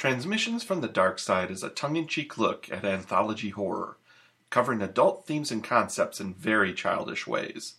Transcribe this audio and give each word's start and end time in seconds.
Transmissions 0.00 0.64
from 0.64 0.80
the 0.80 0.88
Dark 0.88 1.18
Side 1.18 1.50
is 1.50 1.62
a 1.62 1.68
tongue 1.68 1.96
in 1.96 2.06
cheek 2.06 2.38
look 2.38 2.72
at 2.72 2.86
anthology 2.86 3.50
horror, 3.50 3.98
covering 4.48 4.80
adult 4.80 5.26
themes 5.26 5.52
and 5.52 5.62
concepts 5.62 6.22
in 6.22 6.32
very 6.32 6.72
childish 6.72 7.26
ways. 7.26 7.74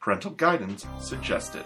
Parental 0.00 0.30
guidance 0.30 0.86
suggested. 1.00 1.64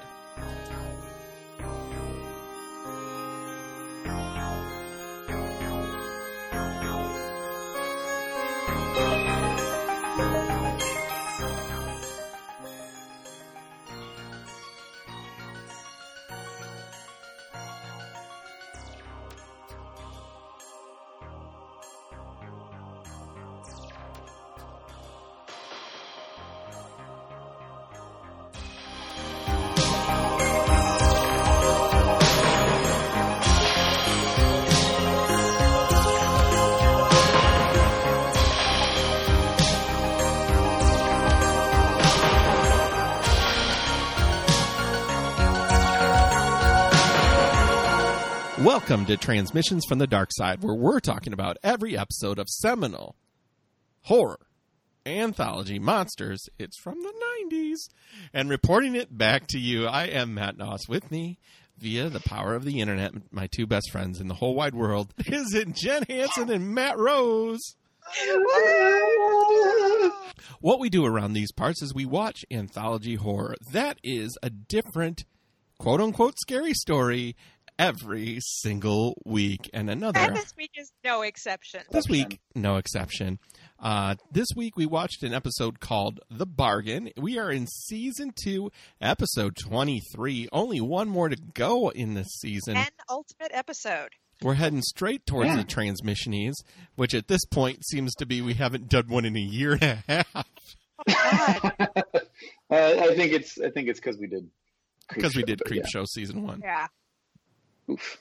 Welcome 48.88 49.04
to 49.04 49.18
Transmissions 49.18 49.84
from 49.84 49.98
the 49.98 50.06
Dark 50.06 50.30
Side, 50.32 50.62
where 50.62 50.74
we're 50.74 50.98
talking 50.98 51.34
about 51.34 51.58
every 51.62 51.94
episode 51.94 52.38
of 52.38 52.48
seminal 52.48 53.16
horror 54.04 54.40
anthology 55.04 55.78
monsters. 55.78 56.48
It's 56.58 56.80
from 56.80 57.02
the 57.02 57.12
90s. 57.52 57.90
And 58.32 58.48
reporting 58.48 58.94
it 58.94 59.18
back 59.18 59.46
to 59.48 59.58
you, 59.58 59.84
I 59.84 60.04
am 60.04 60.32
Matt 60.32 60.56
Noss. 60.56 60.88
With 60.88 61.10
me, 61.10 61.38
via 61.76 62.08
the 62.08 62.20
power 62.20 62.54
of 62.54 62.64
the 62.64 62.80
internet, 62.80 63.12
my 63.30 63.46
two 63.46 63.66
best 63.66 63.90
friends 63.90 64.22
in 64.22 64.28
the 64.28 64.36
whole 64.36 64.54
wide 64.54 64.74
world, 64.74 65.12
is 65.26 65.52
it 65.52 65.74
Jen 65.74 66.04
Hansen 66.08 66.48
and 66.48 66.74
Matt 66.74 66.96
Rose? 66.96 67.60
what 70.60 70.80
we 70.80 70.88
do 70.88 71.04
around 71.04 71.34
these 71.34 71.52
parts 71.52 71.82
is 71.82 71.92
we 71.92 72.06
watch 72.06 72.42
anthology 72.50 73.16
horror. 73.16 73.54
That 73.70 73.98
is 74.02 74.38
a 74.42 74.48
different 74.48 75.26
quote 75.78 76.00
unquote 76.00 76.38
scary 76.38 76.72
story 76.72 77.36
every 77.78 78.38
single 78.40 79.20
week. 79.24 79.70
And 79.72 79.88
another. 79.88 80.18
And 80.20 80.36
this 80.36 80.54
week 80.56 80.72
is 80.76 80.92
no 81.04 81.22
exception. 81.22 81.80
This 81.90 82.08
week, 82.08 82.40
no 82.54 82.76
exception. 82.76 83.38
Uh, 83.78 84.16
this 84.32 84.48
week 84.56 84.76
we 84.76 84.86
watched 84.86 85.22
an 85.22 85.32
episode 85.32 85.80
called 85.80 86.20
The 86.30 86.46
Bargain. 86.46 87.10
We 87.16 87.38
are 87.38 87.50
in 87.50 87.66
season 87.66 88.32
two, 88.42 88.70
episode 89.00 89.56
23. 89.56 90.48
Only 90.52 90.80
one 90.80 91.08
more 91.08 91.28
to 91.28 91.36
go 91.54 91.90
in 91.90 92.14
this 92.14 92.28
season. 92.40 92.76
An 92.76 92.86
ultimate 93.08 93.52
episode. 93.52 94.10
We're 94.42 94.54
heading 94.54 94.82
straight 94.82 95.26
towards 95.26 95.48
yeah. 95.48 95.56
the 95.56 95.64
transmissionees, 95.64 96.54
which 96.94 97.12
at 97.12 97.26
this 97.26 97.44
point 97.46 97.84
seems 97.84 98.14
to 98.16 98.26
be 98.26 98.40
we 98.40 98.54
haven't 98.54 98.88
done 98.88 99.08
one 99.08 99.24
in 99.24 99.36
a 99.36 99.40
year 99.40 99.72
and 99.72 99.82
a 99.82 100.04
half. 100.06 100.54
Oh, 101.08 101.70
uh, 101.80 101.94
I 102.70 103.14
think 103.14 103.32
it's 103.32 103.58
I 103.60 103.70
think 103.70 103.88
it's 103.88 103.98
because 103.98 104.18
we 104.18 104.26
did 104.26 104.48
because 105.12 105.34
we 105.34 105.42
did 105.42 105.60
Creep 105.64 105.82
yeah. 105.82 105.88
Show 105.88 106.04
season 106.04 106.44
one. 106.44 106.60
Yeah. 106.62 106.86
Oof. 107.90 108.18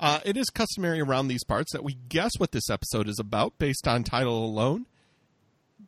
Uh, 0.00 0.20
it 0.24 0.36
is 0.36 0.46
customary 0.50 1.00
around 1.00 1.28
these 1.28 1.44
parts 1.44 1.72
that 1.72 1.82
we 1.84 1.94
guess 2.08 2.32
what 2.38 2.52
this 2.52 2.70
episode 2.70 3.08
is 3.08 3.18
about 3.18 3.58
based 3.58 3.88
on 3.88 4.04
title 4.04 4.44
alone. 4.44 4.86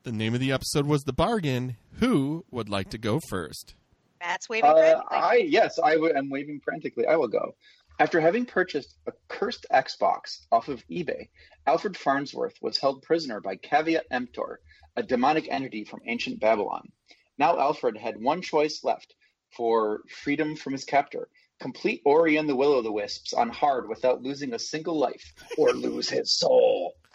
The 0.03 0.13
name 0.13 0.35
of 0.35 0.41
the 0.41 0.53
episode 0.53 0.87
was 0.87 1.03
The 1.03 1.13
Bargain. 1.13 1.77
Who 2.01 2.45
would 2.51 2.69
like 2.69 2.91
to 2.91 2.99
go 2.99 3.21
first? 3.29 3.75
Matt's 4.21 4.49
waving 4.49 4.71
Uh, 4.71 4.75
frantically. 4.75 5.17
I 5.17 5.35
yes, 5.49 5.79
I 5.79 5.93
w- 5.95 6.15
am 6.15 6.29
waving 6.31 6.61
frantically. 6.65 7.07
I 7.07 7.17
will 7.17 7.29
go. 7.29 7.55
After 7.99 8.21
having 8.21 8.47
purchased 8.47 8.97
a 9.07 9.13
cursed 9.29 9.67
Xbox 9.71 10.47
off 10.51 10.69
of 10.69 10.83
eBay, 10.89 11.29
Alfred 11.67 11.97
Farnsworth 11.97 12.55
was 12.63 12.79
held 12.79 13.03
prisoner 13.03 13.41
by 13.41 13.57
Caveat 13.57 14.07
Emptor, 14.11 14.61
a 14.97 15.03
demonic 15.03 15.47
entity 15.51 15.85
from 15.85 16.01
ancient 16.07 16.41
Babylon. 16.41 16.91
Now 17.39 17.59
Alfred 17.59 17.97
had 17.97 18.21
one 18.21 18.43
choice 18.43 18.81
left 18.83 19.15
for 19.57 20.01
freedom 20.23 20.57
from 20.57 20.73
his 20.73 20.85
captor: 20.85 21.29
complete 21.61 22.03
Ori 22.05 22.37
and 22.37 22.49
the 22.49 22.57
Will 22.57 22.77
of 22.77 22.85
the 22.85 22.91
Wisps 22.93 23.33
on 23.33 23.51
hard 23.51 23.89
without 23.89 24.23
losing 24.23 24.55
a 24.55 24.59
single 24.59 24.99
life, 24.99 25.33
or 25.57 25.73
lose 25.73 26.09
his 26.09 26.33
soul. 26.33 26.95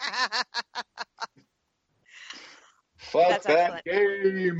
Fuck 2.96 3.28
That's 3.42 3.46
that 3.46 3.84
game. 3.84 4.58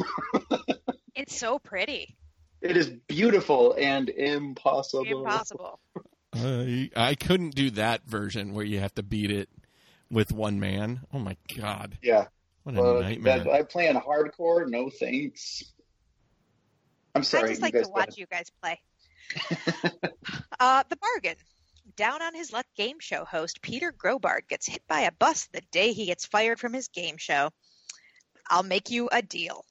it's 1.14 1.36
so 1.36 1.58
pretty. 1.58 2.16
It 2.60 2.76
is 2.76 2.88
beautiful 2.88 3.74
and 3.78 4.08
impossible. 4.08 5.04
Impossible. 5.20 5.80
I 6.34 6.90
I 6.94 7.14
couldn't 7.14 7.54
do 7.54 7.70
that 7.70 8.04
version 8.06 8.54
where 8.54 8.64
you 8.64 8.80
have 8.80 8.94
to 8.94 9.02
beat 9.02 9.30
it 9.30 9.48
with 10.10 10.32
one 10.32 10.60
man. 10.60 11.00
Oh 11.12 11.18
my 11.18 11.36
god, 11.56 11.98
Yeah. 12.02 12.26
what 12.62 12.76
a 12.76 12.82
Uh, 12.82 13.00
nightmare! 13.00 13.38
that- 13.40 13.48
I 13.52 13.62
play 13.62 13.88
on 13.88 13.96
hardcore. 14.00 14.68
No 14.68 14.90
thanks. 14.90 15.64
I'm 17.14 17.22
sorry. 17.22 17.44
I 17.44 17.48
just 17.48 17.60
you 17.60 17.64
like 17.64 17.74
guys 17.74 17.86
to 17.86 17.90
watch 17.92 18.18
you 18.18 18.26
guys 18.26 18.50
play. 18.62 18.78
uh, 20.60 20.82
the 20.88 20.96
bargain. 20.96 21.36
Down 21.96 22.20
on 22.20 22.34
his 22.34 22.52
luck 22.52 22.66
game 22.76 22.98
show 23.00 23.24
host 23.24 23.62
Peter 23.62 23.92
Grobard 23.92 24.48
gets 24.48 24.66
hit 24.66 24.82
by 24.86 25.00
a 25.02 25.12
bus 25.12 25.48
the 25.52 25.62
day 25.72 25.92
he 25.92 26.06
gets 26.06 26.26
fired 26.26 26.60
from 26.60 26.72
his 26.72 26.88
game 26.88 27.16
show. 27.16 27.50
I'll 28.50 28.62
make 28.62 28.90
you 28.90 29.08
a 29.10 29.22
deal. 29.22 29.64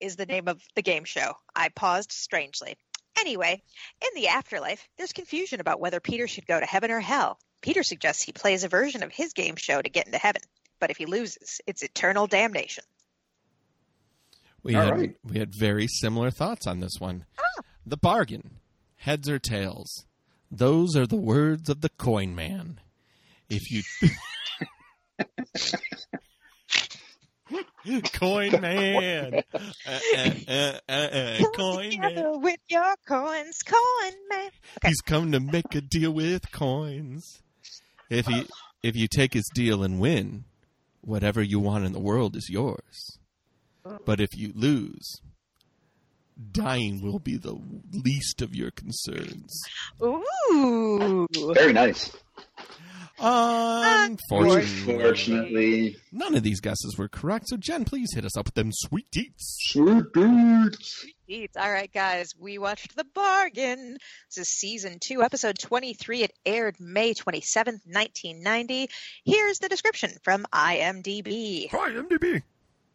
Is 0.00 0.16
the 0.16 0.26
name 0.26 0.48
of 0.48 0.60
the 0.74 0.82
game 0.82 1.04
show. 1.04 1.34
I 1.54 1.70
paused 1.70 2.12
strangely. 2.12 2.76
Anyway, 3.18 3.62
in 4.02 4.20
the 4.20 4.28
afterlife, 4.28 4.86
there's 4.98 5.12
confusion 5.12 5.60
about 5.60 5.80
whether 5.80 6.00
Peter 6.00 6.26
should 6.26 6.46
go 6.46 6.58
to 6.58 6.66
heaven 6.66 6.90
or 6.90 7.00
hell. 7.00 7.38
Peter 7.62 7.82
suggests 7.82 8.22
he 8.22 8.32
plays 8.32 8.64
a 8.64 8.68
version 8.68 9.02
of 9.02 9.12
his 9.12 9.32
game 9.32 9.56
show 9.56 9.80
to 9.80 9.88
get 9.88 10.06
into 10.06 10.18
heaven, 10.18 10.42
but 10.80 10.90
if 10.90 10.98
he 10.98 11.06
loses, 11.06 11.60
it's 11.66 11.82
eternal 11.82 12.26
damnation. 12.26 12.84
we 14.62 14.74
All 14.74 14.82
had 14.82 14.98
right. 14.98 15.16
we 15.24 15.38
had 15.38 15.54
very 15.54 15.86
similar 15.86 16.30
thoughts 16.30 16.66
on 16.66 16.80
this 16.80 16.98
one. 16.98 17.24
The 17.86 17.96
bargain, 17.96 18.58
heads 18.96 19.28
or 19.28 19.38
tails. 19.38 20.06
Those 20.50 20.96
are 20.96 21.06
the 21.06 21.16
words 21.16 21.68
of 21.68 21.80
the 21.80 21.90
coin 21.90 22.34
man. 22.34 22.80
If 23.48 23.70
you 23.70 23.82
coin 28.14 28.60
man, 28.60 29.42
uh, 29.54 29.98
uh, 30.16 30.30
uh, 30.48 30.78
uh, 30.88 30.92
uh, 30.92 31.38
coin 31.54 31.90
together 31.90 32.14
man. 32.14 32.40
with 32.40 32.60
your 32.68 32.94
coins, 33.06 33.62
coin 33.62 34.12
man. 34.30 34.50
Okay. 34.78 34.88
He's 34.88 35.00
come 35.00 35.32
to 35.32 35.40
make 35.40 35.74
a 35.74 35.80
deal 35.80 36.12
with 36.12 36.50
coins. 36.52 37.42
If 38.08 38.26
he 38.26 38.46
if 38.82 38.96
you 38.96 39.08
take 39.08 39.34
his 39.34 39.50
deal 39.54 39.82
and 39.82 40.00
win, 40.00 40.44
whatever 41.00 41.42
you 41.42 41.60
want 41.60 41.84
in 41.84 41.92
the 41.92 42.00
world 42.00 42.36
is 42.36 42.48
yours. 42.50 43.18
But 44.06 44.20
if 44.20 44.30
you 44.34 44.52
lose, 44.54 45.20
dying 46.52 47.00
will 47.02 47.18
be 47.18 47.36
the 47.36 47.56
least 47.92 48.42
of 48.42 48.54
your 48.54 48.70
concerns. 48.70 49.60
Ooh. 50.02 51.26
Very 51.54 51.72
nice. 51.72 52.10
Unfortunately, 53.16 54.94
Unfortunately, 54.94 55.96
none 56.10 56.34
of 56.34 56.42
these 56.42 56.60
guesses 56.60 56.96
were 56.98 57.08
correct. 57.08 57.48
So 57.48 57.56
Jen, 57.56 57.84
please 57.84 58.08
hit 58.12 58.24
us 58.24 58.36
up 58.36 58.46
with 58.46 58.54
them 58.54 58.70
sweet 58.72 59.06
deets. 59.12 59.32
sweet 59.38 60.04
dudes. 60.12 61.06
Eats. 61.28 61.56
All 61.56 61.70
right, 61.70 61.90
guys, 61.92 62.32
we 62.38 62.58
watched 62.58 62.96
The 62.96 63.04
Bargain. 63.14 63.96
This 64.28 64.38
is 64.38 64.48
season 64.48 64.98
two, 65.00 65.22
episode 65.22 65.58
23. 65.58 66.22
It 66.24 66.32
aired 66.44 66.76
May 66.80 67.14
27th, 67.14 67.86
1990. 67.86 68.88
Here's 69.24 69.58
the 69.58 69.68
description 69.68 70.10
from 70.22 70.44
IMDb. 70.52 71.70
Hi, 71.70 71.90
MDB. 71.92 72.42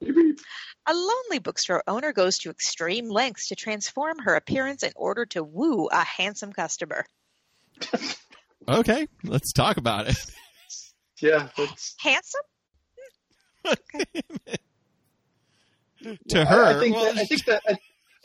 A 0.01 0.94
lonely 0.94 1.40
bookstore 1.40 1.84
owner 1.88 2.13
goes 2.13 2.40
to 2.40 2.50
extreme 2.50 3.10
lengths 3.10 3.50
to 3.50 3.56
transform 3.56 4.19
her 4.19 4.36
appearance 4.36 4.84
in 4.84 4.92
order 4.96 5.25
to 5.28 5.44
woo 5.44 5.88
a 5.92 6.04
handsome 6.04 6.54
customer. 6.54 7.06
Okay, 8.68 9.07
let's 9.24 9.51
talk 9.54 9.78
about 9.78 10.07
it. 10.07 10.16
Yeah, 11.22 11.50
that's 11.57 11.96
Handsome? 12.00 12.42
to 16.30 16.46
her, 16.46 16.66
I, 16.66 16.69
I 16.69 16.80
think 16.80 16.96
well, 16.96 17.13
that, 17.13 17.18
I 17.18 17.25
think 17.25 17.46
that 17.46 17.62
I, 17.68 17.78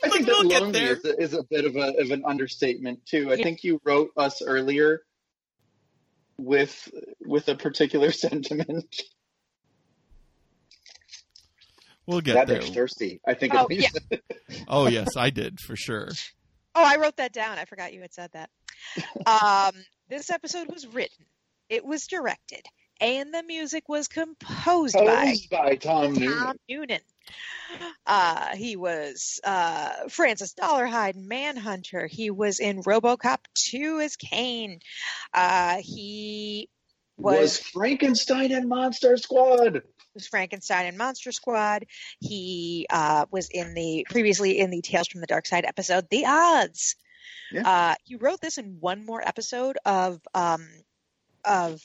I 0.03 0.09
think 0.09 0.27
We'll 0.27 0.47
that 0.47 0.61
lonely 0.61 0.79
there. 0.79 0.93
is 0.93 1.03
a, 1.05 1.21
is 1.21 1.33
a 1.33 1.43
bit 1.43 1.65
of 1.65 1.75
a 1.75 1.99
of 1.99 2.11
an 2.11 2.23
understatement 2.25 3.05
too. 3.05 3.31
I 3.31 3.35
Yeah. 3.35 3.43
think 3.43 3.65
you 3.65 3.81
wrote 3.83 4.11
us 4.15 4.41
earlier 4.41 5.01
with 6.37 6.89
with 7.25 7.49
a 7.49 7.55
particular 7.55 8.11
sentiment. 8.13 8.85
We'll 12.07 12.21
get 12.21 12.35
that 12.35 12.47
there. 12.47 12.61
bitch 12.61 12.73
thirsty. 12.73 13.19
I 13.25 13.33
think. 13.33 13.53
Oh, 13.55 13.67
is 13.69 13.91
what 13.91 14.03
yeah. 14.09 14.17
Oh 14.67 14.87
yes, 14.87 15.17
I 15.17 15.29
did 15.29 15.59
for 15.59 15.75
sure. 15.75 16.09
Oh, 16.75 16.83
I 16.83 16.97
wrote 16.97 17.17
that 17.17 17.33
down. 17.33 17.57
I 17.57 17.65
forgot 17.65 17.93
you 17.93 18.01
had 18.01 18.13
said 18.13 18.31
that. 18.33 18.49
Um, 19.25 19.73
this 20.09 20.29
episode 20.29 20.67
was 20.71 20.85
written, 20.85 21.25
It 21.69 21.85
was 21.85 22.05
directed, 22.07 22.61
and 22.99 23.33
the 23.33 23.43
music 23.43 23.89
was 23.89 24.07
composed 24.07 24.93
by 24.93 25.25
Posed 25.25 25.49
by 25.49 25.75
Tom 25.75 26.13
Noonan. 26.13 26.37
Tom 26.37 26.55
Noonan. 26.69 27.01
Uh, 28.05 28.55
he 28.55 28.75
was 28.75 29.39
uh, 29.43 30.07
Francis 30.09 30.53
Dollarhyde 30.53 31.15
in 31.15 31.27
Manhunter. 31.27 32.07
He 32.07 32.29
was 32.29 32.59
in 32.59 32.83
RoboCop 32.83 33.39
2 33.55 33.99
as 34.01 34.15
Cain. 34.15 34.79
Uh, 35.33 35.77
he 35.81 36.69
Was, 37.17 37.39
was, 37.39 37.59
Frankenstein 37.59 38.51
and 38.51 38.67
Monster 38.67 39.17
Squad. 39.17 39.83
was 40.13 40.27
Frankenstein 40.27 40.87
and 40.87 40.97
Monster 40.97 41.31
Squad. 41.31 41.85
He 42.19 42.87
uh, 42.89 43.25
was 43.31 43.49
in 43.49 43.73
the 43.73 44.05
previously 44.09 44.59
in 44.59 44.69
the 44.69 44.81
Tales 44.81 45.07
from 45.07 45.21
the 45.21 45.27
Dark 45.27 45.45
Side 45.45 45.65
episode, 45.65 46.07
The 46.09 46.25
Odds. 46.25 46.95
Yeah. 47.51 47.67
Uh, 47.69 47.95
he 48.03 48.15
wrote 48.15 48.41
this 48.41 48.57
in 48.57 48.77
one 48.79 49.05
more 49.05 49.25
episode 49.25 49.77
of 49.85 50.19
um, 50.33 50.67
of 51.45 51.81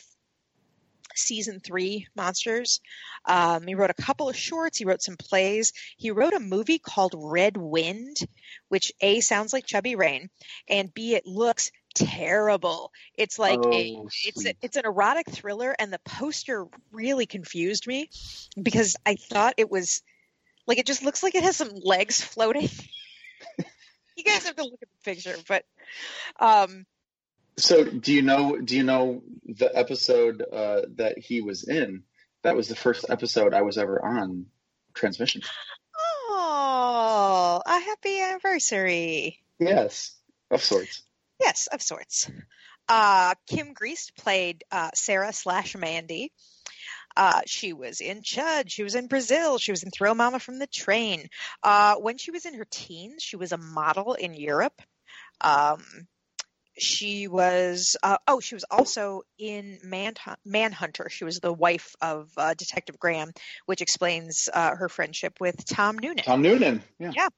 season 1.15 1.61
three 1.61 2.07
monsters. 2.17 2.81
Um, 3.25 3.67
he 3.67 3.75
wrote 3.75 3.91
a 3.91 4.03
couple 4.03 4.29
of 4.29 4.37
shorts. 4.37 4.79
He 4.79 4.85
wrote 4.85 5.03
some 5.03 5.17
plays. 5.17 5.73
He 5.97 6.11
wrote 6.11 6.35
a 6.35 6.41
movie 6.41 6.79
called 6.79 7.15
Red 7.17 7.57
Wind, 7.57 8.17
which 8.69 8.93
a 9.01 9.21
sounds 9.21 9.53
like 9.53 9.67
Chubby 9.67 9.97
Rain, 9.97 10.31
and 10.69 10.93
b 10.93 11.15
it 11.15 11.27
looks 11.27 11.71
terrible. 11.95 12.93
It's 13.17 13.39
like 13.39 13.59
a 13.59 13.97
Oh, 13.97 14.09
it's 14.25 14.47
a, 14.47 14.55
it's 14.63 14.77
an 14.77 14.85
erotic 14.85 15.31
thriller, 15.31 15.75
and 15.79 15.93
the 15.93 16.01
poster 16.05 16.67
really 16.93 17.27
confused 17.27 17.87
me 17.87 18.09
because 18.61 18.97
I 19.05 19.17
thought 19.17 19.55
it 19.57 19.71
was 19.71 20.03
like 20.67 20.79
it 20.79 20.87
just 20.87 21.03
looks 21.03 21.23
like 21.23 21.35
it 21.35 21.43
has 21.43 21.57
some 21.57 21.73
legs 21.75 22.21
floating. 22.21 22.69
you 24.17 24.25
guys 24.25 24.47
have 24.47 24.57
to 24.57 24.65
look 24.65 24.81
at 24.83 24.89
the 24.89 25.11
picture, 25.11 25.37
but 25.49 25.65
um, 26.39 26.87
So, 27.57 27.85
do 27.85 28.13
you 28.13 28.23
know? 28.23 28.57
Do 28.59 28.77
you 28.77 28.85
know 28.85 29.23
the 29.45 29.71
episode 29.77 30.43
uh, 30.43 30.83
that 30.97 31.19
he 31.19 31.41
was 31.41 31.69
in? 31.69 32.05
That 32.43 32.57
was 32.57 32.69
the 32.69 32.77
first 32.77 33.05
episode 33.09 33.53
I 33.53 33.63
was 33.63 33.77
ever 33.77 34.03
on 34.03 34.47
transmission. 34.95 35.43
oh, 36.31 37.61
a 37.67 37.79
happy 37.81 38.21
anniversary! 38.21 39.43
Yes, 39.59 40.15
of 40.51 40.63
sorts. 40.63 41.03
Yes, 41.41 41.69
of 41.73 41.83
sorts. 41.83 42.31
Uh, 42.89 43.35
Kim 43.47 43.75
Greist 43.75 44.17
played 44.17 44.65
uh, 44.71 44.91
Sarah 44.95 45.33
slash 45.33 45.77
Mandy. 45.77 46.33
Uh, 47.17 47.41
she 47.47 47.73
was 47.73 48.01
in 48.01 48.23
Chud. 48.23 48.65
She 48.69 48.83
was 48.83 48.95
in 48.95 49.07
Brazil. 49.09 49.59
She 49.59 49.73
was 49.73 49.83
in 49.83 49.91
Throw 49.91 50.15
Momma 50.15 50.39
from 50.39 50.59
the 50.59 50.67
Train. 50.67 51.29
Uh, 51.63 51.97
when 51.97 52.19
she 52.19 52.31
was 52.31 52.47
in 52.47 52.55
her 52.55 52.67
teens, 52.71 53.23
she 53.23 53.37
was 53.37 53.53
a 53.53 53.59
model 53.59 54.15
in 54.15 54.35
Europe. 54.35 54.81
Um, 55.41 55.85
she 56.79 57.29
was, 57.29 57.97
uh, 58.03 58.19
oh, 58.27 58.41
she 58.41 58.55
was 58.55 58.65
also 58.71 59.23
in 59.39 59.79
Manhunt- 59.85 60.39
Manhunter. 60.45 61.09
She 61.11 61.25
was 61.25 61.41
the 61.41 61.53
wife 61.53 61.95
of 62.01 62.31
uh, 62.37 62.55
Detective 62.55 62.99
Graham, 62.99 63.33
which 63.67 63.83
explains 63.83 64.49
uh, 64.53 64.75
her 64.77 64.89
friendship 64.89 65.41
with 65.41 65.65
Tom 65.65 65.99
Noonan. 65.99 66.25
Tom 66.25 66.43
Noonan. 66.43 66.83
Yeah. 66.99 67.13
Yeah. 67.15 67.29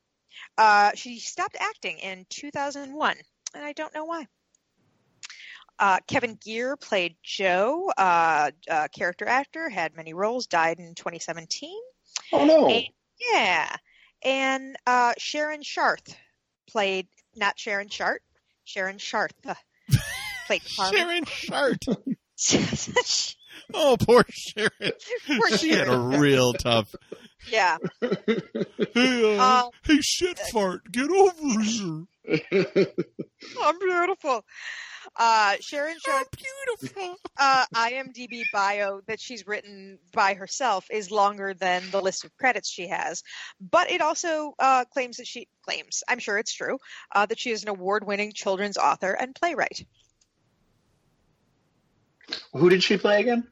Uh, 0.56 0.90
she 0.94 1.18
stopped 1.18 1.56
acting 1.58 1.98
in 1.98 2.26
2001, 2.28 3.16
and 3.54 3.64
I 3.64 3.72
don't 3.72 3.94
know 3.94 4.04
why. 4.04 4.26
Uh, 5.78 5.98
Kevin 6.06 6.38
Geer 6.40 6.76
played 6.76 7.16
Joe, 7.24 7.90
uh, 7.96 8.50
uh, 8.70 8.88
character 8.94 9.26
actor, 9.26 9.68
had 9.68 9.96
many 9.96 10.14
roles, 10.14 10.46
died 10.46 10.78
in 10.78 10.94
2017. 10.94 11.70
Oh 12.32 12.44
no. 12.44 12.66
And- 12.68 12.86
Yeah. 13.32 13.74
And 14.24 14.76
uh, 14.86 15.14
Sharon 15.18 15.62
Sharth 15.62 16.14
played, 16.68 17.08
not 17.34 17.58
Sharon 17.58 17.88
Sharp, 17.88 18.22
Sharon 18.64 18.98
Sharth 18.98 19.32
played 20.46 20.62
Carmen. 20.76 20.94
Sharon 20.96 21.24
Shart. 21.24 21.84
Oh, 23.74 23.96
poor 23.98 24.24
Sharon. 24.28 24.70
Poor 25.26 25.50
She 25.56 25.70
had 25.70 25.88
a 25.88 25.98
real 25.98 26.52
tough. 26.52 26.94
yeah. 27.50 27.78
Hey, 28.94 29.38
uh, 29.38 29.42
Uh, 29.42 29.70
hey, 29.84 29.98
shit 30.02 30.38
fart, 30.52 30.82
get 30.92 31.10
over 31.10 31.60
here. 31.62 32.04
I'm 33.62 33.78
beautiful. 33.78 34.44
Uh, 35.16 35.56
Sharon 35.60 35.96
I'm 36.08 36.24
beautiful. 36.78 37.16
uh, 37.38 37.64
IMDb 37.74 38.42
bio 38.52 39.00
that 39.08 39.20
she's 39.20 39.46
written 39.46 39.98
by 40.12 40.34
herself 40.34 40.86
is 40.90 41.10
longer 41.10 41.54
than 41.54 41.82
the 41.90 42.00
list 42.00 42.24
of 42.24 42.36
credits 42.36 42.70
she 42.70 42.88
has, 42.88 43.22
but 43.60 43.90
it 43.90 44.00
also 44.00 44.54
uh, 44.58 44.84
claims 44.92 45.16
that 45.16 45.26
she 45.26 45.48
claims, 45.66 46.02
I'm 46.08 46.18
sure 46.18 46.38
it's 46.38 46.54
true, 46.54 46.78
uh, 47.14 47.26
that 47.26 47.38
she 47.40 47.50
is 47.50 47.62
an 47.62 47.68
award-winning 47.70 48.32
children's 48.34 48.76
author 48.76 49.12
and 49.12 49.34
playwright. 49.34 49.84
Who 52.52 52.68
did 52.70 52.82
she 52.82 52.96
play 52.98 53.20
again? 53.20 53.46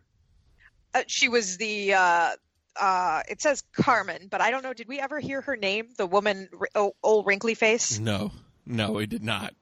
Uh, 0.95 1.03
she 1.07 1.29
was 1.29 1.57
the 1.57 1.95
uh, 1.95 2.31
uh, 2.81 3.23
it 3.29 3.41
says 3.41 3.63
Carmen, 3.73 4.29
but 4.31 4.41
I 4.41 4.51
don't 4.51 4.63
know. 4.63 4.73
Did 4.73 4.89
we 4.89 4.99
ever 5.01 5.21
hear 5.21 5.41
her 5.43 5.57
name? 5.57 5.89
The 5.97 6.07
woman, 6.07 6.49
oh, 6.75 6.93
old 7.03 7.27
wrinkly 7.27 7.55
face. 7.55 7.99
No, 7.99 8.33
no, 8.67 8.93
we 8.93 9.07
did 9.07 9.23
not 9.23 9.55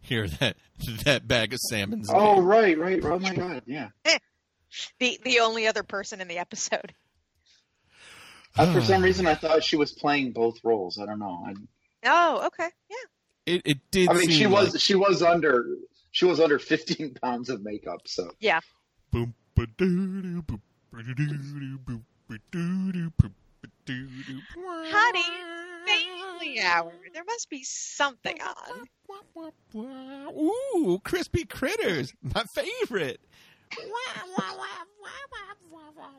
hear 0.00 0.26
that 0.28 0.56
that 1.04 1.26
bag 1.28 1.52
of 1.52 1.58
salmon's 1.68 2.08
Oh 2.10 2.36
name. 2.36 2.44
right, 2.44 2.78
right. 2.78 3.04
Oh 3.04 3.18
my 3.18 3.34
god. 3.34 3.62
Yeah. 3.66 3.88
The 4.98 5.18
the 5.24 5.40
only 5.40 5.66
other 5.66 5.82
person 5.82 6.20
in 6.20 6.28
the 6.28 6.38
episode. 6.38 6.94
Uh, 8.56 8.72
for 8.72 8.80
some 8.80 9.02
reason, 9.02 9.26
I 9.26 9.34
thought 9.34 9.62
she 9.62 9.76
was 9.76 9.92
playing 9.92 10.32
both 10.32 10.56
roles. 10.64 10.98
I 10.98 11.06
don't 11.06 11.18
know. 11.20 11.44
I, 11.46 11.54
Oh, 12.02 12.46
okay, 12.46 12.68
yeah. 12.88 12.96
It, 13.54 13.62
it 13.64 13.78
did. 13.90 14.08
I 14.08 14.14
mean, 14.14 14.22
seem 14.22 14.30
she 14.32 14.46
was 14.46 14.72
like- 14.72 14.80
she 14.80 14.94
was 14.94 15.22
under 15.22 15.66
she 16.20 16.26
was 16.26 16.38
under 16.38 16.58
15 16.58 17.14
pounds 17.14 17.48
of 17.48 17.62
makeup. 17.62 18.02
So 18.04 18.30
ba-doo-doo. 23.86 24.40
Honey, 24.54 25.22
Family 25.86 26.60
hour. 26.60 26.92
There 27.14 27.24
must 27.24 27.48
be 27.48 27.64
something 27.64 28.36
on. 28.42 28.86
Ooh, 30.36 31.00
crispy 31.04 31.46
critters, 31.46 32.12
my 32.22 32.42
favorite. 32.42 33.22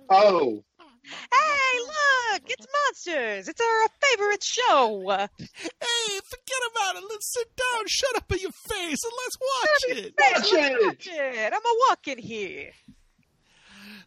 oh, 0.10 0.64
Hey, 1.12 1.80
look! 1.80 2.42
It's 2.48 2.68
monsters. 2.86 3.48
It's 3.48 3.62
our 3.62 3.88
favorite 4.10 4.44
show. 4.44 5.04
Hey, 5.10 6.20
forget 6.24 6.62
about 6.72 6.96
it. 6.96 7.04
Let's 7.10 7.34
sit 7.34 7.48
down, 7.56 7.84
shut 7.88 8.16
up 8.18 8.32
in 8.32 8.40
your 8.40 8.52
face, 8.52 9.00
and 9.04 9.14
let's 9.24 9.38
watch 9.42 9.98
it. 9.98 10.14
Watch 10.20 10.54
it. 10.54 10.86
Watch 10.86 11.08
it. 11.12 11.54
I'm 11.54 11.62
a 11.62 11.76
walk 11.90 12.08
in 12.08 12.18
here. 12.18 12.72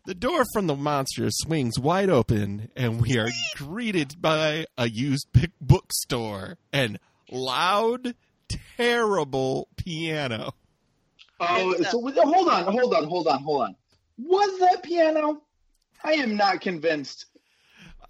The 0.07 0.15
door 0.15 0.45
from 0.53 0.67
the 0.67 0.77
monster 0.77 1.29
swings 1.31 1.79
wide 1.79 2.11
open, 2.11 2.69
and 2.77 3.01
we 3.01 3.19
are 3.19 3.31
greeted 3.57 4.21
by 4.21 4.67
a 4.77 4.89
used 4.89 5.29
pick 5.33 5.53
bookstore 5.63 6.59
and 6.75 6.99
loud, 7.31 8.15
terrible 8.77 9.69
piano. 9.77 10.53
oh. 11.41 11.75
So 11.85 12.01
hold 12.03 12.19
on, 12.19 12.65
hold 12.65 12.95
on, 12.95 13.05
hold 13.05 13.27
on, 13.29 13.43
hold 13.43 13.63
on. 13.63 13.77
Was 14.19 14.59
that 14.61 14.83
piano? 14.83 15.41
I 16.05 16.13
am 16.15 16.37
not 16.37 16.61
convinced. 16.61 17.27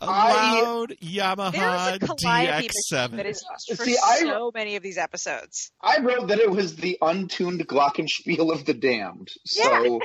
A 0.00 0.06
I- 0.06 0.60
loud 0.62 0.88
There 1.00 1.10
Yamaha 1.10 1.52
is 1.90 1.96
a 1.96 1.98
Calliope 2.00 2.68
machine 2.68 3.16
that 3.16 3.26
DX7. 3.26 3.26
is 3.26 3.44
used 3.68 3.78
for 3.78 3.84
See, 3.86 3.96
I- 4.04 4.18
so 4.20 4.50
many 4.52 4.76
of 4.76 4.82
these 4.82 4.98
episodes. 4.98 5.70
I 5.80 6.00
wrote 6.00 6.26
that 6.28 6.40
it 6.40 6.50
was 6.50 6.76
the 6.76 6.98
untuned 7.00 7.66
glockenspiel 7.68 8.52
of 8.52 8.64
the 8.64 8.74
damned. 8.74 9.30
So 9.46 10.00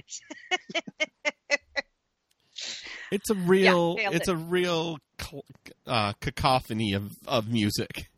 It's 3.12 3.29
a 3.31 3.36
real, 3.36 3.96
nailed 3.96 4.13
it's 4.13 4.27
it. 4.27 4.31
a 4.31 4.36
real 4.36 5.00
cl- 5.19 5.43
uh, 5.88 6.13
cacophony 6.22 6.93
of, 6.93 7.17
of 7.25 7.48
music. 7.50 8.10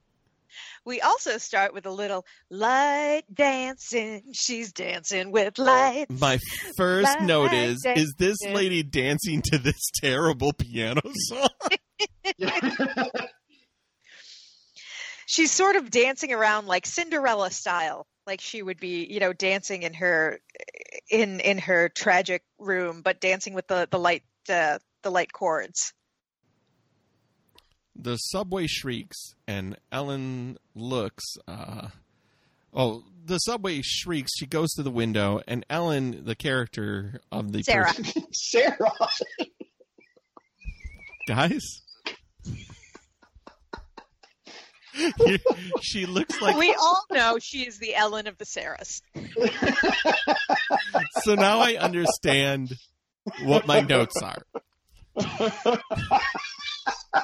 We 0.86 1.02
also 1.02 1.38
start 1.38 1.74
with 1.74 1.86
a 1.86 1.92
little 1.92 2.26
light 2.50 3.24
dancing. 3.32 4.24
She's 4.34 4.74
dancing 4.74 5.32
with 5.32 5.60
lights. 5.60 6.20
My 6.20 6.40
first 6.76 7.20
Light 7.20 7.22
note 7.22 7.54
is: 7.54 7.86
is 7.86 8.16
this 8.18 8.38
lady 8.44 8.82
dancing 8.82 9.42
to 9.52 9.60
this 9.60 9.90
terrible 10.02 10.54
piano 10.54 11.02
song? 11.28 11.48
She's 15.28 15.52
sort 15.52 15.76
of 15.78 15.90
dancing 15.92 16.34
around 16.34 16.68
like 16.68 16.86
Cinderella 16.86 17.52
style, 17.52 18.06
like 18.28 18.42
she 18.42 18.62
would 18.62 18.80
be, 18.80 19.08
you 19.10 19.20
know, 19.20 19.34
dancing 19.34 19.84
in 19.84 19.94
her 19.94 20.40
in 21.10 21.40
in 21.40 21.58
her 21.60 21.90
tragic 21.90 22.44
room, 22.58 23.02
but 23.02 23.22
dancing 23.22 23.54
with 23.54 23.68
the 23.68 23.88
the 23.90 24.00
light 24.00 24.24
uh, 24.50 24.80
the 25.04 25.12
light 25.12 25.32
chords. 25.32 25.94
The 27.96 28.18
subway 28.18 28.68
shrieks 28.68 29.34
and 29.48 29.78
ellen 29.92 30.58
looks 30.76 31.24
uh 31.48 31.88
oh 32.74 33.04
the 33.26 33.38
subway 33.40 33.82
shrieks 33.84 34.32
she 34.38 34.46
goes 34.46 34.70
to 34.72 34.84
the 34.84 34.92
window 34.92 35.42
and 35.48 35.66
ellen 35.70 36.24
the 36.26 36.36
character 36.36 37.20
of 37.32 37.52
the 37.52 37.62
Sarah. 37.64 37.94
person- 37.94 38.24
Sarah. 38.34 38.92
guys 41.28 41.82
she 45.82 46.06
looks 46.06 46.42
like 46.42 46.58
we 46.58 46.74
all 46.74 47.04
know 47.12 47.38
she 47.40 47.66
is 47.66 47.78
the 47.78 47.96
Ellen 47.96 48.28
of 48.28 48.38
the 48.38 48.44
Sarahs. 48.46 49.02
so 51.24 51.34
now 51.36 51.60
I 51.62 51.76
understand 51.78 52.74
what 53.44 53.66
my 53.68 53.80
notes 53.80 54.22
are. 54.22 54.44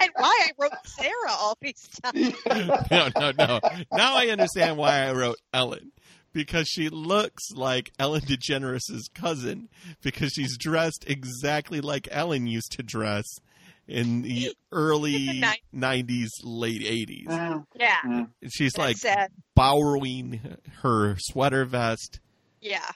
and 0.00 0.10
why 0.16 0.46
I 0.46 0.50
wrote 0.58 0.72
Sarah 0.84 1.30
all 1.30 1.56
these 1.60 1.88
times. 2.02 2.34
No, 2.90 3.08
no, 3.18 3.32
no. 3.38 3.60
Now 3.92 4.16
I 4.16 4.28
understand 4.28 4.76
why 4.76 5.00
I 5.06 5.12
wrote 5.12 5.36
Ellen. 5.52 5.92
Because 6.32 6.68
she 6.68 6.88
looks 6.90 7.50
like 7.54 7.92
Ellen 7.98 8.20
DeGeneres' 8.22 9.12
cousin, 9.14 9.68
because 10.02 10.32
she's 10.32 10.58
dressed 10.58 11.04
exactly 11.08 11.80
like 11.80 12.08
Ellen 12.10 12.46
used 12.46 12.72
to 12.72 12.82
dress 12.82 13.24
in 13.88 14.20
the 14.22 14.52
early 14.70 15.14
In 15.40 15.40
the 15.40 15.56
90s, 15.74 16.28
late 16.44 16.82
80s. 16.82 17.28
Uh, 17.30 17.60
Yeah, 17.74 17.96
uh, 18.06 18.24
She's 18.50 18.72
that's 18.74 18.78
like 18.78 18.96
sad. 18.98 19.30
borrowing 19.54 20.58
her 20.82 21.16
sweater 21.18 21.64
vest. 21.64 22.20
Yeah, 22.60 22.86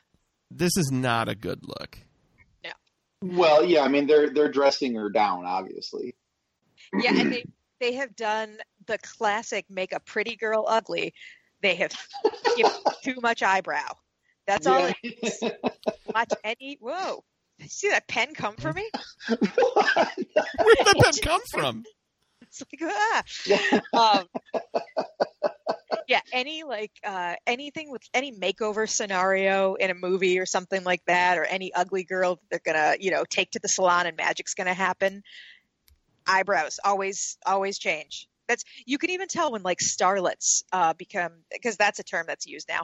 This 0.51 0.77
is 0.77 0.91
not 0.93 1.29
a 1.29 1.35
good 1.35 1.61
look. 1.63 1.99
Well, 3.23 3.65
yeah, 3.65 3.83
I 3.83 3.89
mean 3.89 4.07
they're 4.07 4.31
they're 4.31 4.51
dressing 4.51 4.95
her 4.95 5.11
down, 5.11 5.45
obviously. 5.45 6.15
yeah, 6.95 7.15
and 7.15 7.33
they 7.33 7.45
they 7.81 7.93
have 7.95 8.15
done 8.17 8.59
the 8.87 8.99
classic 8.99 9.67
make 9.71 9.93
a 9.93 10.01
pretty 10.01 10.37
girl 10.37 10.65
ugly. 10.67 11.15
They 11.63 11.75
have 11.77 11.93
given 12.57 12.73
too 13.03 13.17
much 13.21 13.43
eyebrow. 13.43 13.93
That's 14.47 14.67
all. 14.67 14.89
Yeah. 14.89 14.93
It 15.03 15.19
is. 15.23 15.43
Watch 16.15 16.33
any. 16.45 16.79
Whoa! 16.81 17.25
See 17.67 17.91
that 17.91 18.09
pen 18.09 18.35
come 18.35 18.57
for 18.57 18.73
me? 18.73 18.89
Where 19.29 19.37
did 19.39 20.87
that 20.87 20.97
pen 21.03 21.13
come 21.23 21.43
from? 21.51 21.85
It's 22.61 22.65
like 22.73 22.91
ah. 22.91 23.23
Yeah. 23.47 23.61
um, 23.93 24.27
yeah, 26.09 26.21
any 26.33 26.65
like 26.65 26.91
uh, 27.05 27.35
anything 27.47 27.91
with 27.91 28.03
any 28.13 28.33
makeover 28.33 28.89
scenario 28.89 29.75
in 29.75 29.91
a 29.91 29.95
movie 29.95 30.39
or 30.41 30.47
something 30.47 30.83
like 30.83 31.03
that, 31.07 31.39
or 31.39 31.45
any 31.45 31.73
ugly 31.73 32.05
girl 32.05 32.41
they're 32.51 32.61
gonna 32.65 32.97
you 32.99 33.13
know 33.13 33.25
take 33.25 33.53
to 33.53 33.61
the 33.61 33.69
salon 33.69 34.07
and 34.07 34.17
magic's 34.17 34.55
gonna 34.55 34.75
happen. 34.75 35.23
Eyebrows 36.27 36.81
always 36.85 37.39
always 37.47 37.79
change. 37.79 38.29
That's 38.49 38.65
you 38.85 38.99
can 38.99 39.11
even 39.11 39.29
tell 39.29 39.53
when 39.53 39.63
like 39.63 39.79
starlets 39.79 40.65
uh, 40.73 40.95
become 40.95 41.45
because 41.53 41.77
that's 41.77 42.01
a 42.01 42.05
term 42.05 42.25
that's 42.27 42.47
used 42.47 42.69
now. 42.69 42.83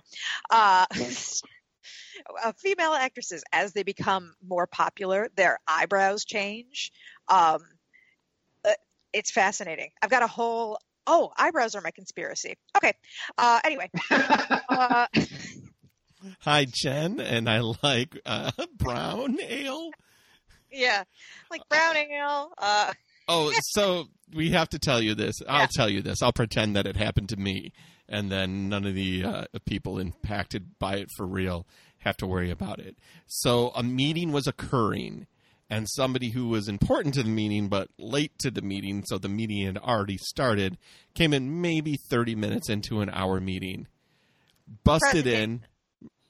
Uh, 0.49 0.87
uh, 2.45 2.53
female 2.59 2.93
actresses 2.93 3.43
as 3.53 3.73
they 3.73 3.83
become 3.83 4.35
more 4.47 4.67
popular, 4.67 5.29
their 5.35 5.59
eyebrows 5.67 6.25
change. 6.25 6.93
Um, 7.29 7.61
it's 9.17 9.31
fascinating. 9.33 9.91
I've 10.03 10.11
got 10.11 10.23
a 10.23 10.27
whole 10.27 10.79
oh 11.07 11.33
eyebrows 11.39 11.75
are 11.75 11.81
my 11.81 11.91
conspiracy. 11.91 12.55
Okay. 12.77 12.93
Uh, 13.39 13.61
anyway, 13.65 13.91
uh, 14.69 15.07
Hi, 16.41 16.67
Jen, 16.71 17.21
and 17.21 17.49
I 17.49 17.61
like 17.83 18.19
uh, 18.27 18.51
brown 18.77 19.39
ale. 19.41 19.91
yeah, 20.71 21.05
like 21.51 21.69
brown 21.69 21.97
ale. 21.97 22.51
Uh, 22.59 22.93
Oh, 23.29 23.53
so 23.73 24.05
we 24.33 24.51
have 24.53 24.69
to 24.69 24.79
tell 24.79 25.03
you 25.03 25.13
this. 25.17 25.35
I'll 25.49 25.63
Yeah. 25.63 25.67
tell 25.75 25.91
you 25.91 26.01
this. 26.01 26.23
I'll 26.23 26.33
pretend 26.33 26.77
that 26.77 26.87
it 26.87 26.97
happened 26.97 27.29
to 27.31 27.37
me, 27.37 27.73
and 28.09 28.31
then 28.31 28.69
none 28.69 28.85
of 28.85 28.95
the 28.95 29.25
uh, 29.25 29.45
people 29.65 29.99
impacted 29.99 30.79
by 30.79 30.97
it 30.99 31.09
for 31.17 31.27
real 31.27 31.67
have 31.99 32.17
to 32.19 32.27
worry 32.27 32.53
about 32.53 32.79
it. 32.79 32.97
So 33.27 33.71
a 33.75 33.83
meeting 33.83 34.31
was 34.31 34.47
occurring, 34.47 35.27
and 35.69 35.87
somebody 35.91 36.31
who 36.31 36.49
was 36.49 36.69
important 36.69 37.15
to 37.15 37.23
the 37.23 37.29
meeting 37.29 37.69
but 37.69 37.89
late 37.99 38.39
to 38.39 38.51
the 38.51 38.63
meeting, 38.63 39.05
so 39.07 39.19
the 39.19 39.29
meeting 39.29 39.67
had 39.67 39.79
already 39.79 40.17
started, 40.19 40.79
came 41.15 41.33
in 41.33 41.61
maybe 41.61 41.97
30 42.11 42.35
minutes 42.35 42.69
into 42.69 43.01
an 43.01 43.11
hour 43.11 43.41
meeting, 43.41 43.87
busted 44.85 45.27
in 45.27 45.63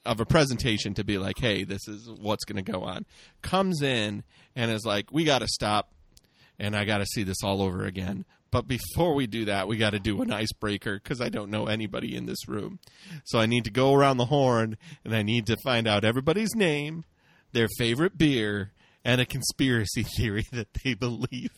of 0.05 0.19
a 0.19 0.25
presentation 0.25 0.93
to 0.93 1.03
be 1.03 1.17
like, 1.17 1.37
hey, 1.37 1.63
this 1.63 1.87
is 1.87 2.09
what's 2.09 2.45
going 2.45 2.63
to 2.63 2.71
go 2.71 2.83
on. 2.83 3.05
Comes 3.41 3.81
in 3.81 4.23
and 4.55 4.71
is 4.71 4.85
like, 4.85 5.11
we 5.11 5.25
got 5.25 5.39
to 5.39 5.47
stop 5.47 5.91
and 6.57 6.75
I 6.75 6.85
got 6.85 6.99
to 6.99 7.05
see 7.05 7.23
this 7.23 7.43
all 7.43 7.61
over 7.61 7.83
again. 7.83 8.25
But 8.49 8.67
before 8.67 9.13
we 9.13 9.27
do 9.27 9.45
that, 9.45 9.67
we 9.67 9.77
got 9.77 9.91
to 9.91 9.99
do 9.99 10.21
an 10.21 10.31
icebreaker 10.31 10.99
because 11.03 11.21
I 11.21 11.29
don't 11.29 11.51
know 11.51 11.67
anybody 11.67 12.15
in 12.15 12.25
this 12.25 12.47
room. 12.47 12.79
So 13.25 13.39
I 13.39 13.45
need 13.45 13.65
to 13.65 13.71
go 13.71 13.93
around 13.93 14.17
the 14.17 14.25
horn 14.25 14.77
and 15.03 15.13
I 15.13 15.21
need 15.21 15.45
to 15.47 15.57
find 15.63 15.87
out 15.87 16.05
everybody's 16.05 16.55
name, 16.55 17.03
their 17.51 17.67
favorite 17.77 18.17
beer, 18.17 18.71
and 19.07 19.21
a 19.21 19.25
conspiracy 19.25 20.03
theory 20.03 20.45
that 20.51 20.67
they 20.83 20.93
believe. 20.93 21.49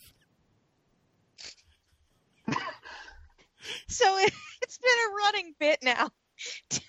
so 3.87 4.17
it, 4.19 4.33
it's 4.61 4.77
been 4.77 4.89
a 4.89 5.15
running 5.15 5.55
bit 5.59 5.79
now. 5.83 6.09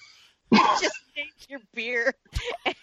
Just 0.53 0.95
name 1.17 1.27
your 1.49 1.61
beer 1.75 2.15
and 2.67 2.75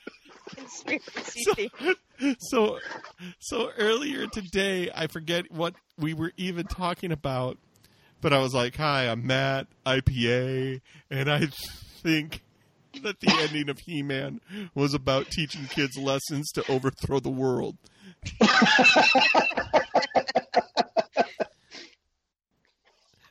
conspiracy 0.56 1.44
So- 1.44 1.54
theory. 1.54 2.36
So, 2.40 2.80
so 3.40 3.70
earlier 3.78 4.26
today, 4.26 4.90
I 4.94 5.06
forget 5.06 5.52
what 5.52 5.76
we 6.00 6.16
were 6.16 6.32
even 6.36 6.66
talking 6.66 7.12
about, 7.12 7.60
but 8.22 8.34
I 8.34 8.40
was 8.40 8.56
like, 8.56 8.76
"Hi, 8.78 9.08
I'm 9.08 9.28
Matt, 9.28 9.68
IPA," 9.86 10.82
and 11.12 11.30
I 11.32 11.46
think 12.02 12.42
that 13.04 13.20
the 13.20 13.32
ending 13.42 13.70
of 13.70 13.80
He-Man 13.80 14.39
was 14.75 14.94
about 14.94 15.30
teaching 15.32 15.66
kids 15.66 15.98
lessons 15.98 16.51
to 16.54 16.70
overthrow 16.72 17.20
the 17.20 17.30
world. 17.30 17.77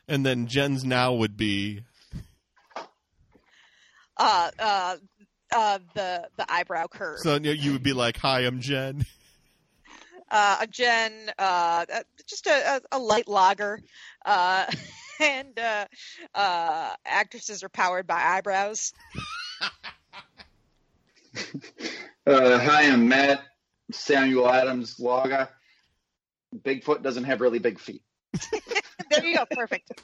and 0.07 0.25
then 0.25 0.47
Jen's 0.47 0.83
now 0.83 1.13
would 1.13 1.37
be 1.37 1.81
Uh, 4.17 4.49
uh, 4.57 4.97
uh, 5.55 5.79
the 5.93 6.27
the 6.37 6.51
eyebrow 6.51 6.87
curve. 6.87 7.19
so 7.19 7.35
you 7.35 7.73
would 7.73 7.83
be 7.83 7.93
like, 7.93 8.17
"Hi, 8.17 8.39
I'm 8.41 8.59
Jen." 8.61 9.05
uh, 10.31 10.57
a 10.61 10.67
Jen, 10.67 11.31
uh, 11.37 11.85
uh, 11.93 12.03
just 12.27 12.47
a, 12.47 12.77
a, 12.91 12.97
a 12.97 12.99
light 12.99 13.27
lager, 13.27 13.79
uh, 14.25 14.65
and 15.21 15.57
uh, 15.59 15.85
uh, 16.33 16.93
actresses 17.05 17.63
are 17.63 17.69
powered 17.69 18.07
by 18.07 18.21
eyebrows. 18.21 18.93
Uh, 22.25 22.59
hi, 22.59 22.89
I'm 22.91 23.07
Matt 23.07 23.41
Samuel 23.91 24.49
Adams 24.49 24.95
Laga. 24.99 25.47
Bigfoot 26.55 27.01
doesn't 27.03 27.23
have 27.25 27.41
really 27.41 27.59
big 27.59 27.79
feet. 27.79 28.01
there 29.09 29.23
you 29.25 29.37
go, 29.37 29.45
perfect. 29.51 30.01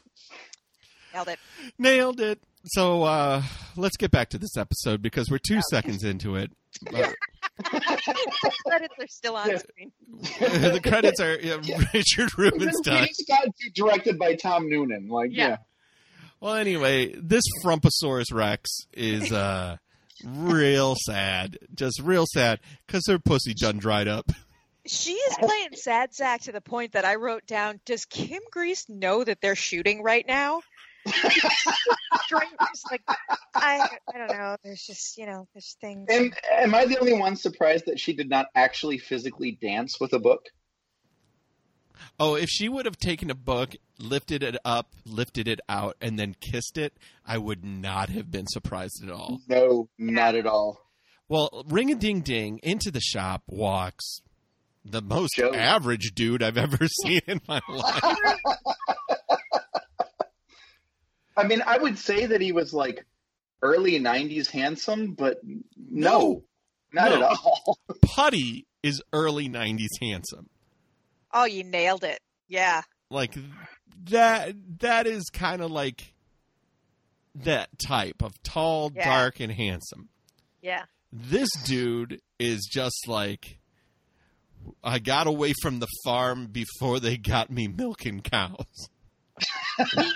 Nailed 1.14 1.28
it. 1.28 1.40
Nailed 1.78 2.20
it. 2.22 2.40
So 2.66 3.04
uh, 3.04 3.44
let's 3.76 3.98
get 3.98 4.12
back 4.12 4.30
to 4.30 4.38
this 4.38 4.56
episode 4.58 5.02
because 5.02 5.30
we're 5.30 5.38
two 5.40 5.62
seconds 5.70 6.04
into 6.04 6.36
it. 6.36 6.52
Uh, 7.62 7.78
Credits 8.66 8.96
are 9.00 9.08
still 9.08 9.36
on 9.36 9.48
Yeah. 9.48 9.58
screen. 9.58 9.92
the 10.74 10.80
credits 10.84 11.20
are 11.20 11.36
yeah, 11.40 11.58
Richard 11.94 12.36
Rubinstein. 12.36 13.04
It's 13.04 13.24
got 13.26 13.48
directed 13.76 14.18
by 14.18 14.34
Tom 14.34 14.68
Noonan. 14.68 15.08
Like, 15.08 15.30
Yeah. 15.32 15.58
Yeah. 16.44 16.50
Well, 16.50 16.56
anyway, 16.58 17.16
this 17.18 17.44
Frumposaurus 17.64 18.34
Rex 18.34 18.70
is 18.94 19.32
uh, 19.32 19.78
real 20.26 20.96
sad. 20.96 21.58
Just 21.74 22.02
real 22.02 22.26
sad 22.32 22.60
because 22.86 23.04
her 23.08 23.20
pussy 23.20 23.54
done 23.54 23.78
dried 23.78 24.08
up. 24.08 24.32
She 24.86 25.14
is 25.14 25.38
playing 25.38 25.70
sad 25.76 26.14
sack 26.14 26.42
to 26.42 26.52
the 26.52 26.60
point 26.60 26.92
that 26.92 27.06
I 27.06 27.16
wrote 27.16 27.48
down, 27.48 27.80
does 27.86 28.04
Kim 28.04 28.42
Greist 28.54 28.90
know 28.90 29.24
that 29.24 29.40
they're 29.42 29.56
shooting 29.56 30.04
right 30.04 30.26
now? 30.28 30.62
Like, 32.90 33.02
I, 33.54 33.88
I 34.14 34.18
don't 34.18 34.30
know. 34.30 34.58
There's 34.64 34.82
just, 34.82 35.18
you 35.18 35.28
know, 35.28 35.48
there's 35.54 35.78
things. 35.80 36.08
And 36.10 36.34
am 36.52 36.74
I 36.74 36.86
the 36.86 37.00
only 37.00 37.14
one 37.14 37.36
surprised 37.36 37.86
that 37.86 38.00
she 38.00 38.14
did 38.14 38.30
not 38.30 38.48
actually 38.56 38.98
physically 38.98 39.52
dance 39.62 40.00
with 40.00 40.14
a 40.14 40.20
book? 40.20 40.48
Oh, 42.20 42.36
if 42.36 42.50
she 42.50 42.68
would 42.70 42.86
have 42.86 42.98
taken 42.98 43.30
a 43.30 43.36
book, 43.36 43.76
lifted 44.00 44.44
it 44.44 44.58
up, 44.66 44.94
lifted 45.06 45.48
it 45.48 45.60
out, 45.70 45.96
and 46.02 46.18
then 46.20 46.36
kissed 46.40 46.78
it, 46.78 46.94
I 47.26 47.38
would 47.38 47.64
not 47.64 48.10
have 48.10 48.30
been 48.32 48.48
surprised 48.48 49.04
at 49.04 49.10
all. 49.12 49.40
No, 49.48 49.90
not 49.98 50.36
at 50.36 50.46
all. 50.46 50.80
Well, 51.30 51.64
ring 51.68 51.92
a 51.92 51.96
ding 51.96 52.22
ding 52.22 52.60
into 52.64 52.92
the 52.92 53.00
shop 53.02 53.44
walks 53.48 54.22
the 54.86 55.02
most 55.02 55.36
Joe. 55.38 55.54
average 55.54 56.12
dude 56.14 56.44
I've 56.44 56.58
ever 56.58 56.86
seen 57.04 57.22
in 57.28 57.40
my 57.48 57.62
life. 57.70 58.04
I 61.36 61.44
mean, 61.46 61.64
I 61.66 61.78
would 61.78 61.98
say 61.98 62.26
that 62.28 62.42
he 62.42 62.52
was 62.52 62.74
like 62.74 63.06
early 63.62 64.00
'90s 64.00 64.50
handsome, 64.52 65.14
but 65.14 65.40
no, 65.78 66.44
not 66.94 67.10
No. 67.12 67.16
at 67.16 67.22
all. 67.24 67.80
Putty 68.04 68.68
is 68.84 69.02
early 69.14 69.48
90s 69.50 69.88
handsome. 70.02 70.50
Oh, 71.34 71.46
you 71.46 71.64
nailed 71.64 72.04
it. 72.04 72.20
Yeah. 72.48 72.82
Like 73.10 73.36
that 74.06 74.54
that 74.80 75.08
is 75.08 75.24
kind 75.32 75.62
of 75.62 75.72
like 75.72 76.14
that 77.36 77.70
type 77.86 78.22
of 78.22 78.32
tall, 78.44 78.92
Yeah. 78.96 79.06
dark 79.06 79.40
and 79.40 79.52
handsome. 79.52 80.10
Yeah. 80.62 80.84
This 81.12 81.50
dude 81.66 82.22
is 82.40 82.68
just 82.72 83.08
like 83.08 83.58
I 84.84 85.00
got 85.00 85.28
away 85.28 85.54
from 85.62 85.80
the 85.80 85.88
farm 86.06 86.48
before 86.48 87.00
they 87.00 87.18
got 87.18 87.50
me 87.52 87.68
milking 87.68 88.22
cows. 88.22 88.90
he, 89.94 90.12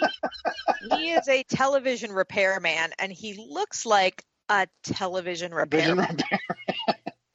he 0.96 1.12
is 1.12 1.28
a 1.28 1.44
television 1.44 2.12
repairman, 2.12 2.92
and 3.00 3.12
he 3.12 3.34
looks 3.50 3.86
like 3.86 4.24
a 4.50 4.68
television 4.84 5.52
Vision 5.70 5.98
repairman. 5.98 6.18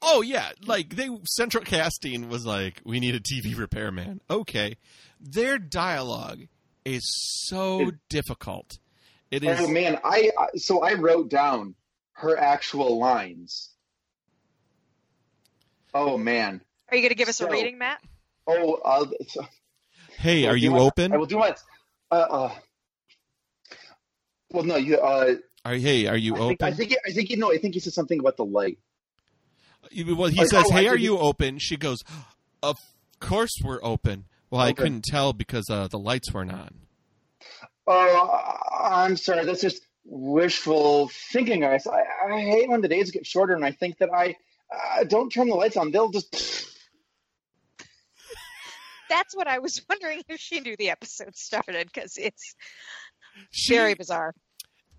Repair. 0.03 0.15
Oh 0.15 0.21
yeah, 0.21 0.51
like 0.65 0.95
they 0.95 1.09
central 1.25 1.63
casting 1.63 2.29
was 2.29 2.45
like, 2.45 2.81
we 2.83 2.99
need 2.99 3.15
a 3.15 3.19
TV 3.19 3.57
repairman. 3.57 4.21
Okay, 4.29 4.75
their 5.19 5.57
dialogue 5.57 6.41
is 6.85 7.01
so 7.47 7.87
It- 7.89 7.95
difficult. 8.09 8.77
It 9.31 9.43
is. 9.43 9.59
Oh 9.61 9.67
man, 9.67 9.99
I 10.03 10.31
I- 10.37 10.57
so 10.57 10.81
I 10.83 10.93
wrote 10.93 11.29
down 11.29 11.75
her 12.13 12.37
actual 12.37 12.99
lines. 12.99 13.71
Oh 15.93 16.17
man. 16.17 16.61
Are 16.89 16.95
you 16.95 17.01
going 17.01 17.09
to 17.09 17.15
give 17.15 17.29
us 17.29 17.41
a 17.41 17.49
reading, 17.49 17.77
Matt? 17.79 18.01
Oh, 18.45 18.73
uh, 18.75 19.05
hey, 20.17 20.45
I'll 20.45 20.53
are 20.53 20.57
you 20.57 20.71
my- 20.71 20.79
open? 20.79 21.13
I 21.13 21.17
will 21.17 21.25
do 21.25 21.37
my. 21.39 21.55
Uh, 22.11 22.15
uh, 22.15 22.51
well, 24.51 24.63
no, 24.63 24.75
you. 24.75 24.97
Uh, 24.99 25.35
Are, 25.65 25.73
hey, 25.75 26.05
are 26.07 26.17
you 26.17 26.35
I 26.35 26.37
think, 26.37 26.51
open? 26.61 26.67
I 26.67 26.71
think. 26.75 26.95
I 27.07 27.11
think 27.11 27.29
you 27.31 27.37
know. 27.37 27.51
I 27.51 27.57
think 27.57 27.73
he 27.73 27.79
said 27.79 27.93
something 27.93 28.19
about 28.19 28.37
the 28.37 28.45
light. 28.45 28.77
You- 29.91 30.15
well, 30.15 30.29
he 30.29 30.37
Like, 30.39 30.47
says, 30.47 30.65
oh, 30.67 30.71
"Hey, 30.71 30.87
are 30.87 30.97
you 30.97 31.17
open?" 31.19 31.59
She 31.59 31.77
goes, 31.77 31.99
"Of 32.61 32.77
course 33.19 33.53
we're 33.63 33.83
open." 33.83 34.25
Well, 34.49 34.61
I 34.61 34.73
couldn't 34.73 35.03
tell 35.03 35.33
because 35.33 35.69
uh, 35.69 35.87
the 35.87 35.97
lights 35.99 36.31
weren't 36.33 36.51
on. 36.51 36.75
Oh, 37.87 38.57
I'm 38.83 39.17
sorry. 39.17 39.45
That's 39.45 39.61
just 39.61 39.81
wishful 40.05 41.09
thinking, 41.31 41.61
guys. 41.61 41.87
I, 41.87 42.03
I 42.31 42.39
hate 42.41 42.69
when 42.69 42.81
the 42.81 42.87
days 42.87 43.11
get 43.11 43.25
shorter, 43.25 43.55
and 43.55 43.65
I 43.65 43.71
think 43.71 43.97
that 43.97 44.09
I 44.13 44.35
uh, 44.71 45.03
don't 45.05 45.29
turn 45.31 45.47
the 45.49 45.55
lights 45.55 45.75
on. 45.77 45.91
They'll 45.91 46.09
just. 46.11 46.33
That's 49.09 49.35
what 49.35 49.47
I 49.47 49.59
was 49.59 49.81
wondering 49.89 50.23
if 50.29 50.39
she 50.39 50.59
knew 50.59 50.75
the 50.77 50.89
episode 50.89 51.35
started 51.35 51.87
because 51.87 52.17
it's 52.17 52.55
She, 53.51 53.73
very 53.75 53.93
bizarre. 53.95 54.33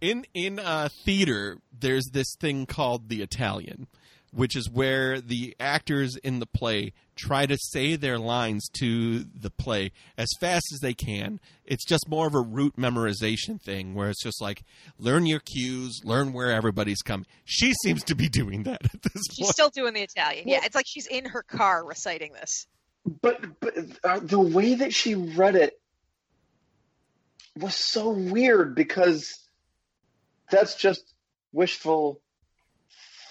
in 0.00 0.25
in 0.35 0.59
uh, 0.59 0.88
theater, 1.05 1.59
there's 1.76 2.11
this 2.12 2.35
thing 2.38 2.67
called 2.67 3.09
the 3.09 3.23
Italian, 3.23 3.87
which 4.35 4.57
is 4.57 4.69
where 4.69 5.21
the 5.21 5.55
actors 5.61 6.17
in 6.17 6.41
the 6.41 6.47
play 6.47 6.93
try 7.17 7.47
to 7.47 7.57
say 7.57 7.95
their 7.95 8.19
lines 8.19 8.69
to 8.81 9.21
the 9.21 9.50
play 9.50 9.93
as 10.19 10.29
fast 10.41 10.64
as 10.73 10.81
they 10.81 10.95
can. 10.95 11.38
It's 11.64 11.85
just 11.85 12.09
more 12.09 12.26
of 12.26 12.35
a 12.35 12.41
route 12.41 12.76
memorization 12.76 13.61
thing, 13.62 13.95
where 13.95 14.11
it's 14.11 14.23
just 14.23 14.43
like 14.43 14.62
learn 14.99 15.26
your 15.26 15.41
cues, 15.41 16.00
learn 16.05 16.33
where 16.33 16.50
everybody's 16.50 17.03
coming. 17.03 17.26
She 17.45 17.73
seems 17.85 18.03
to 18.05 18.14
be 18.14 18.29
doing 18.29 18.64
that 18.64 18.85
at 18.93 19.03
this 19.03 19.23
She's 19.33 19.47
point. 19.47 19.53
still 19.55 19.71
doing 19.71 19.95
the 19.95 20.03
Italian. 20.03 20.45
Well- 20.47 20.55
yeah, 20.57 20.64
it's 20.64 20.75
like 20.75 20.87
she's 20.88 21.07
in 21.07 21.26
her 21.26 21.43
car 21.43 21.85
reciting 21.87 22.33
this. 22.33 22.67
But 23.23 23.61
but 23.61 23.75
uh, 24.03 24.19
the 24.21 24.41
way 24.41 24.75
that 24.75 24.93
she 24.95 25.14
read 25.14 25.55
it 25.57 25.79
was 27.57 27.75
so 27.76 28.11
weird 28.11 28.75
because 28.75 29.33
that's 30.50 30.75
just 30.75 31.14
wishful 31.53 32.21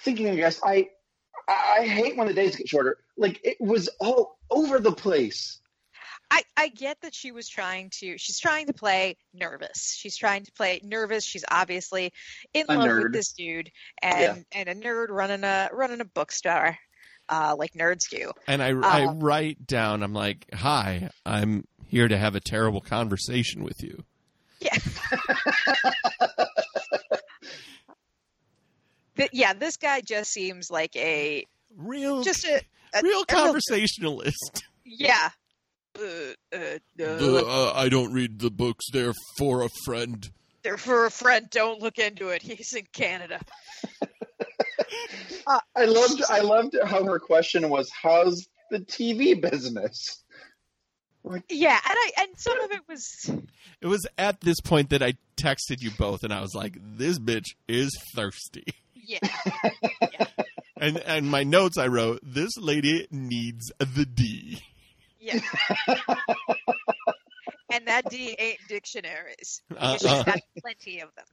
thinking. 0.04 0.30
I 0.30 0.36
guess 0.36 0.60
I 0.64 0.90
I 1.48 1.86
hate 1.88 2.16
when 2.18 2.28
the 2.28 2.34
days 2.34 2.56
get 2.56 2.68
shorter. 2.70 2.98
Like 3.18 3.40
it 3.44 3.58
was 3.60 3.90
all 4.00 4.38
over 4.50 4.80
the 4.80 4.92
place. 4.92 5.60
I, 6.32 6.42
I 6.58 6.70
get 6.70 7.00
that 7.02 7.14
she 7.14 7.32
was 7.32 7.48
trying 7.48 7.92
to 8.00 8.18
she's 8.18 8.40
trying 8.40 8.66
to 8.68 8.74
play 8.74 9.18
nervous. 9.36 9.96
She's 9.96 10.18
trying 10.18 10.44
to 10.46 10.52
play 10.54 10.82
nervous. 10.84 11.24
She's 11.24 11.46
obviously 11.52 12.12
in 12.56 12.66
A 12.70 12.76
love 12.76 12.88
nerd. 12.88 13.04
with 13.04 13.14
this 13.14 13.34
dude 13.34 13.70
and 14.02 14.44
and 14.52 14.68
a 14.70 14.74
nerd 14.74 15.10
running 15.10 15.44
a 15.44 15.70
running 15.72 16.02
a 16.02 16.06
bookstore. 16.06 16.78
Uh, 17.30 17.56
like 17.58 17.74
nerds 17.74 18.10
do. 18.10 18.32
And 18.48 18.62
I, 18.62 18.70
I 18.70 19.06
Uh, 19.06 19.14
write 19.14 19.66
down, 19.66 20.04
I'm 20.04 20.14
like, 20.14 20.46
hi, 20.54 21.10
I'm 21.26 21.66
here 21.88 22.08
to 22.08 22.18
have 22.18 22.36
a 22.36 22.42
terrible 22.42 22.82
conversation 22.82 23.64
with 23.64 23.82
you. 23.82 24.04
Yeah. 24.60 24.76
Th- 29.18 29.30
yeah, 29.34 29.54
this 29.54 29.78
guy 29.78 30.02
just 30.02 30.32
seems 30.32 30.70
like 30.72 30.96
a 30.96 31.46
Real, 31.76 32.24
just 32.24 32.46
a, 32.46 32.62
a 32.94 33.02
real 33.02 33.22
a 33.22 33.26
conversationalist. 33.26 34.64
yeah. 34.86 35.30
Uh, 35.98 36.04
uh, 36.56 36.78
uh, 37.00 37.04
uh, 37.04 37.74
I 37.76 37.90
don't 37.90 38.14
read 38.14 38.40
the 38.40 38.50
books. 38.50 38.86
They're 38.92 39.14
for 39.38 39.64
a 39.64 39.70
friend. 39.86 40.28
they're 40.64 40.78
for 40.78 41.06
a 41.06 41.12
friend. 41.12 41.48
Don't 41.52 41.82
look 41.82 42.00
into 42.00 42.30
it. 42.30 42.42
He's 42.42 42.74
in 42.74 42.86
Canada. 42.92 43.40
I 45.76 45.86
loved 45.86 46.24
I 46.30 46.40
loved 46.40 46.76
how 46.84 47.04
her 47.04 47.20
question 47.20 47.70
was, 47.70 47.92
"How's 47.92 48.48
the 48.72 48.80
TV 48.80 49.40
business?" 49.40 50.24
Yeah, 51.50 51.80
and 51.88 51.98
I 51.98 52.12
and 52.22 52.30
some 52.38 52.60
of 52.60 52.72
it 52.72 52.82
was 52.88 53.32
It 53.82 53.88
was 53.88 54.06
at 54.18 54.42
this 54.42 54.60
point 54.62 54.90
that 54.90 55.02
I 55.04 55.14
texted 55.38 55.82
you 55.82 55.92
both, 55.92 56.24
and 56.24 56.34
I 56.34 56.42
was 56.42 56.54
like, 56.56 56.78
"This 56.82 57.20
bitch 57.20 57.56
is 57.68 57.90
thirsty." 58.16 58.66
yeah. 60.12 60.26
And 60.78 60.98
and 60.98 61.30
my 61.30 61.44
notes 61.44 61.78
I 61.78 61.88
wrote, 61.88 62.20
"This 62.24 62.58
lady 62.58 63.08
needs 63.12 63.72
the 63.80 64.06
D." 64.06 64.62
Yeah. 65.20 65.40
and 67.72 67.88
that 67.88 68.10
D 68.10 68.36
ain't 68.38 68.60
dictionaries. 68.68 69.62
Uh, 69.76 69.98
She's 69.98 70.06
uh, 70.06 70.24
got 70.24 70.40
plenty 70.62 71.00
of 71.00 71.16
them. 71.16 71.26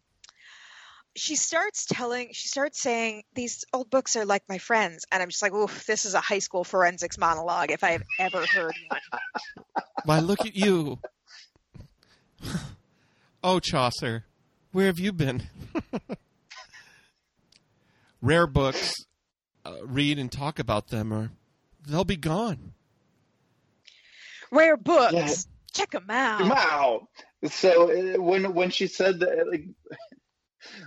She 1.17 1.35
starts 1.35 1.87
telling, 1.87 2.29
she 2.33 2.47
starts 2.47 2.81
saying, 2.81 3.25
these 3.35 3.65
old 3.73 3.91
books 3.91 4.15
are 4.15 4.25
like 4.25 4.45
my 4.49 4.59
friends. 4.59 5.07
And 5.11 5.21
I'm 5.21 5.29
just 5.29 5.43
like, 5.43 5.53
oof, 5.53 5.85
this 5.85 6.05
is 6.05 6.15
a 6.15 6.21
high 6.21 6.39
school 6.39 6.63
forensics 6.63 7.19
monologue 7.19 7.73
if 7.73 7.83
I 7.83 7.91
have 7.91 8.05
ever 8.21 8.47
heard 8.47 8.75
one. 8.89 9.01
Why, 10.05 10.21
look 10.21 10.41
at 10.47 10.55
you. 10.55 11.01
oh, 13.43 13.59
Chaucer, 13.59 14.25
where 14.71 14.87
have 14.87 15.01
you 15.01 15.13
been? 15.13 15.43
Rare 18.23 18.47
books, 18.47 18.95
uh, 19.65 19.77
read 19.85 20.19
and 20.19 20.31
talk 20.31 20.59
about 20.59 20.89
them, 20.89 21.13
or 21.13 21.31
they'll 21.87 22.05
be 22.05 22.17
gone. 22.17 22.73
Rare 24.51 24.77
books. 24.77 25.13
Yeah. 25.15 25.33
Check 25.73 25.93
them 25.93 26.11
out. 26.11 26.43
Wow. 26.43 27.09
So 27.49 27.91
uh, 27.91 28.21
when 28.21 28.55
when 28.55 28.71
she 28.71 28.89
said 28.89 29.21
that, 29.21 29.47
like, 29.49 29.65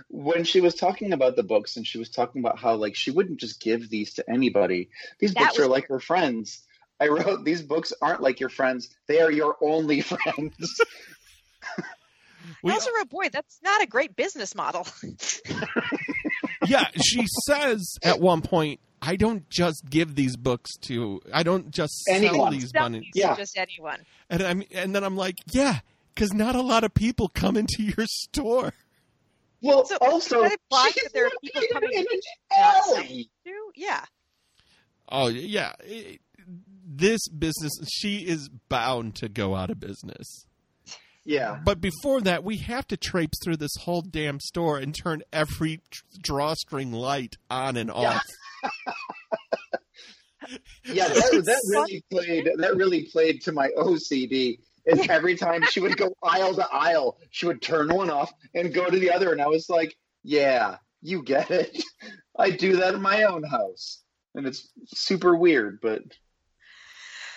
when 0.08 0.44
she 0.44 0.60
was 0.60 0.74
talking 0.74 1.12
about 1.12 1.36
the 1.36 1.42
books 1.42 1.76
and 1.76 1.86
she 1.86 1.98
was 1.98 2.10
talking 2.10 2.40
about 2.42 2.58
how 2.58 2.74
like 2.76 2.94
she 2.94 3.10
wouldn't 3.10 3.40
just 3.40 3.60
give 3.60 3.88
these 3.88 4.14
to 4.14 4.30
anybody. 4.30 4.90
These 5.18 5.34
That 5.34 5.40
books 5.40 5.58
was 5.58 5.66
are 5.66 5.70
like 5.70 5.88
her 5.88 6.00
friends. 6.00 6.62
I 7.00 7.08
wrote 7.08 7.44
these 7.44 7.62
books 7.62 7.92
aren't 8.00 8.20
like 8.22 8.38
your 8.38 8.50
friends; 8.50 8.90
they 9.08 9.20
are 9.20 9.32
your 9.32 9.56
only 9.60 10.00
friends. 10.02 10.80
We- 12.62 12.70
I 12.70 12.74
also 12.74 12.90
wrote, 12.96 13.08
boy, 13.08 13.28
that's 13.32 13.58
not 13.64 13.82
a 13.82 13.86
great 13.86 14.14
business 14.16 14.54
model. 14.54 14.86
yeah, 16.66 16.88
she 17.02 17.24
says 17.46 17.96
at 18.02 18.20
one 18.20 18.42
point, 18.42 18.80
I 19.02 19.16
don't 19.16 19.48
just 19.50 19.84
give 19.88 20.14
these 20.14 20.36
books 20.36 20.70
to, 20.82 21.20
I 21.32 21.42
don't 21.42 21.70
just 21.70 21.92
sell 22.04 22.16
Anyone. 22.16 22.52
these 22.52 22.72
Don't 22.72 22.82
bunnies. 22.84 23.04
use 23.04 23.12
Yeah. 23.14 23.36
just 23.36 23.56
anyone. 23.58 24.00
And 24.30 24.42
I'm, 24.42 24.62
and 24.72 24.94
then 24.94 25.04
I'm 25.04 25.16
like, 25.16 25.36
yeah, 25.52 25.80
because 26.14 26.32
not 26.32 26.54
a 26.56 26.62
lot 26.62 26.84
of 26.84 26.94
people 26.94 27.28
come 27.28 27.56
into 27.56 27.82
your 27.82 28.06
store. 28.06 28.72
well, 29.60 29.84
So, 29.84 29.96
also 30.00 30.42
does 30.42 30.50
that 30.50 30.58
imply 30.70 30.90
she's 30.94 31.02
that 31.04 31.12
there 31.12 31.26
are 31.26 31.30
people 31.42 31.62
coming 31.72 31.90
in 31.92 32.00
an 32.00 32.20
not 32.58 32.98
alley. 32.98 33.30
Do? 33.44 33.52
Yeah. 33.76 34.04
Oh 35.08 35.28
yeah, 35.28 35.72
it- 35.80 36.20
this 36.86 37.26
business, 37.28 37.72
she 37.90 38.18
is 38.26 38.48
bound 38.68 39.16
to 39.16 39.28
go 39.28 39.54
out 39.56 39.70
of 39.70 39.80
business. 39.80 40.46
Yeah. 41.24 41.58
But 41.64 41.80
before 41.80 42.20
that, 42.22 42.44
we 42.44 42.58
have 42.58 42.86
to 42.88 42.96
traipse 42.96 43.38
through 43.42 43.56
this 43.56 43.74
whole 43.80 44.02
damn 44.02 44.40
store 44.40 44.78
and 44.78 44.94
turn 44.94 45.22
every 45.32 45.80
drawstring 46.20 46.92
light 46.92 47.36
on 47.50 47.76
and 47.76 47.90
off. 47.90 48.22
Yeah, 50.84 51.08
that, 51.08 51.42
that 51.46 51.62
really 51.70 52.04
played. 52.10 52.50
That 52.58 52.76
really 52.76 53.04
played 53.04 53.40
to 53.42 53.52
my 53.52 53.70
OCD. 53.78 54.58
Is 54.86 55.08
every 55.08 55.34
time 55.34 55.62
she 55.70 55.80
would 55.80 55.96
go 55.96 56.14
aisle 56.22 56.54
to 56.56 56.68
aisle, 56.70 57.16
she 57.30 57.46
would 57.46 57.62
turn 57.62 57.88
one 57.88 58.10
off 58.10 58.30
and 58.54 58.74
go 58.74 58.88
to 58.90 58.98
the 58.98 59.10
other, 59.10 59.32
and 59.32 59.40
I 59.40 59.46
was 59.46 59.70
like, 59.70 59.96
"Yeah, 60.22 60.76
you 61.00 61.22
get 61.22 61.50
it. 61.50 61.82
I 62.38 62.50
do 62.50 62.76
that 62.76 62.94
in 62.94 63.00
my 63.00 63.22
own 63.22 63.42
house, 63.44 64.02
and 64.34 64.46
it's 64.46 64.68
super 64.88 65.34
weird." 65.34 65.78
But 65.80 66.02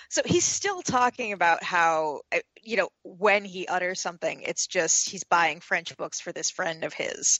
So 0.09 0.21
he's 0.25 0.43
still 0.43 0.81
talking 0.81 1.31
about 1.31 1.63
how, 1.63 2.21
you 2.67 2.75
know, 2.75 2.89
when 3.03 3.45
he 3.45 3.65
utters 3.65 4.01
something, 4.01 4.41
it's 4.45 4.67
just 4.67 5.09
he's 5.09 5.23
buying 5.23 5.61
French 5.61 5.95
books 5.95 6.19
for 6.19 6.33
this 6.33 6.51
friend 6.51 6.83
of 6.83 6.91
his. 6.93 7.39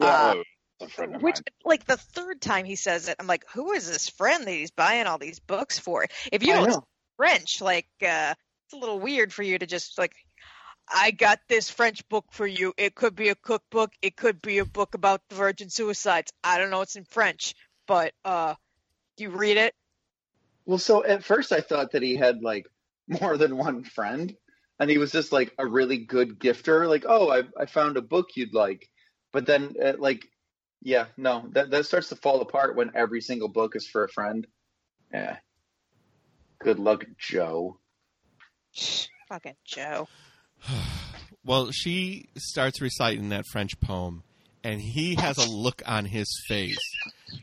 yeah, 0.00 0.06
Uh, 0.06 0.34
oh, 0.80 0.86
friend 0.88 1.14
of 1.14 1.22
Which, 1.22 1.36
mine. 1.36 1.44
like, 1.64 1.84
the 1.84 1.96
third 1.96 2.40
time 2.40 2.64
he 2.64 2.74
says 2.74 3.06
it, 3.06 3.14
I'm 3.20 3.28
like, 3.28 3.44
who 3.54 3.70
is 3.70 3.88
this 3.88 4.08
friend 4.08 4.44
that 4.44 4.50
he's 4.50 4.72
buying 4.72 5.06
all 5.06 5.18
these 5.18 5.38
books 5.38 5.78
for? 5.78 6.06
If 6.32 6.42
you 6.42 6.54
don't 6.54 6.68
know. 6.68 6.84
French, 7.16 7.60
like, 7.60 7.86
uh, 8.02 8.34
it's 8.66 8.72
a 8.74 8.76
little 8.76 8.98
weird 8.98 9.32
for 9.32 9.44
you 9.44 9.56
to 9.56 9.64
just, 9.64 9.96
like, 9.96 10.16
I 10.92 11.12
got 11.12 11.38
this 11.48 11.70
French 11.70 12.06
book 12.08 12.24
for 12.32 12.46
you. 12.46 12.74
It 12.76 12.96
could 12.96 13.14
be 13.14 13.28
a 13.28 13.36
cookbook. 13.36 13.92
It 14.02 14.16
could 14.16 14.42
be 14.42 14.58
a 14.58 14.64
book 14.64 14.94
about 14.94 15.20
the 15.28 15.36
virgin 15.36 15.70
suicides. 15.70 16.32
I 16.42 16.58
don't 16.58 16.70
know. 16.70 16.80
It's 16.80 16.96
in 16.96 17.04
French, 17.04 17.54
but 17.86 18.12
uh, 18.24 18.54
you 19.18 19.30
read 19.30 19.56
it. 19.56 19.72
Well, 20.66 20.78
so 20.78 21.04
at 21.04 21.22
first 21.22 21.52
I 21.52 21.60
thought 21.60 21.92
that 21.92 22.02
he 22.02 22.16
had 22.16 22.42
like 22.42 22.66
more 23.06 23.36
than 23.36 23.56
one 23.56 23.84
friend, 23.84 24.34
and 24.78 24.90
he 24.90 24.98
was 24.98 25.12
just 25.12 25.32
like 25.32 25.52
a 25.58 25.66
really 25.66 25.98
good 25.98 26.38
gifter. 26.38 26.88
Like, 26.88 27.04
oh, 27.06 27.30
I 27.30 27.42
I 27.60 27.66
found 27.66 27.96
a 27.96 28.02
book 28.02 28.30
you'd 28.34 28.54
like, 28.54 28.88
but 29.32 29.46
then 29.46 29.74
uh, 29.82 29.94
like, 29.98 30.28
yeah, 30.82 31.06
no, 31.16 31.48
that 31.52 31.70
that 31.70 31.86
starts 31.86 32.08
to 32.08 32.16
fall 32.16 32.40
apart 32.40 32.76
when 32.76 32.92
every 32.94 33.20
single 33.20 33.48
book 33.48 33.76
is 33.76 33.86
for 33.86 34.04
a 34.04 34.08
friend. 34.08 34.46
Yeah. 35.12 35.36
Good 36.60 36.78
luck, 36.78 37.04
Joe. 37.18 37.78
Fucking 39.28 39.56
Joe. 39.64 40.08
Well, 41.46 41.72
she 41.72 42.30
starts 42.38 42.80
reciting 42.80 43.28
that 43.28 43.44
French 43.52 43.78
poem, 43.78 44.22
and 44.62 44.80
he 44.80 45.14
has 45.16 45.36
a 45.36 45.46
look 45.46 45.82
on 45.84 46.06
his 46.06 46.26
face 46.48 46.78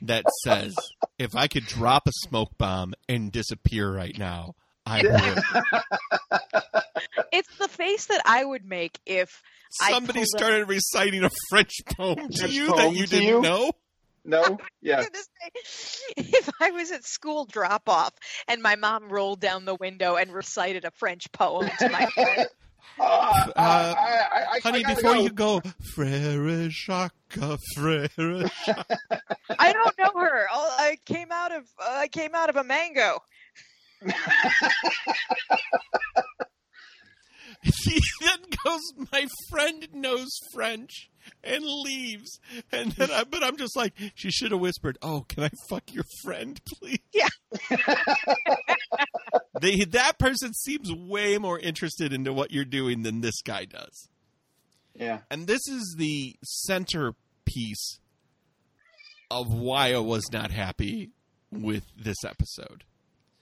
that 0.01 0.25
says, 0.43 0.73
"If 1.19 1.35
I 1.35 1.47
could 1.47 1.67
drop 1.67 2.07
a 2.07 2.11
smoke 2.27 2.57
bomb 2.57 2.95
and 3.07 3.31
disappear 3.31 3.93
right 3.93 4.17
now, 4.17 4.55
I 4.87 5.03
would." 5.03 6.41
It's 7.31 7.55
the 7.57 7.67
face 7.67 8.05
that 8.07 8.21
I 8.25 8.43
would 8.43 8.65
make 8.65 8.99
if 9.05 9.41
I 9.81 9.91
Somebody 9.91 10.19
pulled 10.19 10.27
up- 10.35 10.39
started 10.39 10.67
reciting 10.69 11.23
a 11.23 11.29
French 11.49 11.71
poem 11.97 12.17
to 12.29 12.37
French 12.39 12.53
you 12.53 12.75
that 12.75 12.93
you 12.93 13.05
didn't 13.07 13.27
you? 13.27 13.41
know. 13.41 13.71
No, 14.23 14.59
yeah. 14.81 15.03
if 16.17 16.49
I 16.59 16.69
was 16.71 16.91
at 16.91 17.03
school 17.05 17.45
drop 17.45 17.89
off 17.89 18.13
and 18.47 18.61
my 18.61 18.75
mom 18.75 19.09
rolled 19.09 19.39
down 19.39 19.65
the 19.65 19.73
window 19.73 20.15
and 20.15 20.31
recited 20.31 20.85
a 20.85 20.91
French 20.91 21.31
poem 21.31 21.67
to 21.79 21.89
my 21.89 22.05
friend, 22.13 22.47
Uh, 22.99 23.03
uh, 23.03 23.51
I, 23.55 23.93
I, 23.97 24.45
I, 24.55 24.59
Honey, 24.61 24.85
I 24.85 24.93
before 24.93 25.13
go. 25.15 25.21
you 25.23 25.29
go, 25.31 25.61
Frere 25.95 26.69
Jacques, 26.69 27.15
Frere 27.75 28.09
Jacques. 28.65 28.99
I 29.57 29.73
don't 29.73 29.97
know 29.97 30.11
her. 30.19 30.45
Oh, 30.53 30.75
I 30.77 30.97
came 31.05 31.31
out 31.31 31.51
of 31.51 31.63
uh, 31.79 31.85
I 31.89 32.07
came 32.09 32.35
out 32.35 32.49
of 32.51 32.57
a 32.57 32.63
mango. 32.63 33.23
he 37.83 37.99
then 38.21 38.39
goes, 38.63 38.81
my 39.11 39.27
friend 39.49 39.87
knows 39.93 40.29
French, 40.53 41.11
and 41.43 41.63
leaves. 41.63 42.39
And 42.71 42.91
then, 42.93 43.11
I, 43.11 43.23
but 43.23 43.43
I'm 43.43 43.57
just 43.57 43.75
like, 43.75 43.93
she 44.15 44.31
should 44.31 44.51
have 44.51 44.59
whispered, 44.59 44.97
"Oh, 45.01 45.25
can 45.27 45.43
I 45.43 45.49
fuck 45.69 45.93
your 45.93 46.05
friend, 46.23 46.59
please?" 46.65 46.99
Yeah. 47.13 47.27
they, 49.61 49.85
that 49.85 50.19
person 50.19 50.53
seems 50.53 50.91
way 50.91 51.37
more 51.37 51.59
interested 51.59 52.13
into 52.13 52.33
what 52.33 52.51
you're 52.51 52.65
doing 52.65 53.03
than 53.03 53.21
this 53.21 53.41
guy 53.41 53.65
does. 53.65 54.07
Yeah. 54.93 55.19
And 55.29 55.47
this 55.47 55.61
is 55.67 55.95
the 55.97 56.35
centerpiece 56.43 57.99
of 59.29 59.53
why 59.53 59.93
I 59.93 59.99
was 59.99 60.29
not 60.31 60.51
happy 60.51 61.11
with 61.51 61.85
this 61.97 62.17
episode. 62.25 62.83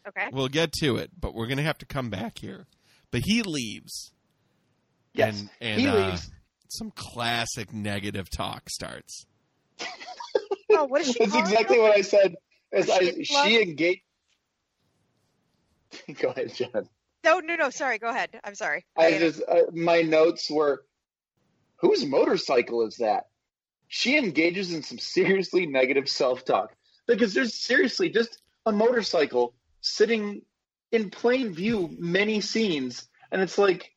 Okay. 0.08 0.27
We'll 0.32 0.47
get 0.47 0.71
to 0.82 0.97
it, 0.97 1.12
but 1.19 1.34
we're 1.34 1.47
going 1.47 1.58
to 1.58 1.63
have 1.63 1.77
to 1.79 1.86
come 1.86 2.10
back 2.10 2.39
here. 2.39 2.67
But 3.12 3.22
he 3.26 3.41
leaves. 3.43 4.12
Yes. 5.13 5.39
And, 5.39 5.50
and 5.62 5.82
he 5.82 5.88
uh, 5.88 6.10
leaves. 6.10 6.32
some 6.67 6.91
classic 6.91 7.74
negative 7.74 8.30
talk 8.30 8.69
starts. 8.69 9.26
Oh, 10.72 10.86
what 10.86 11.02
is 11.02 11.12
she? 11.12 11.26
That's 11.26 11.36
exactly 11.36 11.78
her? 11.78 11.82
what 11.84 11.98
I 11.98 12.02
said. 12.02 12.36
As 12.72 12.89
I, 12.89 13.00
Shit 13.00 13.26
she 13.26 13.62
engaged. 13.62 14.02
Go 16.22 16.30
ahead, 16.30 16.54
Jen. 16.54 16.88
No, 17.24 17.39
no, 17.39 17.56
no. 17.56 17.69
Sorry. 17.69 17.98
Go 17.98 18.10
ahead. 18.10 18.39
I'm 18.43 18.56
sorry. 18.56 18.86
I 18.95 19.17
just 19.17 19.41
uh, 19.50 19.63
my 19.74 20.04
notes 20.04 20.50
were, 20.50 20.86
whose 21.78 22.06
motorcycle 22.06 22.86
is 22.86 22.98
that? 22.98 23.26
She 23.88 24.17
engages 24.17 24.72
in 24.72 24.84
some 24.84 25.00
seriously 25.00 25.65
negative 25.65 26.08
self-talk 26.08 26.76
because 27.08 27.34
there's 27.34 27.56
seriously 27.56 28.10
just 28.10 28.39
a 28.67 28.72
motorcycle 28.72 29.56
sitting 29.82 30.43
in 30.91 31.10
plain 31.10 31.54
view, 31.54 31.89
many 31.99 32.41
scenes, 32.41 33.08
and 33.32 33.41
it's 33.41 33.58
like, 33.58 33.91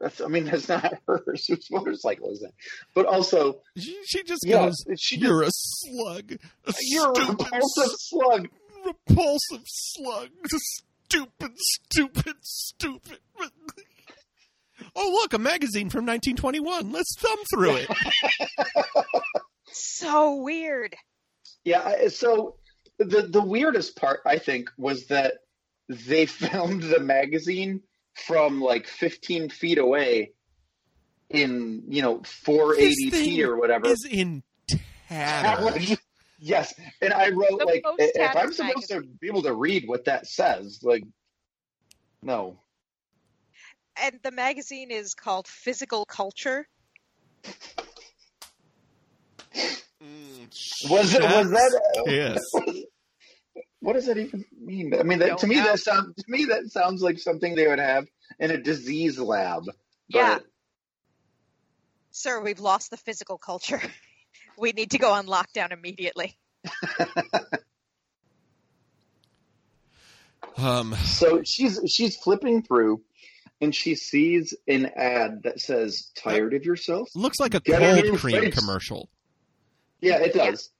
that's 0.00 0.20
I 0.20 0.26
mean 0.28 0.44
that's 0.44 0.68
not 0.68 0.94
hers. 1.06 1.46
Whose 1.46 1.70
motorcycle 1.70 2.30
is 2.32 2.40
that? 2.40 2.52
But 2.94 3.06
also, 3.06 3.60
She, 3.76 3.98
she 4.04 4.22
just 4.24 4.42
yeah, 4.44 4.66
goes, 4.66 4.84
she 4.98 5.16
You're 5.16 5.42
a 5.42 5.50
slug. 5.50 6.32
A 6.66 6.74
you're 6.80 7.12
a 7.12 7.14
stupid, 7.14 7.38
repulsive 7.52 7.94
slug. 7.98 8.48
repulsive 8.84 9.62
slug. 9.66 10.28
Stupid, 11.12 11.52
stupid, 11.58 12.36
stupid. 12.40 13.18
oh, 14.96 15.10
look, 15.20 15.34
a 15.34 15.38
magazine 15.38 15.90
from 15.90 16.06
1921. 16.06 16.90
Let's 16.90 17.14
thumb 17.18 17.38
through 17.52 17.76
it. 17.76 17.88
so 19.66 20.36
weird. 20.36 20.96
Yeah, 21.64 22.08
so 22.08 22.56
the 22.98 23.22
the 23.30 23.42
weirdest 23.42 23.96
part 23.96 24.20
I 24.24 24.38
think 24.38 24.70
was 24.78 25.06
that 25.08 25.34
they 26.06 26.26
filmed 26.26 26.82
the 26.82 27.00
magazine 27.00 27.82
from 28.26 28.60
like 28.60 28.86
15 28.86 29.48
feet 29.48 29.78
away 29.78 30.32
in 31.30 31.84
you 31.88 32.02
know 32.02 32.18
480p 32.18 33.42
or 33.44 33.56
whatever. 33.56 33.86
is 33.86 34.06
in 34.08 34.42
tatters. 35.08 35.96
yes, 36.38 36.74
and 37.00 37.12
I 37.12 37.30
wrote 37.30 37.58
The 37.58 37.64
like 37.64 37.84
if 37.98 38.20
I'm 38.20 38.32
tattered 38.32 38.54
supposed 38.54 38.88
to 38.88 39.02
be 39.20 39.28
able 39.28 39.42
to 39.42 39.54
read 39.54 39.84
what 39.86 40.04
that 40.04 40.26
says, 40.26 40.80
like 40.82 41.04
no. 42.22 42.58
And 44.00 44.18
the 44.22 44.30
magazine 44.30 44.90
is 44.90 45.14
called 45.14 45.46
Physical 45.46 46.06
Culture. 46.06 46.66
Mm, 50.02 50.90
was 50.90 51.14
it 51.14 51.22
was 51.22 51.50
that 51.50 52.02
Yes. 52.06 52.42
What 53.82 53.94
does 53.94 54.06
that 54.06 54.16
even 54.16 54.44
mean? 54.58 54.94
I 54.98 55.02
mean, 55.02 55.18
that, 55.18 55.38
to 55.38 55.46
me 55.48 55.56
know. 55.56 55.64
that 55.64 55.80
sounds 55.80 56.14
to 56.16 56.24
me 56.28 56.44
that 56.46 56.70
sounds 56.70 57.02
like 57.02 57.18
something 57.18 57.54
they 57.56 57.66
would 57.66 57.80
have 57.80 58.06
in 58.38 58.50
a 58.52 58.56
disease 58.56 59.18
lab. 59.18 59.64
But 59.66 59.74
Yeah. 60.08 60.38
Sir, 62.12 62.40
we've 62.40 62.60
lost 62.60 62.90
the 62.90 62.96
physical 62.96 63.38
culture. 63.38 63.80
we 64.58 64.70
need 64.72 64.92
to 64.92 64.98
go 64.98 65.10
on 65.12 65.26
lockdown 65.26 65.72
immediately. 65.72 66.36
Um, 70.56 70.94
So 71.04 71.42
she's 71.44 71.80
she's 71.88 72.16
flipping 72.16 72.62
through, 72.62 73.02
and 73.60 73.74
she 73.74 73.94
sees 73.94 74.54
an 74.68 74.90
ad 74.96 75.42
that 75.44 75.60
says 75.60 76.10
"Tired 76.16 76.52
of 76.54 76.64
yourself." 76.64 77.08
looks 77.14 77.38
like 77.40 77.54
a 77.54 77.60
Get 77.60 77.80
a 77.82 78.02
cold 78.02 78.18
cream 78.20 78.42
face. 78.42 78.54
commercial. 78.54 79.08
Yeah, 80.00 80.18
it 80.18 80.34
Yeah. 80.34 80.50
does. 80.50 80.70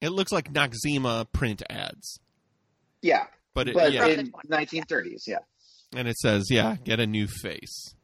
It 0.00 0.08
looks 0.10 0.32
like 0.32 0.52
Noxzema 0.52 1.30
print 1.32 1.62
ads. 1.70 2.18
Yeah, 3.02 3.26
But 3.54 3.68
it, 3.68 3.74
but 3.74 3.92
yeah, 3.92 4.06
in 4.06 4.32
1930s, 4.48 5.26
yeah. 5.26 5.38
and 5.94 6.06
it 6.06 6.18
says, 6.18 6.50
yeah, 6.50 6.76
get 6.84 7.00
a 7.00 7.06
new 7.06 7.26
face. 7.26 7.94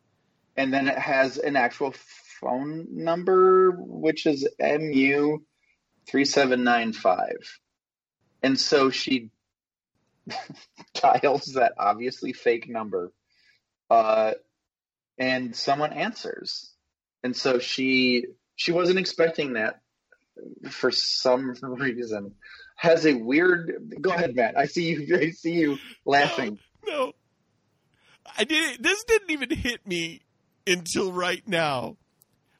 And 0.56 0.72
then 0.72 0.88
it 0.88 0.98
has 0.98 1.36
an 1.36 1.56
actual 1.56 1.94
phone 2.40 2.86
number, 2.90 3.72
which 3.72 4.26
is 4.26 4.48
MU 4.58 5.38
three 6.08 6.24
seven 6.24 6.64
nine 6.64 6.92
five. 6.92 7.58
And 8.42 8.58
so 8.58 8.90
she 8.90 9.30
dials 10.94 11.52
that 11.54 11.74
obviously 11.78 12.32
fake 12.32 12.68
number, 12.68 13.12
uh, 13.90 14.32
and 15.18 15.54
someone 15.54 15.92
answers. 15.92 16.72
And 17.22 17.36
so 17.36 17.58
she 17.58 18.26
she 18.54 18.72
wasn't 18.72 18.98
expecting 18.98 19.54
that 19.54 19.80
for 20.70 20.90
some 20.90 21.54
reason. 21.62 22.34
Has 22.76 23.06
a 23.06 23.14
weird. 23.14 23.96
Go 24.00 24.10
ahead, 24.10 24.36
Matt. 24.36 24.56
I 24.56 24.66
see 24.66 24.84
you. 24.90 25.16
I 25.20 25.30
see 25.30 25.52
you 25.52 25.78
laughing. 26.04 26.58
No, 26.86 27.12
I 28.38 28.44
didn't. 28.44 28.82
This 28.82 29.02
didn't 29.04 29.30
even 29.30 29.50
hit 29.50 29.86
me 29.86 30.20
until 30.66 31.12
right 31.12 31.46
now. 31.46 31.96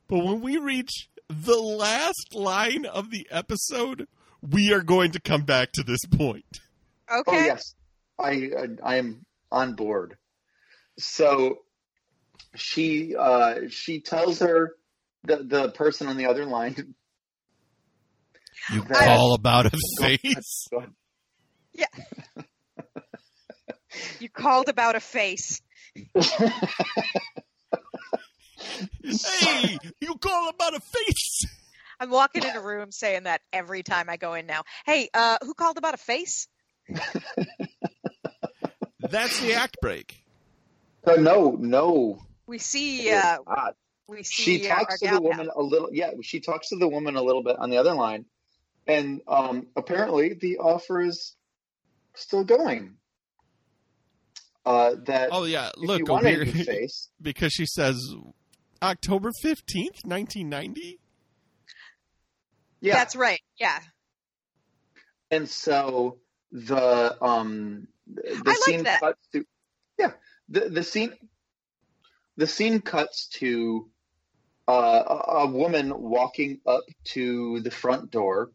But 0.08 0.24
when 0.24 0.40
we 0.40 0.56
reach 0.56 1.08
the 1.28 1.56
last 1.58 2.34
line 2.34 2.86
of 2.86 3.10
the 3.10 3.26
episode, 3.30 4.06
we 4.40 4.72
are 4.72 4.82
going 4.82 5.12
to 5.12 5.20
come 5.20 5.42
back 5.42 5.72
to 5.72 5.82
this 5.82 6.00
point. 6.10 6.60
Oh 7.10 7.20
Okay. 7.20 7.44
yes, 7.46 7.74
I, 8.18 8.30
I 8.30 8.66
I 8.82 8.96
am 8.96 9.26
on 9.52 9.74
board. 9.74 10.16
So 10.98 11.58
she 12.54 13.14
uh, 13.16 13.68
she 13.68 14.00
tells 14.00 14.38
her 14.38 14.72
the 15.24 15.38
the 15.44 15.68
person 15.70 16.06
on 16.08 16.16
the 16.16 16.26
other 16.26 16.46
line. 16.46 16.94
You 18.72 18.82
That- 18.82 19.04
call 19.04 19.34
about 19.34 19.66
a 19.66 19.70
face. 20.00 20.68
Yeah. 21.72 21.86
You 24.20 24.28
called 24.28 24.68
about 24.68 24.94
a 24.94 25.00
face. 25.00 25.62
Hey, 29.02 29.78
you 30.00 30.14
call 30.20 30.48
about 30.50 30.74
a 30.74 30.80
face. 30.80 31.44
I'm 31.98 32.10
walking 32.10 32.44
in 32.44 32.54
a 32.54 32.60
room 32.60 32.92
saying 32.92 33.22
that 33.22 33.40
every 33.52 33.82
time 33.82 34.10
I 34.10 34.16
go 34.18 34.34
in 34.34 34.46
now. 34.46 34.64
Hey, 34.84 35.08
uh, 35.14 35.38
who 35.42 35.54
called 35.54 35.78
about 35.78 35.94
a 35.94 35.98
face? 35.98 36.46
That's 39.00 39.40
the 39.40 39.54
act 39.54 39.76
break. 39.80 40.22
Uh, 41.06 41.14
no, 41.14 41.56
no. 41.58 42.18
We 42.46 42.58
see. 42.58 43.10
Uh, 43.12 43.38
we 44.08 44.22
see. 44.24 44.58
she 44.58 44.68
uh, 44.70 44.74
talks 44.76 44.92
our 44.94 44.98
to 44.98 45.04
the 45.04 45.10
gal 45.20 45.22
woman 45.22 45.50
a 45.54 45.62
little. 45.62 45.88
Yeah, 45.92 46.10
she 46.22 46.40
talks 46.40 46.68
to 46.70 46.76
the 46.76 46.88
woman 46.88 47.16
a 47.16 47.22
little 47.22 47.42
bit 47.42 47.56
on 47.58 47.70
the 47.70 47.78
other 47.78 47.94
line, 47.94 48.26
and 48.86 49.20
um, 49.28 49.66
apparently 49.76 50.34
the 50.34 50.58
offer 50.58 51.00
is 51.02 51.34
still 52.14 52.44
going. 52.44 52.96
uh, 54.64 54.94
that 55.06 55.30
Oh 55.32 55.44
yeah, 55.44 55.70
if 55.76 55.88
look 55.88 55.98
you 55.98 56.04
a 56.06 56.12
want 56.12 56.26
a 56.26 56.44
face, 56.64 57.08
because 57.20 57.52
she 57.52 57.66
says 57.66 57.96
October 58.82 59.30
fifteenth, 59.42 60.04
nineteen 60.04 60.48
ninety. 60.48 60.98
yeah, 62.80 62.94
That's 62.94 63.16
right. 63.16 63.40
Yeah. 63.58 63.78
and 65.30 65.48
so 65.48 66.18
the 66.52 67.16
um 67.22 67.88
the 68.14 68.42
I 68.46 68.50
like 68.50 68.58
scene 68.62 68.82
that. 68.84 69.00
cuts 69.00 69.28
to 69.32 69.44
yeah 69.98 70.12
the 70.48 70.68
the 70.68 70.82
scene 70.82 71.12
the 72.36 72.46
scene 72.46 72.80
cuts 72.80 73.26
to 73.40 73.88
uh, 74.68 75.02
a, 75.06 75.14
a 75.38 75.46
woman 75.46 75.92
walking 75.96 76.60
up 76.66 76.84
to 77.04 77.60
the 77.60 77.70
front 77.70 78.10
door 78.10 78.50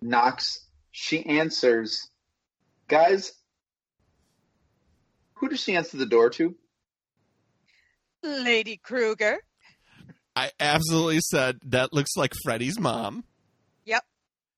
knocks 0.00 0.66
she 0.90 1.24
answers 1.26 2.08
guys 2.88 3.32
who 5.34 5.48
does 5.48 5.60
she 5.60 5.76
answer 5.76 5.96
the 5.96 6.06
door 6.06 6.30
to 6.30 6.54
Lady 8.22 8.76
Krueger. 8.76 9.38
I 10.34 10.50
absolutely 10.58 11.20
said 11.20 11.58
that 11.66 11.92
looks 11.92 12.16
like 12.16 12.32
Freddy's 12.42 12.80
mom. 12.80 13.24
Yep. 13.84 14.04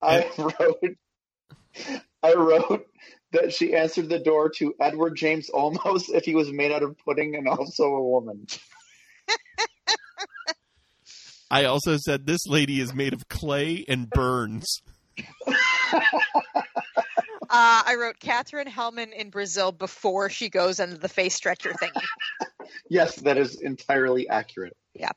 I 0.03 0.31
wrote 0.39 0.97
i 2.23 2.35
wrote 2.35 2.87
that 3.33 3.53
she 3.53 3.75
answered 3.75 4.09
the 4.09 4.19
door 4.19 4.49
to 4.49 4.75
edward 4.81 5.15
james 5.15 5.51
olmos 5.55 6.05
if 6.09 6.25
he 6.25 6.35
was 6.35 6.51
made 6.51 6.73
out 6.73 6.83
of 6.83 6.97
pudding 7.05 7.37
and 7.37 7.47
also 7.47 7.85
a 7.85 8.03
woman 8.03 8.47
I 11.51 11.65
also 11.65 11.97
said 11.97 12.27
this 12.27 12.47
lady 12.47 12.79
is 12.79 12.93
made 12.93 13.15
of 13.15 13.27
clay 13.29 13.83
and 13.89 14.11
burns. 14.11 14.83
Uh, 17.51 17.83
I 17.87 17.95
wrote 17.99 18.19
Katherine 18.21 18.67
Helmond 18.67 19.15
in 19.15 19.31
Brazil 19.31 19.73
before 19.73 20.29
she 20.29 20.51
goes 20.51 20.81
into 20.81 20.99
the 20.99 21.09
face 21.09 21.35
stretcher 21.35 21.73
thingy. 21.73 22.03
yes 22.91 23.17
that 23.23 23.39
is 23.39 23.59
entirely 23.63 24.29
accurate 24.29 24.77
Yeah. 24.93 25.13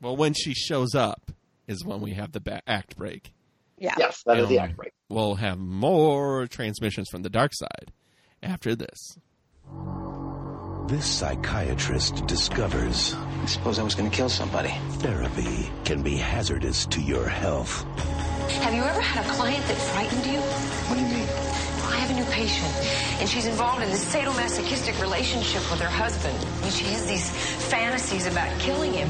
Well, 0.00 0.16
when 0.16 0.32
she 0.34 0.52
shows 0.52 0.96
up 0.96 1.30
is 1.68 1.84
when 1.84 2.00
we 2.00 2.14
have 2.14 2.32
the 2.32 2.40
ba- 2.40 2.62
act 2.66 2.96
break. 2.96 3.32
Yeah. 3.78 3.94
yes 3.96 4.24
that 4.26 4.40
is 4.40 4.48
the 4.48 4.58
act 4.58 4.76
break 4.76 4.90
We'll 5.08 5.36
have 5.36 5.58
more 5.60 6.48
transmissions 6.48 7.08
from 7.08 7.22
the 7.22 7.30
dark 7.30 7.52
side 7.54 7.92
after 8.42 8.74
this. 8.74 9.16
This 10.88 11.06
psychiatrist 11.06 12.26
discovers 12.26 13.14
I 13.14 13.46
suppose 13.46 13.78
I 13.78 13.84
was 13.84 13.94
going 13.94 14.10
to 14.10 14.16
kill 14.16 14.28
somebody. 14.28 14.74
therapy 14.94 15.70
can 15.84 16.02
be 16.02 16.16
hazardous 16.16 16.84
to 16.86 17.00
your 17.00 17.28
health. 17.28 17.86
Have 18.62 18.74
you 18.74 18.82
ever 18.82 19.00
had 19.00 19.24
a 19.24 19.28
client 19.30 19.64
that 19.66 19.76
frightened 19.76 20.26
you? 20.26 20.40
What 20.90 20.98
do 20.98 21.02
you 21.02 21.08
mean? 21.08 21.28
I 21.90 21.96
have 22.02 22.10
a 22.10 22.14
new 22.14 22.24
patient, 22.30 22.70
and 23.18 23.28
she's 23.28 23.46
involved 23.46 23.82
in 23.82 23.90
this 23.90 24.04
sadomasochistic 24.14 25.00
relationship 25.00 25.62
with 25.70 25.80
her 25.80 25.88
husband. 25.90 26.36
And 26.62 26.72
she 26.72 26.84
has 26.94 27.06
these 27.06 27.30
fantasies 27.70 28.26
about 28.26 28.50
killing 28.60 28.92
him. 28.92 29.08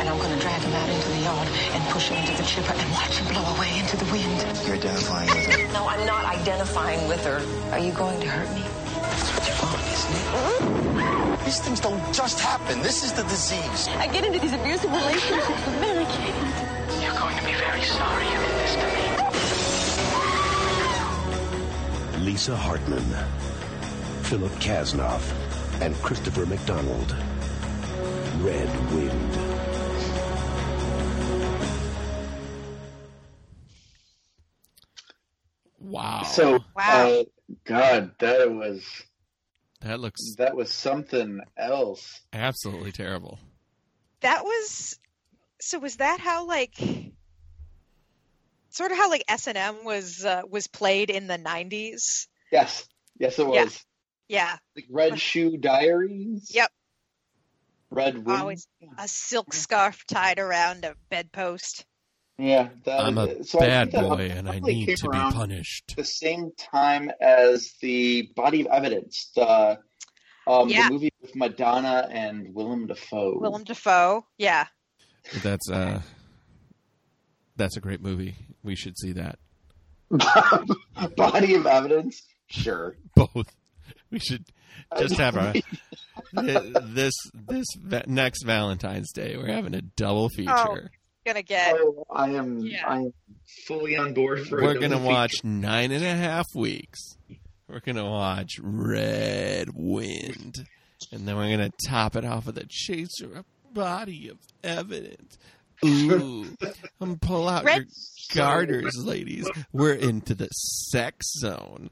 And 0.00 0.08
I'm 0.08 0.16
going 0.16 0.32
to 0.32 0.40
drag 0.40 0.60
him 0.62 0.72
out 0.72 0.88
into 0.88 1.08
the 1.08 1.20
yard 1.24 1.48
and 1.72 1.84
push 1.92 2.08
him 2.08 2.16
into 2.18 2.36
the 2.40 2.48
chipper 2.48 2.72
and 2.72 2.92
watch 2.92 3.18
him 3.18 3.32
blow 3.32 3.44
away 3.56 3.78
into 3.80 3.96
the 3.96 4.08
wind. 4.12 4.40
You're 4.64 4.76
identifying 4.76 5.28
with 5.28 5.46
her. 5.46 5.72
No, 5.72 5.86
I'm 5.88 6.06
not 6.06 6.24
identifying 6.24 7.08
with 7.08 7.24
her. 7.24 7.40
Are 7.72 7.80
you 7.80 7.92
going 7.92 8.20
to 8.20 8.28
hurt 8.28 8.48
me? 8.54 8.62
That's 8.62 9.28
what 9.36 9.44
you 9.48 9.54
want, 9.60 9.80
isn't 9.92 10.16
it? 10.16 11.44
These 11.44 11.60
things 11.60 11.80
don't 11.80 12.00
just 12.14 12.40
happen. 12.40 12.80
This 12.80 13.04
is 13.04 13.12
the 13.12 13.24
disease. 13.24 13.88
I 13.98 14.06
get 14.06 14.24
into 14.24 14.38
these 14.38 14.52
abusive 14.54 14.90
relationships 14.90 15.48
with 15.66 15.80
men 15.80 16.06
Kate. 16.06 16.32
You're 16.32 16.40
going 16.40 16.52
to 16.52 16.61
be 16.61 16.61
very 17.72 17.84
sorry 17.84 18.24
you 18.24 18.30
did 18.32 18.54
this 18.60 18.74
to 18.74 18.86
me. 22.18 22.24
Lisa 22.26 22.54
Hartman, 22.56 23.02
Philip 24.24 24.52
Casnoff, 24.52 25.32
and 25.80 25.94
Christopher 25.96 26.44
McDonald. 26.46 27.16
Red 28.40 28.68
Wind. 28.92 29.38
Wow. 35.78 36.22
So, 36.24 36.60
Wow. 36.76 37.20
uh, 37.20 37.24
God, 37.64 38.12
that 38.18 38.50
was 38.52 38.84
that 39.80 39.98
looks 40.00 40.36
that 40.36 40.54
was 40.54 40.72
something 40.72 41.40
else. 41.56 42.20
absolutely 42.32 42.92
terrible. 42.92 43.38
That 44.20 44.44
was 44.44 44.98
so 45.60 45.78
was 45.78 45.96
that 45.96 46.20
how 46.20 46.46
like 46.46 46.76
sort 48.72 48.92
of 48.92 48.98
how 48.98 49.10
like 49.10 49.24
S&M 49.28 49.84
was 49.84 50.24
uh, 50.24 50.42
was 50.48 50.66
played 50.66 51.10
in 51.10 51.26
the 51.26 51.38
90s? 51.38 52.26
Yes, 52.50 52.86
yes, 53.18 53.38
it 53.38 53.46
was. 53.46 53.54
Yeah. 53.56 53.68
Yeah. 54.28 54.56
Like 54.74 54.86
Red 54.90 55.20
Shoe 55.20 55.58
Diaries. 55.58 56.50
Yep. 56.54 56.70
Red 57.90 58.24
Wind. 58.24 58.40
Always 58.40 58.66
a 58.98 59.06
silk 59.06 59.52
scarf 59.52 60.04
tied 60.06 60.38
around 60.38 60.84
a 60.84 60.94
bedpost. 61.10 61.84
Yeah, 62.38 62.70
that, 62.84 63.00
I'm 63.00 63.18
a 63.18 63.44
so 63.44 63.58
bad 63.58 63.92
think 63.92 64.02
boy 64.04 64.30
and 64.30 64.48
I 64.48 64.58
need 64.58 64.96
to 64.96 65.08
be 65.10 65.16
around 65.16 65.34
punished. 65.34 65.94
The 65.96 66.04
same 66.04 66.50
time 66.56 67.10
as 67.20 67.74
the 67.82 68.30
Body 68.34 68.62
of 68.62 68.68
Evidence, 68.68 69.30
the 69.36 69.78
um, 70.46 70.68
Yeah. 70.68 70.88
the 70.88 70.92
movie 70.94 71.12
with 71.20 71.36
Madonna 71.36 72.08
and 72.10 72.54
Willem 72.54 72.86
Dafoe. 72.86 73.38
Willem 73.38 73.64
Dafoe. 73.64 74.26
Yeah. 74.38 74.66
That's 75.42 75.70
uh 75.70 76.00
that's 77.56 77.76
a 77.76 77.80
great 77.80 78.00
movie. 78.00 78.34
We 78.62 78.74
should 78.76 78.98
see 78.98 79.12
that. 79.12 79.38
Body 81.16 81.54
of 81.54 81.66
Evidence. 81.66 82.22
Sure. 82.48 82.96
Both. 83.14 83.52
We 84.10 84.18
should 84.18 84.44
just 84.98 85.16
have 85.16 85.36
a 85.36 85.62
this 86.82 87.14
this 87.34 87.66
next 88.06 88.44
Valentine's 88.44 89.10
Day. 89.12 89.36
We're 89.36 89.52
having 89.52 89.74
a 89.74 89.82
double 89.82 90.24
oh, 90.24 90.28
feature. 90.28 90.90
Gonna 91.24 91.42
get 91.42 91.76
Oh, 91.78 92.04
I 92.10 92.30
am. 92.30 92.58
Yeah. 92.58 92.86
I 92.86 92.96
am 92.96 93.12
fully 93.66 93.96
on 93.96 94.12
board 94.12 94.46
for. 94.46 94.58
a 94.58 94.62
We're 94.62 94.74
double 94.74 94.88
gonna 94.88 94.96
feature. 95.00 95.12
watch 95.12 95.32
nine 95.44 95.92
and 95.92 96.04
a 96.04 96.14
half 96.14 96.46
weeks. 96.54 97.00
We're 97.68 97.80
gonna 97.80 98.08
watch 98.08 98.58
Red 98.60 99.68
Wind, 99.74 100.66
and 101.10 101.26
then 101.26 101.36
we're 101.36 101.50
gonna 101.50 101.72
top 101.88 102.16
it 102.16 102.24
off 102.24 102.46
with 102.46 102.58
a 102.58 102.66
chaser, 102.68 103.32
a 103.34 103.44
body 103.72 104.28
of 104.28 104.38
evidence. 104.62 105.38
Ooh, 105.84 106.46
and 107.00 107.20
pull 107.20 107.48
out 107.48 107.64
Red- 107.64 107.78
your 107.78 107.86
garters, 108.34 108.96
ladies. 109.04 109.50
We're 109.72 109.94
into 109.94 110.34
the 110.34 110.48
sex 110.48 111.32
zone. 111.38 111.90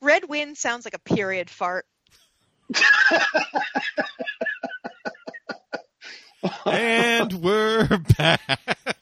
Red 0.00 0.28
Wind 0.28 0.58
sounds 0.58 0.84
like 0.84 0.94
a 0.94 0.98
period 0.98 1.48
fart. 1.48 1.86
And 6.66 7.32
we're 7.34 7.88
back. 8.18 8.40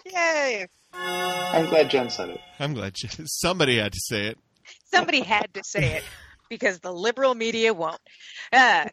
Yay. 0.07 0.67
I'm 0.95 1.67
glad 1.67 1.91
Jen 1.91 2.11
said 2.11 2.31
it. 2.31 2.41
I'm 2.61 2.75
glad 2.75 2.95
you, 3.03 3.09
somebody 3.27 3.79
had 3.79 3.93
to 3.93 4.01
say 4.01 4.27
it. 4.27 4.39
Somebody 4.93 5.23
had 5.23 5.53
to 5.55 5.65
say 5.65 5.97
it 5.97 6.05
because 6.49 6.79
the 6.81 6.93
liberal 6.93 7.35
media 7.35 7.75
won't. 7.75 8.01
Uh, 8.53 8.89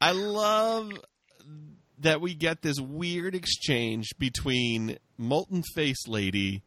I 0.00 0.12
love 0.12 0.90
that 2.00 2.20
we 2.20 2.34
get 2.34 2.62
this 2.62 2.80
weird 2.80 3.34
exchange 3.34 4.08
between 4.18 4.98
Molten 5.18 5.62
Face 5.74 6.06
Lady 6.08 6.62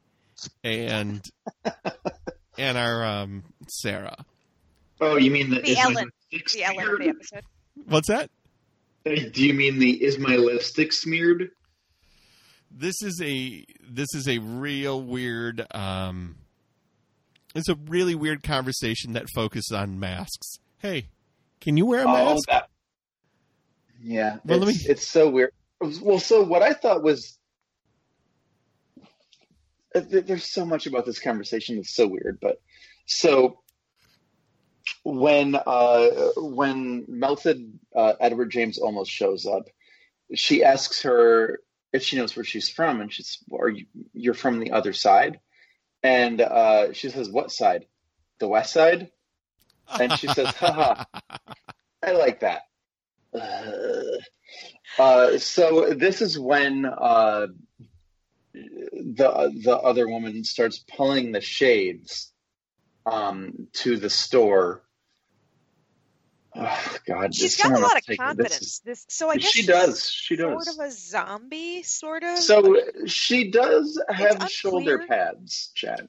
and 0.63 1.23
and 2.57 2.77
our 2.77 3.03
um, 3.05 3.43
Sarah. 3.67 4.25
Oh, 5.01 5.17
you 5.17 5.31
mean 5.31 5.49
the, 5.49 5.61
The 5.61 5.77
Ellen. 5.77 6.11
the 6.31 6.63
Ellen 6.63 6.87
of 6.93 6.99
the 6.99 7.09
episode. 7.09 7.43
What's 7.85 8.07
that? 8.07 8.29
Do 9.05 9.45
you 9.45 9.53
mean 9.53 9.79
the 9.79 10.01
is 10.03 10.17
my 10.17 10.35
lipstick 10.37 10.93
smeared? 10.93 11.49
This 12.71 12.95
is 13.03 13.21
a 13.23 13.65
this 13.87 14.07
is 14.15 14.27
a 14.27 14.37
real 14.39 15.01
weird 15.01 15.65
um 15.75 16.37
it's 17.53 17.69
a 17.69 17.75
really 17.75 18.15
weird 18.15 18.41
conversation 18.43 19.13
that 19.13 19.25
focuses 19.35 19.71
on 19.75 19.99
masks. 19.99 20.55
Hey, 20.79 21.07
can 21.59 21.75
you 21.77 21.85
wear 21.85 22.01
a 22.05 22.09
Oh, 22.09 22.13
mask? 22.13 22.47
that. 22.49 22.69
Yeah, 24.03 24.37
Well, 24.43 24.67
it's, 24.67 24.85
me- 24.85 24.91
it's 24.91 25.07
so 25.07 25.29
weird. 25.29 25.51
Well, 25.79 26.19
so 26.19 26.43
what 26.43 26.61
I 26.61 26.73
thought 26.73 27.03
was 27.03 27.37
uh, 29.95 30.01
there's 30.09 30.45
so 30.45 30.65
much 30.65 30.87
about 30.87 31.05
this 31.05 31.19
conversation 31.19 31.77
that's 31.77 31.95
so 31.95 32.07
weird, 32.07 32.39
but 32.41 32.57
so 33.05 33.59
when 35.03 35.55
uh, 35.55 36.07
when 36.37 37.05
melted 37.07 37.79
uh, 37.95 38.13
Edward 38.19 38.51
James 38.51 38.79
Olmos 38.79 39.07
shows 39.07 39.45
up, 39.45 39.67
she 40.33 40.63
asks 40.63 41.03
her 41.03 41.59
if 41.93 42.03
she 42.03 42.17
knows 42.17 42.35
where 42.35 42.43
she's 42.45 42.69
from, 42.69 42.99
and 43.01 43.11
she's, 43.11 43.37
"Are 43.57 43.69
you? 43.69 43.85
You're 44.13 44.33
from 44.33 44.59
the 44.59 44.71
other 44.71 44.93
side?" 44.93 45.39
And 46.01 46.41
uh, 46.41 46.91
she 46.93 47.09
says, 47.09 47.29
"What 47.29 47.51
side? 47.51 47.85
The 48.39 48.47
west 48.47 48.73
side?" 48.73 49.11
And 49.99 50.11
she 50.13 50.27
says, 50.27 50.47
"Haha, 50.55 51.03
I 52.03 52.11
like 52.11 52.41
that." 52.41 52.63
Uh, 54.99 55.39
so 55.39 55.91
this 55.95 56.21
is 56.21 56.37
when 56.37 56.85
uh, 56.85 57.47
the 58.53 59.51
the 59.63 59.75
other 59.75 60.07
woman 60.07 60.43
starts 60.43 60.77
pulling 60.95 61.31
the 61.31 61.41
shades 61.41 62.31
um, 63.07 63.67
to 63.73 63.97
the 63.97 64.09
store. 64.11 64.83
Oh, 66.55 66.95
God, 67.07 67.33
She's 67.33 67.57
got 67.57 67.71
a 67.71 67.79
lot 67.79 67.93
of 67.93 67.97
it? 67.97 68.05
This 68.07 68.17
confidence. 68.17 68.61
is- 68.61 68.81
This, 68.85 69.05
so 69.09 69.29
I 69.31 69.37
guess 69.37 69.49
she 69.49 69.65
does. 69.65 70.07
She 70.11 70.35
does 70.35 70.63
Sort 70.63 70.67
of 70.77 70.85
a 70.85 70.91
zombie, 70.91 71.81
sort 71.81 72.23
of. 72.23 72.37
So 72.37 72.77
she 73.07 73.49
does 73.49 73.99
have 74.09 74.47
shoulder 74.51 74.99
pads, 75.07 75.71
Jen. 75.73 76.07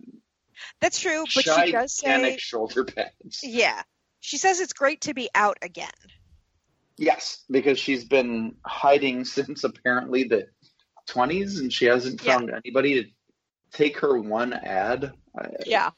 That's 0.83 1.01
true, 1.01 1.25
but 1.35 1.45
she 1.45 1.73
does 1.73 1.95
say, 1.95 2.37
shoulder 2.37 2.85
pads. 2.85 3.41
yeah. 3.43 3.81
She 4.21 4.37
says 4.37 4.61
it's 4.61 4.75
great 4.75 5.01
to 5.03 5.15
be 5.15 5.31
out 5.35 5.57
again. 5.63 5.89
Yes, 6.97 7.43
because 7.51 7.79
she's 7.79 8.05
been 8.05 8.55
hiding 8.65 9.25
since 9.25 9.65
apparently 9.65 10.25
the 10.25 10.47
20s, 11.09 11.59
and 11.59 11.73
she 11.73 11.87
hasn't 11.87 12.23
Yeah. 12.23 12.39
found 12.39 12.51
anybody 12.51 13.03
to 13.03 13.11
take 13.73 13.99
her 13.99 14.19
one 14.19 14.53
ad. 14.53 15.13
Yeah. 15.67 15.91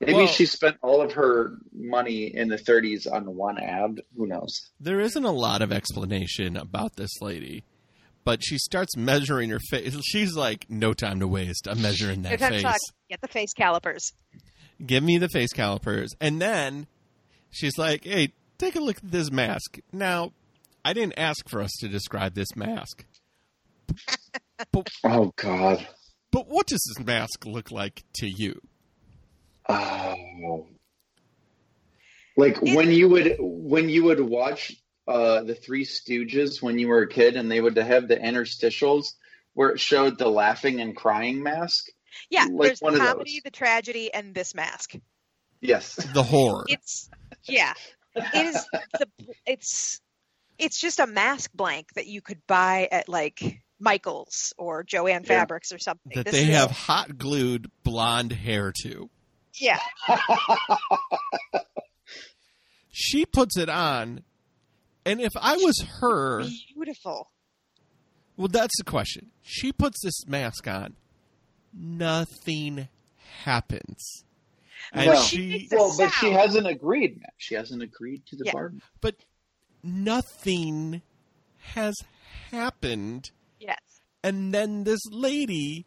Maybe 0.00 0.14
Well- 0.14 0.26
she 0.26 0.46
spent 0.46 0.76
all 0.82 1.00
of 1.00 1.12
her 1.12 1.56
money 1.72 2.34
in 2.34 2.48
the 2.48 2.56
30s 2.58 3.06
on 3.06 3.34
one 3.36 3.58
ad. 3.58 4.00
Who 4.16 4.26
knows? 4.26 4.70
There 4.80 5.00
isn't 5.00 5.24
a 5.24 5.30
lot 5.32 5.62
of 5.62 5.72
explanation 5.72 6.56
about 6.56 6.96
this 6.96 7.10
lady, 7.20 7.64
but 8.24 8.44
she 8.44 8.58
starts 8.58 8.96
measuring 8.96 9.50
her 9.50 9.60
face. 9.70 9.96
She's 10.04 10.34
like, 10.34 10.66
no 10.68 10.94
time 10.94 11.20
to 11.20 11.28
waste. 11.28 11.66
I'm 11.68 11.80
measuring 11.82 12.22
that 12.22 12.38
Good 12.38 12.48
face. 12.48 12.62
talk. 12.62 12.78
Get 13.08 13.20
the 13.20 13.28
face 13.28 13.52
calipers. 13.52 14.12
Give 14.84 15.02
me 15.02 15.18
the 15.18 15.28
face 15.28 15.52
calipers. 15.52 16.10
And 16.20 16.40
then 16.40 16.86
she's 17.50 17.78
like, 17.78 18.04
hey, 18.04 18.32
take 18.58 18.76
a 18.76 18.80
look 18.80 18.96
at 18.98 19.10
this 19.10 19.30
mask. 19.30 19.78
Now, 19.92 20.32
I 20.84 20.92
didn't 20.92 21.18
ask 21.18 21.48
for 21.48 21.62
us 21.62 21.72
to 21.80 21.88
describe 21.88 22.34
this 22.34 22.54
mask, 22.54 23.04
Oh, 25.04 25.32
God. 25.36 25.86
but 26.30 26.46
what 26.48 26.66
does 26.66 26.82
this 26.96 27.04
mask 27.04 27.44
look 27.46 27.70
like 27.70 28.02
to 28.14 28.26
you? 28.28 28.60
Oh. 29.68 30.66
Like 32.36 32.58
It- 32.62 32.76
when 32.76 32.90
you 32.90 33.08
would 33.08 33.36
when 33.38 33.88
you 33.88 34.04
would 34.04 34.20
watch 34.20 34.72
uh 35.06 35.42
the 35.42 35.54
Three 35.54 35.84
Stooges 35.84 36.60
when 36.60 36.78
you 36.78 36.88
were 36.88 37.02
a 37.02 37.08
kid 37.08 37.36
and 37.36 37.50
they 37.50 37.60
would 37.60 37.76
have 37.76 38.08
the 38.08 38.16
interstitials 38.16 39.14
where 39.54 39.70
it 39.70 39.80
showed 39.80 40.18
the 40.18 40.28
laughing 40.28 40.80
and 40.80 40.96
crying 40.96 41.42
mask. 41.42 41.86
Yeah, 42.30 42.46
Like 42.50 42.68
there's 42.68 42.80
one 42.80 42.94
the 42.94 42.98
comedy, 43.00 43.34
those. 43.36 43.42
the 43.44 43.50
tragedy, 43.50 44.12
and 44.12 44.34
this 44.34 44.54
mask. 44.54 44.94
Yes. 45.60 45.94
The 45.94 46.22
horror. 46.22 46.64
It's 46.68 47.08
yeah. 47.44 47.72
It 48.16 48.24
is 48.34 48.66
the 48.98 49.06
it's 49.46 50.00
it's 50.58 50.80
just 50.80 51.00
a 51.00 51.06
mask 51.06 51.50
blank 51.54 51.92
that 51.94 52.06
you 52.06 52.20
could 52.20 52.46
buy 52.46 52.88
at 52.90 53.08
like 53.08 53.60
Michaels 53.80 54.52
or 54.56 54.82
Jo-Ann 54.84 55.22
Yeah. 55.22 55.28
Fabrics 55.28 55.72
or 55.72 55.78
something. 55.78 56.12
that 56.14 56.24
This 56.26 56.34
they 56.34 56.42
is- 56.50 56.56
have 56.56 56.70
hot 56.70 57.18
glued 57.18 57.70
blonde 57.82 58.32
hair 58.32 58.72
to. 58.84 59.10
Yeah. 59.54 59.80
She 62.96 63.26
puts 63.26 63.56
it 63.58 63.68
on, 63.68 64.22
and 65.04 65.20
if 65.20 65.32
I 65.40 65.56
was 65.56 65.84
her, 66.00 66.44
Beautiful. 66.74 67.30
well, 68.36 68.46
that's 68.48 68.76
the 68.78 68.84
question. 68.84 69.32
She 69.42 69.72
puts 69.72 70.00
this 70.02 70.24
mask 70.28 70.68
on, 70.68 70.94
nothing 71.72 72.88
happens, 73.42 74.24
and 74.92 75.08
Well, 75.08 75.22
she, 75.22 75.66
The 75.68 75.76
well, 75.76 75.94
but 75.98 76.10
she 76.10 76.30
hasn't 76.30 76.68
agreed. 76.68 77.20
She 77.36 77.56
hasn't 77.56 77.82
agreed 77.82 78.26
to 78.26 78.36
the 78.36 78.44
Yeah. 78.46 78.52
bargain. 78.52 78.82
but 79.00 79.16
nothing 79.84 81.02
has 81.74 81.94
happened, 82.50 83.30
Yes. 83.60 83.78
and 84.22 84.52
then 84.54 84.84
this 84.84 85.00
lady, 85.10 85.86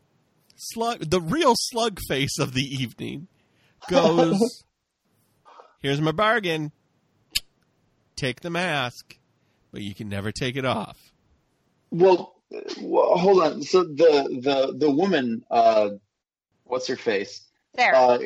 slug, 0.56 1.10
the 1.10 1.22
real 1.22 1.54
slug 1.56 2.00
face 2.08 2.40
of 2.40 2.54
the 2.54 2.62
evening, 2.64 3.28
goes, 3.90 4.64
"Here's 5.80 6.02
my 6.02 6.12
bargain. 6.12 6.72
Take 8.16 8.42
the 8.42 8.50
mask, 8.50 9.18
but 9.72 9.82
you 9.82 9.94
can 9.94 10.10
never 10.10 10.32
take 10.32 10.56
it 10.56 10.66
off." 10.66 10.98
Well, 11.92 12.36
well, 12.82 13.18
hold 13.18 13.44
on. 13.44 13.62
So 13.64 13.84
the 13.84 14.40
the 14.42 14.74
the 14.78 14.92
woman, 14.92 15.44
uh, 15.52 15.90
what's 16.64 16.88
her 16.88 16.96
face? 16.96 17.44
There. 17.76 17.94
Uh, 17.96 18.20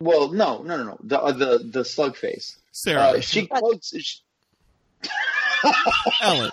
well, 0.00 0.30
no, 0.32 0.62
no, 0.62 0.76
no, 0.76 0.84
no. 0.84 0.98
The 1.02 1.20
uh, 1.20 1.32
the 1.32 1.58
the 1.70 1.84
slug 1.84 2.16
face. 2.16 2.58
Sarah, 2.72 3.00
Uh, 3.16 3.20
she 3.20 3.46
quotes. 3.46 3.90
She, 3.98 4.20
Ellen, 6.22 6.50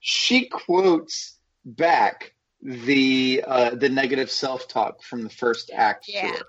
she 0.00 0.46
quotes 0.48 1.36
back 1.64 2.34
the 2.62 3.44
uh, 3.46 3.70
the 3.74 3.88
negative 3.88 4.30
self 4.30 4.68
talk 4.68 5.02
from 5.02 5.22
the 5.22 5.30
first 5.30 5.70
act. 5.74 6.06
to 6.06 6.12
Yeah. 6.12 6.28
her. 6.32 6.42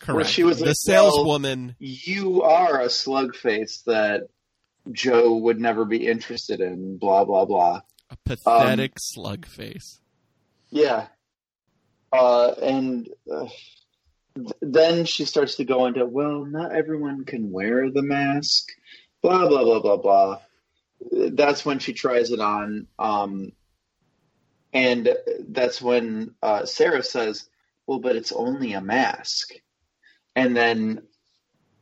correct. 0.00 0.30
she 0.30 0.44
was 0.44 0.58
the 0.58 0.66
like, 0.66 0.74
saleswoman. 0.78 1.76
You 1.78 2.42
are 2.42 2.80
a 2.80 2.90
slug 2.90 3.34
face 3.36 3.82
that 3.86 4.22
Joe 4.90 5.36
would 5.36 5.60
never 5.60 5.84
be 5.84 6.06
interested 6.06 6.60
in. 6.60 6.98
Blah 6.98 7.24
blah 7.24 7.44
blah. 7.44 7.80
a 8.10 8.16
pathetic 8.24 8.92
um, 8.92 8.96
slug 8.98 9.46
face. 9.46 10.00
Yeah. 10.70 11.06
Uh, 12.12 12.52
and 12.62 13.08
uh, 13.30 13.40
th- 13.46 13.77
then 14.60 15.04
she 15.04 15.24
starts 15.24 15.56
to 15.56 15.64
go 15.64 15.86
into, 15.86 16.04
well, 16.06 16.44
not 16.44 16.72
everyone 16.72 17.24
can 17.24 17.50
wear 17.50 17.90
the 17.90 18.02
mask. 18.02 18.68
Blah 19.22 19.48
blah 19.48 19.64
blah 19.64 19.80
blah 19.80 19.96
blah. 19.96 20.38
That's 21.10 21.64
when 21.64 21.78
she 21.78 21.92
tries 21.92 22.30
it 22.30 22.40
on. 22.40 22.86
Um, 22.98 23.52
and 24.72 25.14
that's 25.48 25.80
when 25.80 26.34
uh, 26.42 26.66
Sarah 26.66 27.02
says, 27.02 27.48
well, 27.86 27.98
but 27.98 28.16
it's 28.16 28.32
only 28.32 28.74
a 28.74 28.80
mask. 28.80 29.52
And 30.36 30.56
then 30.56 31.02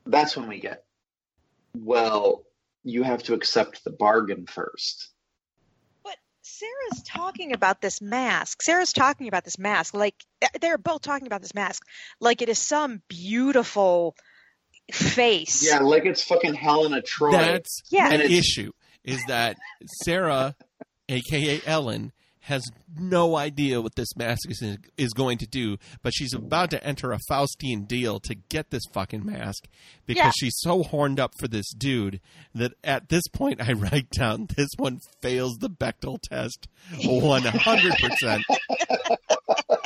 that's 0.07 0.37
when 0.37 0.49
we 0.49 0.61
get, 0.61 0.85
well, 1.77 2.45
you 2.85 3.03
have 3.03 3.25
to 3.25 3.35
accept 3.35 3.83
the 3.85 3.91
bargain 3.91 4.47
first. 4.47 5.09
But 6.61 6.67
Sarah's 6.67 7.03
talking 7.05 7.53
about 7.53 7.81
this 7.81 8.01
mask. 8.01 8.63
Sarah's 8.63 8.93
talking 8.93 9.29
about 9.29 9.45
this 9.45 9.59
mask 9.59 9.95
like 9.95 10.15
they're 10.61 10.79
both 10.79 11.03
talking 11.03 11.27
about 11.27 11.43
this 11.43 11.55
mask 11.55 11.83
like 12.21 12.43
it 12.43 12.49
is 12.49 12.59
some 12.59 13.03
beautiful 13.09 14.15
face. 14.93 15.67
Yeah, 15.67 15.81
like 15.81 16.05
it's 16.07 16.23
fucking 16.23 16.55
Helena 16.55 17.03
Troy. 17.03 17.33
That's 17.33 17.83
Yeah. 17.91 18.17
the 18.17 18.33
issue. 18.33 18.73
Is 19.05 19.23
that 19.29 19.57
Sarah, 20.05 20.57
aka 21.09 21.61
Ellen, 21.67 22.13
has 22.47 22.63
no 22.97 23.37
idea 23.37 23.81
what 23.81 23.97
this 23.97 24.15
mask 24.17 24.49
is, 24.49 24.63
is 24.97 25.13
going 25.13 25.37
to 25.39 25.47
do, 25.47 25.77
but 26.03 26.13
she's 26.15 26.33
about 26.33 26.71
to 26.71 26.83
enter 26.85 27.11
a 27.13 27.19
Faustian 27.29 27.89
deal 27.89 28.21
to 28.21 28.37
get 28.37 28.71
this 28.71 28.85
fucking 28.95 29.27
mask 29.27 29.67
because 30.07 30.25
Yeah. 30.27 30.33
she's 30.39 30.55
so 30.59 30.85
horned 30.85 31.19
up 31.19 31.33
for 31.41 31.49
this 31.49 31.69
dude 31.77 32.21
that 32.55 32.73
at 32.85 33.09
this 33.09 33.27
point 33.33 33.61
I 33.61 33.73
write 33.73 34.11
down 34.11 34.47
this 34.57 34.69
one 34.77 35.01
fails 35.21 35.57
the 35.59 35.69
Bechdel 35.69 36.19
test 36.23 36.69
100%. 36.93 38.43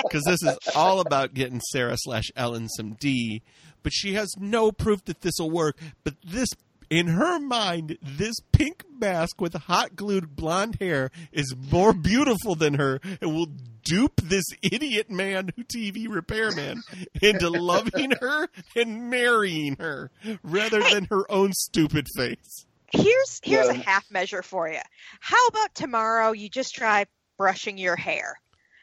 Because 0.02 0.22
this 0.26 0.42
is 0.42 0.58
all 0.76 1.00
about 1.00 1.32
getting 1.34 1.60
Sarah 1.70 1.96
slash 1.96 2.26
Ellen 2.36 2.68
some 2.68 2.92
D, 3.00 3.42
but 3.82 3.92
she 3.94 4.12
has 4.14 4.28
no 4.38 4.70
proof 4.70 5.02
that 5.06 5.22
this 5.22 5.34
will 5.38 5.50
work. 5.50 5.78
But 6.04 6.14
this, 6.22 6.48
in 6.90 7.06
her 7.06 7.38
mind, 7.38 7.96
this 8.02 8.34
pink 8.52 8.84
mask 8.98 9.40
with 9.40 9.54
hot 9.54 9.94
glued 9.94 10.34
blonde 10.34 10.76
hair 10.80 11.10
is 11.32 11.54
more 11.70 11.92
beautiful 11.92 12.56
than 12.56 12.74
her 12.74 13.00
and 13.20 13.32
will 13.32 13.46
dupe 13.84 14.20
this 14.20 14.44
idiot 14.60 15.08
man, 15.08 15.50
who 15.56 15.64
TV 15.64 16.06
repairman, 16.08 16.82
into 17.22 17.48
loving 17.48 18.12
her 18.20 18.48
and 18.76 19.08
marrying 19.08 19.76
her 19.78 20.10
rather 20.42 20.82
than 20.82 21.06
her 21.10 21.30
own 21.30 21.52
stupid 21.52 22.06
face. 22.16 22.66
Here's 22.92 23.40
here's 23.42 23.68
a 23.68 23.74
half 23.74 24.10
measure 24.10 24.42
for 24.42 24.68
you. 24.68 24.80
How 25.20 25.46
about 25.46 25.74
tomorrow 25.76 26.32
you 26.32 26.48
just 26.48 26.74
try 26.74 27.06
brushing 27.38 27.78
your 27.78 27.94
hair? 27.94 28.34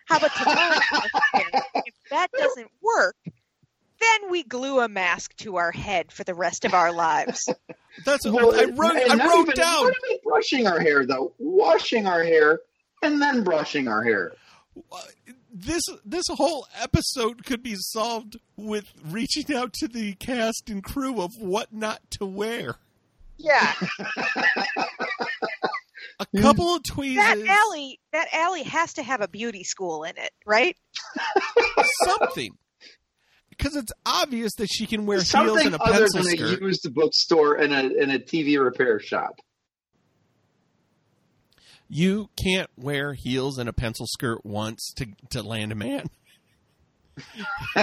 How 0.06 0.18
about 0.18 0.34
tomorrow? 0.38 0.76
you 0.94 1.10
brush 1.12 1.12
your 1.34 1.44
hair? 1.44 1.64
if 1.86 1.94
that 2.10 2.28
doesn't 2.32 2.72
work, 2.82 3.18
then 4.00 4.32
we 4.32 4.44
glue 4.44 4.80
a 4.80 4.88
mask 4.88 5.36
to 5.38 5.56
our 5.58 5.72
head 5.72 6.12
for 6.12 6.24
the 6.24 6.34
rest 6.36 6.66
of 6.66 6.74
our 6.74 6.92
lives. 6.92 7.48
That's 8.06 8.26
Well, 8.26 8.54
I 8.56 8.66
wrote. 8.66 8.96
I 8.96 9.26
wrote 9.28 9.42
even- 9.48 9.56
down. 9.56 9.84
Not 9.86 9.94
even 10.10 10.20
brushing 10.24 10.68
our 10.68 10.80
hair 10.80 11.06
though, 11.06 11.34
washing 11.40 12.06
our 12.08 12.24
hair 12.24 12.60
and 13.02 13.22
then 13.22 13.44
brushing 13.44 13.88
our 13.88 14.04
hair. 14.04 14.34
Uh, 14.92 15.02
this 15.52 15.82
this 16.06 16.26
whole 16.30 16.68
episode 16.80 17.44
could 17.46 17.64
be 17.64 17.74
solved 17.76 18.38
with 18.56 18.86
reaching 19.04 19.56
out 19.56 19.74
to 19.74 19.88
the 19.88 20.14
cast 20.16 20.70
and 20.70 20.84
crew 20.84 21.20
of 21.22 21.32
what 21.40 21.74
not 21.74 22.00
to 22.12 22.26
wear. 22.26 22.76
Yeah, 23.40 23.74
A 26.20 26.26
couple 26.42 26.76
of 26.76 26.84
tweezers, 26.84 27.18
that 27.44 27.58
alley 27.68 28.00
that 28.12 28.28
alley 28.34 28.64
has 28.64 28.94
to 28.94 29.04
have 29.04 29.22
a 29.22 29.28
beauty 29.28 29.64
school 29.64 30.04
in 30.04 30.14
it, 30.18 30.32
right? 30.46 30.76
something. 32.06 32.52
Because 33.58 33.76
it's 33.76 33.92
obvious 34.06 34.54
that 34.56 34.68
she 34.68 34.86
can 34.86 35.06
wear 35.06 35.18
heels 35.18 35.30
Something 35.30 35.66
and 35.68 35.76
a 35.76 35.82
other 35.82 36.00
pencil 36.02 36.24
than 36.24 36.38
skirt. 36.38 36.62
a 36.62 36.66
used 36.66 36.94
bookstore 36.94 37.56
and 37.56 37.74
a 37.74 37.80
and 37.80 38.12
a 38.12 38.20
TV 38.20 38.64
repair 38.64 39.00
shop. 39.00 39.40
You 41.90 42.30
can't 42.36 42.70
wear 42.78 43.14
heels 43.14 43.58
and 43.58 43.68
a 43.70 43.74
pencil 43.74 44.06
skirt 44.08 44.46
once 44.46 44.94
to 44.98 45.08
to 45.32 45.42
land 45.42 45.72
a 45.72 45.76
man. 45.76 46.08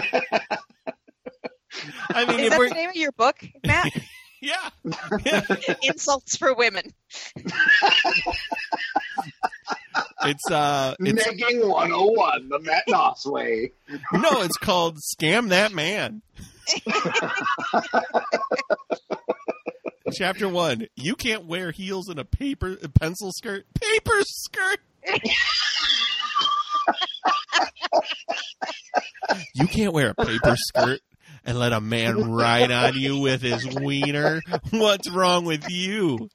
I 2.10 2.24
mean, 2.26 2.40
Is 2.40 2.50
that 2.50 2.58
we're 2.58 2.68
the 2.68 2.74
name 2.74 2.90
of 2.90 2.96
your 2.96 3.12
book, 3.12 3.36
Matt? 3.66 3.92
yeah, 4.40 4.70
Insults 5.82 6.36
for 6.36 6.54
women. 6.54 6.92
It's 10.24 10.50
uh, 10.50 10.94
it's 11.00 11.26
Negging 11.26 11.68
101, 11.68 12.48
the 12.48 12.58
Matt 12.60 12.84
Noss 12.88 13.26
way. 13.26 13.72
no, 14.12 14.42
it's 14.42 14.56
called 14.56 14.98
"Scam 14.98 15.50
That 15.50 15.72
Man." 15.72 16.22
Chapter 20.12 20.48
one: 20.48 20.86
You 20.96 21.14
can't 21.16 21.46
wear 21.46 21.70
heels 21.70 22.08
in 22.08 22.18
a 22.18 22.24
paper 22.24 22.76
a 22.82 22.88
pencil 22.88 23.32
skirt. 23.32 23.66
Paper 23.80 24.20
skirt. 24.22 24.80
you 29.54 29.66
can't 29.66 29.92
wear 29.92 30.10
a 30.10 30.14
paper 30.14 30.56
skirt 30.56 31.00
and 31.44 31.58
let 31.58 31.72
a 31.72 31.80
man 31.80 32.30
ride 32.30 32.70
on 32.70 32.94
you 32.94 33.18
with 33.20 33.42
his 33.42 33.66
wiener. 33.74 34.40
What's 34.70 35.10
wrong 35.10 35.44
with 35.44 35.68
you? 35.68 36.28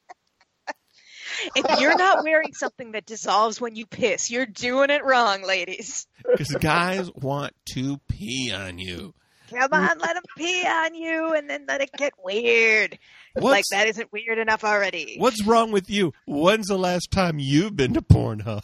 If 1.54 1.80
you're 1.80 1.96
not 1.96 2.24
wearing 2.24 2.54
something 2.54 2.92
that 2.92 3.06
dissolves 3.06 3.60
when 3.60 3.76
you 3.76 3.86
piss, 3.86 4.30
you're 4.30 4.46
doing 4.46 4.90
it 4.90 5.04
wrong, 5.04 5.42
ladies. 5.42 6.06
Because 6.30 6.48
guys 6.60 7.10
want 7.14 7.54
to 7.74 7.98
pee 8.08 8.52
on 8.52 8.78
you. 8.78 9.14
Come 9.50 9.72
on, 9.72 9.98
let 9.98 10.14
them 10.14 10.22
pee 10.36 10.64
on 10.66 10.94
you, 10.94 11.34
and 11.34 11.50
then 11.50 11.64
let 11.66 11.80
it 11.80 11.90
get 11.96 12.12
weird. 12.22 12.98
Like 13.34 13.42
What's 13.42 13.70
that 13.70 13.88
isn't 13.88 14.12
weird 14.12 14.38
enough 14.38 14.64
already. 14.64 15.16
What's 15.18 15.44
wrong 15.44 15.72
with 15.72 15.90
you? 15.90 16.12
When's 16.26 16.68
the 16.68 16.78
last 16.78 17.10
time 17.10 17.38
you've 17.38 17.76
been 17.76 17.94
to 17.94 18.02
Pornhub? 18.02 18.62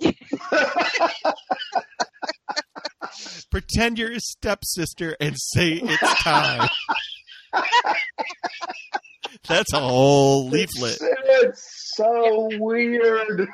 Pretend 3.50 3.98
you're 3.98 4.12
his 4.12 4.30
stepsister 4.30 5.16
and 5.18 5.34
say 5.38 5.80
it's 5.82 6.22
time. 6.22 6.68
That's 9.48 9.72
a 9.72 9.80
whole 9.80 10.48
leaflet. 10.48 10.98
It's 11.00 11.92
so 11.96 12.48
weird. 12.58 13.48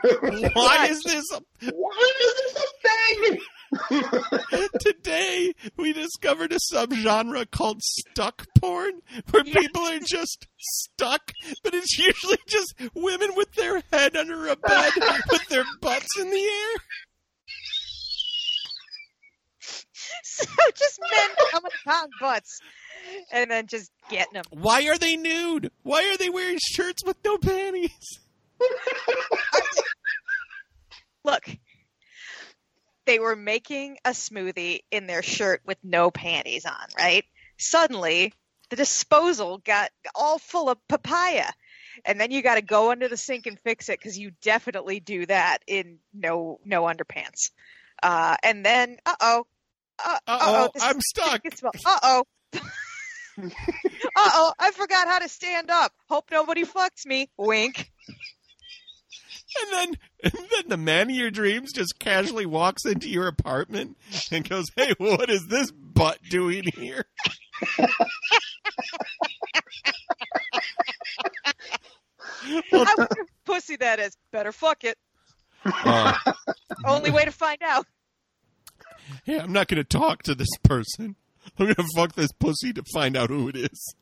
Why 0.55 0.87
is 0.91 1.03
this 1.03 1.25
a 1.33 1.41
Why 1.73 2.13
is 2.21 2.35
this 2.37 2.65
a 2.65 2.67
thing? 2.89 3.41
Today, 4.81 5.55
we 5.77 5.93
discovered 5.93 6.53
a 6.53 6.59
subgenre 6.73 7.51
called 7.51 7.83
stuck 7.83 8.47
porn, 8.59 9.01
where 9.31 9.45
people 9.45 9.83
are 9.83 9.99
just 10.01 10.47
stuck, 10.59 11.33
but 11.63 11.75
it's 11.75 11.99
usually 11.99 12.39
just 12.49 12.75
women 12.95 13.31
with 13.37 13.53
their 13.55 13.83
head 13.93 14.17
under 14.17 14.47
a 14.49 14.57
bed 14.57 14.93
with 15.31 15.49
their 15.49 15.65
butts 15.81 16.19
in 16.19 16.31
the 16.31 16.37
air. 16.37 16.81
so 20.23 20.45
just 20.77 21.01
men 21.01 21.31
coming 21.51 21.73
upon 21.85 22.09
butts 22.21 22.61
and 23.33 23.51
then 23.51 23.67
just 23.67 23.91
getting 24.11 24.35
them. 24.35 24.45
Why 24.51 24.89
are 24.89 24.99
they 24.99 25.17
nude? 25.17 25.71
Why 25.83 26.11
are 26.11 26.17
they 26.17 26.31
wearing 26.31 26.59
shirts 26.61 27.05
with 27.05 27.17
no 27.25 27.39
panties? 27.39 28.19
Look, 31.25 31.45
they 33.07 33.19
were 33.19 33.37
making 33.37 33.99
a 34.05 34.11
smoothie 34.11 34.81
in 34.91 35.07
their 35.07 35.23
shirt 35.23 35.63
with 35.65 35.79
no 35.83 36.11
panties 36.11 36.65
on, 36.67 36.87
right? 36.99 37.25
Suddenly, 37.59 38.35
the 38.71 38.77
disposal 38.77 39.59
got 39.59 39.91
all 40.15 40.39
full 40.39 40.69
of 40.69 40.79
papaya. 40.89 41.51
And 42.05 42.21
then 42.21 42.33
you 42.33 42.43
got 42.43 42.57
to 42.57 42.63
go 42.63 42.91
under 42.91 43.09
the 43.09 43.17
sink 43.17 43.47
and 43.47 43.59
fix 43.61 43.89
it 43.89 43.99
because 44.01 44.19
you 44.19 44.33
definitely 44.43 44.99
do 44.99 45.27
that 45.27 45.59
in 45.67 45.99
no 46.13 46.59
no 46.65 46.83
underpants. 46.83 47.51
Uh, 48.03 48.37
and 48.43 48.67
then, 48.67 48.99
uh 49.07 49.15
oh, 49.21 49.47
uh 50.05 50.19
Uh-oh, 50.27 50.71
I'm 50.81 51.01
stuck. 51.09 51.43
Uh 51.87 51.99
oh. 52.03 52.25
Uh 53.39 53.51
oh, 54.17 54.53
I 54.59 54.71
forgot 54.71 55.09
how 55.09 55.19
to 55.19 55.29
stand 55.29 55.71
up. 55.71 55.93
Hope 56.09 56.27
nobody 56.31 56.65
fucks 56.65 57.05
me. 57.07 57.31
Wink. 57.37 57.91
And 59.63 59.73
then, 59.73 59.99
and 60.25 60.33
then 60.51 60.69
the 60.69 60.77
man 60.77 61.11
of 61.11 61.17
your 61.17 61.31
dreams 61.31 61.73
just 61.73 61.99
casually 62.01 62.47
walks 62.47 62.85
into 62.85 63.09
your 63.09 63.29
apartment 63.29 63.97
and 64.33 64.49
goes, 64.49 64.67
"Hey, 64.77 64.95
what 64.99 65.31
is 65.31 65.47
this 65.47 65.71
butt 65.71 66.19
doing 66.29 66.65
here?" 66.75 67.05
I 72.47 72.61
wonder 72.73 73.09
if 73.21 73.29
pussy 73.45 73.77
that 73.77 74.01
is. 74.01 74.17
Better 74.33 74.53
fuck 74.53 74.85
it. 74.85 74.99
Uh, 75.65 76.15
Only 76.85 77.11
way 77.11 77.25
to 77.25 77.31
find 77.31 77.63
out. 77.63 77.87
hey, 79.25 79.39
I'm 79.39 79.53
not 79.53 79.69
going 79.69 79.83
to 79.83 79.85
talk 79.85 80.23
to 80.25 80.35
this 80.35 80.49
person. 80.63 81.17
I'm 81.59 81.75
to 81.75 81.85
fuck 81.95 82.15
this 82.15 82.33
pussy 82.33 82.73
to 82.73 82.83
find 82.93 83.17
out 83.17 83.31
who 83.31 83.49
it 83.49 83.57
is. 83.57 83.95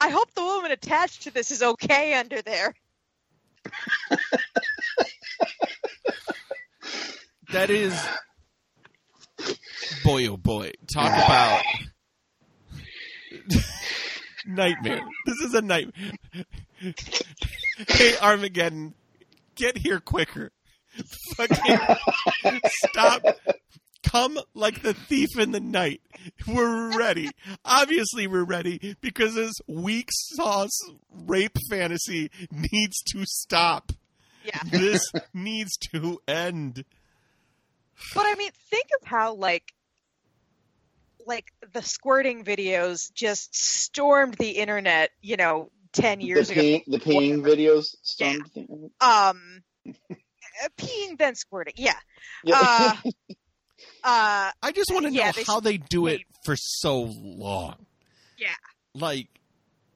I 0.00 0.08
hope 0.08 0.32
the 0.34 0.42
woman 0.42 0.70
attached 0.70 1.22
to 1.22 1.32
this 1.32 1.50
is 1.50 1.62
okay 1.62 2.14
under 2.14 2.40
there. 2.42 2.74
That 7.54 7.70
is, 7.70 7.96
boy, 10.02 10.26
oh 10.26 10.36
boy, 10.36 10.72
talk 10.92 11.06
about 11.06 11.62
nightmare. 14.46 15.02
This 15.24 15.38
is 15.38 15.54
a 15.54 15.62
nightmare. 15.62 16.18
hey, 17.88 18.16
Armageddon, 18.20 18.94
get 19.54 19.78
here 19.78 20.00
quicker. 20.00 20.50
Fucking 21.36 22.60
stop. 22.66 23.22
Come 24.14 24.38
like 24.54 24.82
the 24.82 24.94
thief 24.94 25.36
in 25.36 25.50
the 25.50 25.58
night. 25.58 26.00
We're 26.46 26.96
ready. 26.96 27.30
Obviously, 27.64 28.28
we're 28.28 28.44
ready 28.44 28.94
because 29.00 29.34
this 29.34 29.54
weak 29.66 30.08
sauce 30.12 30.78
rape 31.10 31.58
fantasy 31.68 32.30
needs 32.52 33.02
to 33.12 33.24
stop. 33.26 33.90
Yeah. 34.44 34.60
This 34.70 35.10
needs 35.32 35.76
to 35.92 36.20
end. 36.28 36.84
But 38.14 38.26
I 38.26 38.36
mean, 38.36 38.50
think 38.70 38.86
of 39.00 39.08
how 39.08 39.34
like 39.34 39.72
like 41.26 41.46
the 41.72 41.82
squirting 41.82 42.44
videos 42.44 43.12
just 43.14 43.56
stormed 43.56 44.34
the 44.34 44.50
internet, 44.50 45.10
you 45.22 45.36
know, 45.36 45.72
10 45.92 46.20
years 46.20 46.48
the 46.48 46.52
ago. 46.52 46.62
peeing, 46.62 46.82
the 46.86 46.98
peeing 46.98 47.40
videos. 47.40 47.86
Stormed 48.02 48.46
thing. 48.52 48.90
Um 49.00 49.64
peeing 50.78 51.18
then 51.18 51.34
squirting. 51.34 51.74
Yeah. 51.76 51.98
Yeah. 52.44 52.60
Uh 52.60 53.10
uh 54.04 54.50
I 54.62 54.72
just 54.72 54.90
want 54.92 55.06
to 55.06 55.10
know 55.10 55.16
Yeah, 55.18 55.32
they 55.32 55.42
how 55.44 55.60
they 55.60 55.76
do 55.78 56.06
it 56.06 56.20
for 56.44 56.56
so 56.56 57.02
long. 57.02 57.86
Yeah. 58.38 58.54
Like, 58.94 59.28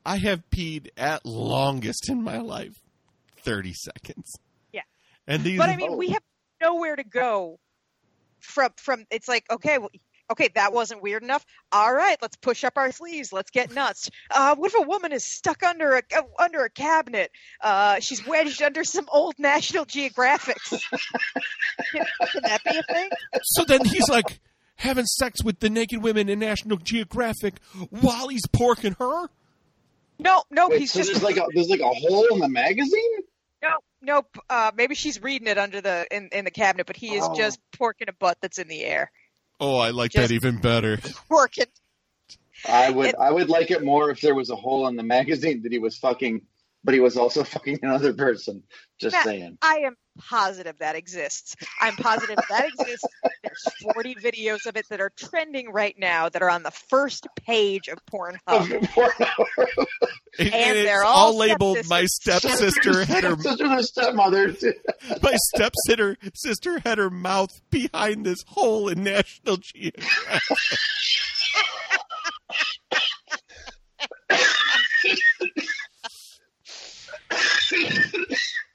I 0.06 0.16
have 0.16 0.42
peed 0.50 0.88
at 0.96 1.24
longest 1.26 2.08
in 2.08 2.22
my 2.22 2.38
life 2.38 2.74
30 3.42 3.74
seconds. 3.74 4.34
Yeah. 4.72 4.82
And 5.26 5.44
these. 5.44 5.58
but 5.58 5.68
I 5.68 5.76
mean, 5.76 5.90
Oh. 5.92 5.96
we 5.96 6.10
have 6.10 6.22
nowhere 6.60 6.96
to 6.96 7.04
go 7.04 7.58
from 8.40 8.70
from 8.76 9.04
it's 9.10 9.28
like 9.28 9.44
okay, 9.50 9.78
well, 9.78 9.90
okay, 10.30 10.48
that 10.54 10.72
wasn't 10.72 11.02
weird 11.02 11.22
enough. 11.22 11.44
All 11.72 11.92
right, 11.92 12.16
let's 12.20 12.36
push 12.36 12.64
up 12.64 12.74
our 12.76 12.92
sleeves. 12.92 13.32
Let's 13.32 13.50
get 13.50 13.72
nuts. 13.72 14.10
Uh, 14.30 14.54
what 14.56 14.72
if 14.72 14.78
a 14.78 14.86
woman 14.86 15.12
is 15.12 15.24
stuck 15.24 15.62
under 15.62 15.96
a 15.96 16.02
uh, 16.16 16.22
under 16.38 16.64
a 16.64 16.70
cabinet? 16.70 17.30
Uh, 17.60 18.00
she's 18.00 18.26
wedged 18.26 18.62
under 18.62 18.84
some 18.84 19.06
old 19.12 19.34
National 19.38 19.84
Geographics. 19.84 20.70
can, 21.92 22.04
can 22.32 22.42
that 22.42 22.62
be 22.64 22.76
a 22.76 22.82
thing? 22.82 23.08
so 23.42 23.64
then 23.64 23.84
he's 23.84 24.08
like 24.08 24.40
having 24.76 25.06
sex 25.06 25.42
with 25.42 25.60
the 25.60 25.70
naked 25.70 26.02
women 26.02 26.28
in 26.28 26.38
National 26.38 26.76
Geographic 26.78 27.54
while 27.90 28.28
he's 28.28 28.46
porking 28.46 28.96
her? 28.98 29.28
No, 30.20 30.42
no, 30.50 30.68
Wait, 30.68 30.80
he's 30.80 30.92
so 30.92 31.00
just 31.00 31.12
there's 31.12 31.22
like 31.22 31.36
a 31.36 31.46
there's 31.54 31.68
like 31.68 31.80
a 31.80 31.88
hole 31.88 32.26
in 32.32 32.40
the 32.40 32.48
magazine. 32.48 33.18
No, 33.62 33.70
nope. 34.02 34.36
Uh, 34.50 34.70
maybe 34.76 34.94
she's 34.94 35.22
reading 35.22 35.48
it 35.48 35.58
under 35.58 35.80
the 35.80 36.06
in, 36.10 36.28
in 36.32 36.44
the 36.44 36.50
cabinet, 36.50 36.86
but 36.86 36.96
he 36.96 37.14
is 37.14 37.24
Oh. 37.24 37.34
just 37.36 37.58
porking 37.78 38.08
a 38.08 38.12
butt 38.12 38.38
that's 38.40 38.58
in 38.58 38.68
the 38.68 38.82
air. 38.84 39.10
Oh, 39.60 39.76
I 39.76 39.90
like 39.90 40.12
Just- 40.12 40.28
that 40.28 40.34
even 40.34 40.58
better. 40.58 40.96
Porking. 41.30 41.66
I 42.66 42.90
would 42.90 43.10
It- 43.10 43.14
I 43.20 43.30
would 43.30 43.48
like 43.48 43.70
it 43.70 43.84
more 43.84 44.10
if 44.10 44.20
there 44.20 44.34
was 44.34 44.50
a 44.50 44.56
hole 44.56 44.88
in 44.88 44.96
the 44.96 45.02
magazine 45.02 45.62
that 45.62 45.72
he 45.72 45.78
was 45.78 45.96
fucking, 45.98 46.42
but 46.84 46.94
he 46.94 47.00
was 47.00 47.16
also 47.16 47.44
fucking 47.44 47.80
another 47.82 48.12
person. 48.12 48.62
Just 49.00 49.14
Matt, 49.14 49.24
saying. 49.24 49.58
I 49.62 49.78
am 49.86 49.96
positive 50.18 50.78
that 50.78 50.96
exists. 50.96 51.56
I'm 51.80 51.96
positive 51.96 52.36
that 52.48 52.66
exists. 52.66 53.06
There's 53.42 53.64
40 53.94 54.14
videos 54.16 54.66
of 54.66 54.76
it 54.76 54.86
that 54.90 55.00
are 55.00 55.10
trending 55.10 55.72
right 55.72 55.98
now 55.98 56.28
that 56.28 56.42
are 56.42 56.50
on 56.50 56.62
the 56.62 56.70
first 56.70 57.26
page 57.36 57.88
of 57.88 57.98
Pornhub. 58.06 58.38
And, 60.38 60.54
And 60.54 60.78
it's 60.78 60.88
they're 60.88 61.04
all 61.04 61.28
all 61.28 61.36
labeled 61.36 61.78
my 61.88 62.04
stepsister 62.06 63.04
had 63.04 63.24
her 63.24 63.36
Sister 63.38 63.82
stepmother. 63.82 64.54
my 65.22 65.36
stepsister 65.54 66.16
sister 66.34 66.78
had 66.80 66.98
her 66.98 67.10
mouth 67.10 67.60
behind 67.70 68.24
this 68.24 68.42
hole 68.46 68.88
in 68.88 69.02
National 69.02 69.56
Geographic. 69.56 70.58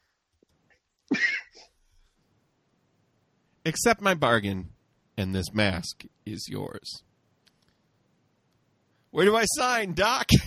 Accept 3.66 4.02
my 4.02 4.14
bargain 4.14 4.70
and 5.18 5.34
this 5.34 5.54
mask 5.54 6.04
is 6.26 6.48
yours. 6.50 7.04
Where 9.12 9.26
do 9.26 9.36
I 9.36 9.46
sign, 9.58 9.94
Doc? 9.94 10.28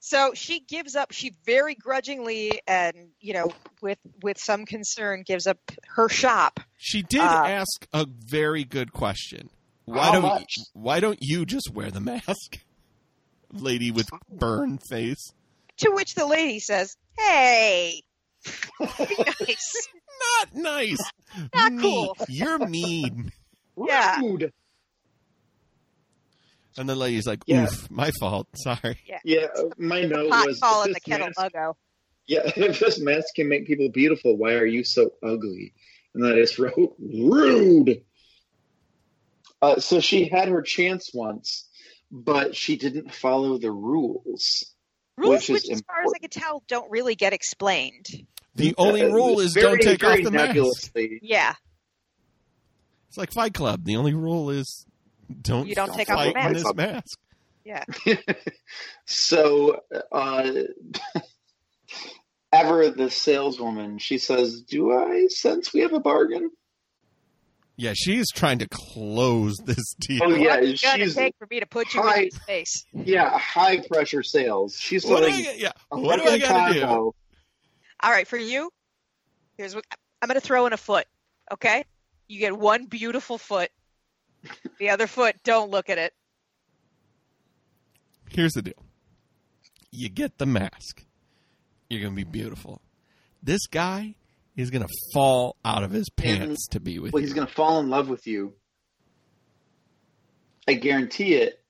So 0.00 0.32
she 0.32 0.60
gives 0.60 0.96
up. 0.96 1.12
She 1.12 1.34
very 1.44 1.74
grudgingly 1.74 2.60
and 2.66 3.08
you 3.20 3.34
know 3.34 3.52
with 3.82 3.98
with 4.22 4.38
some 4.38 4.64
concern 4.64 5.22
gives 5.22 5.46
up 5.46 5.58
her 5.88 6.08
shop. 6.08 6.60
She 6.78 7.02
did 7.02 7.20
Uh, 7.20 7.44
ask 7.46 7.86
a 7.92 8.06
very 8.08 8.64
good 8.64 8.92
question. 8.94 9.50
Why 9.84 10.04
How 10.06 10.12
don't 10.12 10.22
much? 10.22 10.54
why 10.72 11.00
don't 11.00 11.18
you 11.20 11.44
just 11.44 11.70
wear 11.74 11.90
the 11.90 12.00
mask? 12.00 12.58
Lady 13.52 13.90
with 13.90 14.08
burn 14.30 14.78
face. 14.88 15.32
To 15.78 15.90
which 15.90 16.14
the 16.14 16.26
lady 16.26 16.58
says, 16.60 16.96
"Hey, 17.18 18.02
nice." 18.80 19.88
Not 20.40 20.54
nice. 20.54 20.98
Not 21.54 21.72
Mean. 21.72 21.80
cool. 21.80 22.16
You're 22.28 22.58
mean. 22.66 23.32
Yeah. 23.76 24.20
Rude. 24.20 24.52
And 26.76 26.88
the 26.88 26.94
lady's 26.94 27.26
like, 27.26 27.40
Yeah. 27.46 27.64
oof, 27.64 27.90
my 27.90 28.10
fault. 28.20 28.46
Sorry. 28.54 28.98
Yeah, 29.24 29.46
my 29.78 30.02
note 30.02 30.30
Pot 30.30 30.46
was 30.46 30.58
call 30.60 30.82
if 30.82 30.88
in 30.88 30.92
the 30.94 31.00
kettle 31.00 31.26
mask- 31.28 31.40
logo. 31.54 31.76
Yeah, 32.26 32.40
if 32.56 32.78
this 32.80 33.00
mask 33.00 33.34
can 33.34 33.48
make 33.48 33.66
people 33.66 33.88
beautiful, 33.90 34.36
why 34.36 34.54
are 34.54 34.66
you 34.66 34.84
so 34.84 35.12
ugly? 35.22 35.72
And 36.14 36.24
that 36.24 36.36
is 36.38 36.58
wrote 36.58 36.94
rude. 36.98 38.02
Uh, 39.62 39.80
so 39.80 40.00
she 40.00 40.28
had 40.28 40.48
her 40.48 40.62
chance 40.62 41.10
once, 41.14 41.68
but 42.10 42.54
she 42.54 42.76
didn't 42.76 43.12
follow 43.14 43.58
the 43.58 43.70
rules. 43.72 44.72
Rules, 45.18 45.30
Which 45.30 45.48
which, 45.50 45.64
is 45.64 45.70
as 45.70 45.80
far 45.82 46.02
as 46.04 46.12
I 46.14 46.18
can 46.18 46.30
tell, 46.30 46.62
don't 46.68 46.90
really 46.90 47.14
get 47.14 47.32
explained. 47.32 48.26
The 48.54 48.74
only 48.78 49.02
Uh, 49.02 49.08
rule 49.12 49.40
is 49.40 49.52
very, 49.54 49.78
don't 49.78 49.82
take 49.82 50.04
off 50.04 50.22
the 50.22 50.30
mask. 50.30 50.92
Yeah, 51.22 51.54
It's 53.08 53.16
like 53.18 53.32
Fight 53.32 53.54
Club. 53.54 53.84
The 53.84 53.96
only 53.96 54.14
rule 54.14 54.50
is 54.50 54.86
don't, 55.42 55.66
You 55.68 55.74
don't 55.74 55.92
take 55.94 56.08
off 56.10 56.24
the 56.24 56.32
mask. 56.34 56.54
this 56.54 56.74
mask. 56.74 57.18
yeah. 57.64 57.84
So, 59.06 59.80
uh, 60.12 60.50
Ever, 62.52 62.88
the 62.90 63.10
saleswoman, 63.10 63.98
she 63.98 64.16
says, 64.18 64.62
Do 64.62 64.90
I 64.92 65.26
sense 65.28 65.72
we 65.74 65.80
have 65.80 65.92
a 65.92 66.00
bargain? 66.00 66.50
Yeah, 67.80 67.92
she's 67.96 68.28
trying 68.32 68.58
to 68.58 68.66
close 68.68 69.56
this 69.64 69.94
deal. 70.00 70.20
Oh, 70.24 70.28
yeah, 70.34 70.56
What's 70.60 70.66
it 70.66 70.82
gonna 70.82 71.04
she's- 71.04 71.14
take 71.14 71.36
for 71.38 71.46
me 71.48 71.60
to 71.60 71.66
put 71.66 71.94
you 71.94 72.02
Hi. 72.02 72.22
in 72.22 72.30
space? 72.32 72.84
Yeah, 72.92 73.38
high 73.38 73.78
pressure 73.86 74.24
sales. 74.24 74.76
She's 74.76 75.06
What 75.06 75.20
do 75.20 75.26
I, 75.26 75.42
selling 75.42 75.60
yeah, 75.60 75.72
what 75.90 76.16
do 76.16 76.22
I 76.24 76.40
fucking 76.40 76.40
gotta 76.40 76.74
do? 76.74 76.86
All 78.00 78.10
right, 78.10 78.26
for 78.26 78.36
you, 78.36 78.70
here's 79.56 79.74
what 79.76 79.84
I'm 80.20 80.26
going 80.28 80.40
to 80.40 80.44
throw 80.44 80.66
in 80.66 80.72
a 80.72 80.76
foot. 80.76 81.06
Okay, 81.52 81.84
you 82.26 82.40
get 82.40 82.56
one 82.58 82.86
beautiful 82.86 83.38
foot. 83.38 83.70
The 84.80 84.90
other 84.90 85.06
foot, 85.06 85.36
don't 85.44 85.70
look 85.70 85.88
at 85.88 85.98
it. 85.98 86.12
Here's 88.30 88.52
the 88.54 88.62
deal. 88.62 88.84
You 89.90 90.08
get 90.08 90.38
the 90.38 90.46
mask. 90.46 91.04
You're 91.88 92.00
going 92.02 92.12
to 92.12 92.16
be 92.16 92.24
beautiful. 92.24 92.80
This 93.42 93.66
guy 93.66 94.14
is 94.58 94.70
going 94.70 94.82
to 94.86 94.92
fall 95.12 95.56
out 95.64 95.82
of 95.84 95.90
his 95.90 96.08
pants 96.10 96.68
to 96.68 96.80
be 96.80 96.98
with 96.98 97.12
Well, 97.12 97.20
you. 97.20 97.26
he's 97.26 97.34
going 97.34 97.46
to 97.46 97.52
fall 97.52 97.80
in 97.80 97.88
love 97.88 98.08
with 98.08 98.26
you. 98.26 98.54
I 100.66 100.74
guarantee 100.74 101.34
it. 101.34 101.62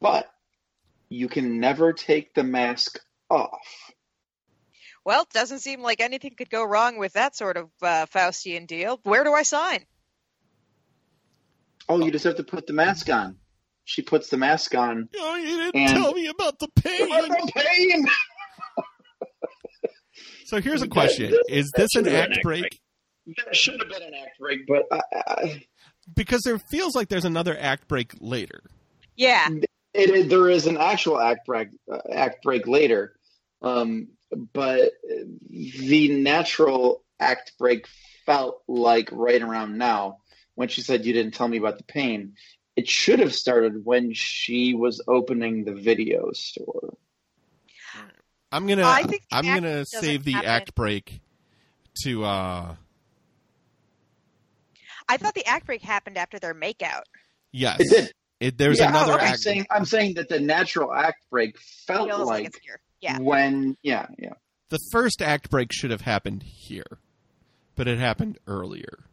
But 0.00 0.26
you 1.08 1.28
can 1.28 1.58
never 1.60 1.92
take 1.92 2.34
the 2.34 2.42
mask 2.42 2.98
off. 3.30 3.92
Well, 5.04 5.22
it 5.22 5.30
doesn't 5.30 5.60
seem 5.60 5.80
like 5.80 6.00
anything 6.00 6.34
could 6.36 6.50
go 6.50 6.64
wrong 6.64 6.98
with 6.98 7.12
that 7.14 7.36
sort 7.36 7.56
of 7.56 7.70
uh, 7.80 8.06
Faustian 8.06 8.66
deal. 8.66 8.98
Where 9.04 9.22
do 9.24 9.32
I 9.32 9.42
sign? 9.44 9.84
Oh, 11.88 12.04
you 12.04 12.10
just 12.10 12.24
have 12.24 12.36
to 12.36 12.44
put 12.44 12.66
the 12.66 12.72
mask 12.72 13.08
on. 13.08 13.36
She 13.84 14.02
puts 14.02 14.28
the 14.28 14.36
mask 14.36 14.74
on. 14.74 15.08
Oh, 15.16 15.36
you 15.36 15.56
didn't 15.56 15.76
And- 15.76 16.02
tell 16.02 16.12
me 16.12 16.26
about 16.26 16.58
the 16.58 16.68
pain. 16.74 17.08
The 17.08 17.52
pain! 17.54 18.06
So 20.46 20.60
here's 20.60 20.80
a 20.80 20.88
question: 20.88 21.34
Is 21.48 21.72
this 21.74 21.96
an 21.96 22.06
act 22.06 22.38
break? 22.42 22.80
That 23.26 23.56
should 23.56 23.80
have 23.80 23.88
been 23.88 24.02
an 24.02 24.14
act 24.14 24.38
break, 24.38 24.60
but 24.68 24.84
I, 24.92 25.00
I, 25.12 25.66
Because 26.14 26.42
there 26.42 26.60
feels 26.60 26.94
like 26.94 27.08
there's 27.08 27.24
another 27.24 27.58
act 27.58 27.88
break 27.88 28.14
later. 28.20 28.62
Yeah, 29.16 29.48
it, 29.92 30.10
it, 30.10 30.28
there 30.28 30.48
is 30.48 30.68
an 30.68 30.76
actual 30.76 31.18
act 31.18 31.46
break, 31.46 31.70
uh, 31.92 31.98
act 32.12 32.44
break 32.44 32.68
later, 32.68 33.16
um, 33.60 34.06
but 34.52 34.92
the 35.50 36.10
natural 36.10 37.02
act 37.18 37.54
break 37.58 37.88
felt 38.24 38.62
like 38.68 39.08
right 39.10 39.42
around 39.42 39.78
now 39.78 40.18
when 40.54 40.68
she 40.68 40.80
said 40.80 41.04
you 41.04 41.12
didn't 41.12 41.34
tell 41.34 41.48
me 41.48 41.56
about 41.56 41.78
the 41.78 41.84
pain. 41.84 42.34
It 42.76 42.88
should 42.88 43.18
have 43.18 43.34
started 43.34 43.84
when 43.84 44.12
she 44.12 44.74
was 44.74 45.02
opening 45.08 45.64
the 45.64 45.74
video 45.74 46.30
store. 46.32 46.96
I'm 48.56 48.66
gonna 48.66 48.84
I 48.86 49.02
think 49.02 49.22
I'm 49.30 49.44
gonna 49.44 49.84
save 49.86 50.24
the 50.24 50.32
happen. 50.32 50.48
act 50.50 50.74
break 50.74 51.20
to 52.04 52.24
uh 52.24 52.74
I 55.08 55.16
thought 55.18 55.34
the 55.34 55.46
act 55.46 55.66
break 55.66 55.82
happened 55.82 56.16
after 56.18 56.38
their 56.38 56.54
makeout. 56.54 57.02
yes. 57.52 57.78
It 57.80 57.88
did. 57.90 58.12
It, 58.38 58.58
there's 58.58 58.78
Yeah, 58.80 58.90
another 58.90 59.14
I'm 59.14 59.20
act. 59.20 59.38
saying 59.40 59.66
I'm 59.70 59.84
saying 59.86 60.14
that 60.14 60.28
the 60.28 60.40
natural 60.40 60.92
act 60.92 61.24
break 61.30 61.58
felt 61.86 62.08
like 62.08 62.18
like 62.26 62.46
it's 62.46 62.58
here. 62.58 62.80
Yeah, 63.00 63.18
when 63.18 63.76
yeah 63.82 64.06
yeah 64.18 64.34
The 64.68 64.78
first 64.92 65.22
act 65.22 65.48
break 65.50 65.70
should 65.72 65.90
have 65.90 66.02
happened 66.02 66.42
here, 66.42 66.98
but 67.76 67.88
it 67.88 67.98
happened 67.98 68.38
earlier. 68.46 69.04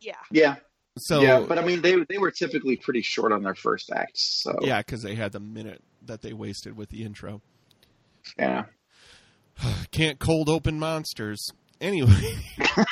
yeah. 0.00 0.14
yeah 0.32 0.56
So 0.98 1.20
yeah. 1.20 1.44
But 1.46 1.58
I 1.58 1.64
mean 1.64 1.80
they 1.82 1.94
they 2.08 2.18
were 2.18 2.32
typically 2.32 2.76
pretty 2.76 3.02
short 3.02 3.30
on 3.32 3.42
their 3.44 3.54
first 3.54 3.92
acts. 3.92 4.42
So 4.42 4.56
yeah, 4.62 4.78
because 4.80 5.02
they 5.02 5.14
had 5.14 5.30
the 5.32 5.40
minute 5.40 5.80
that 6.06 6.22
they 6.22 6.32
wasted 6.32 6.76
with 6.76 6.88
the 6.88 7.04
intro. 7.04 7.40
yeah. 8.38 8.64
Can't 9.92 10.18
cold 10.18 10.48
open 10.48 10.78
monsters. 10.78 11.50
Anyway. 11.80 12.38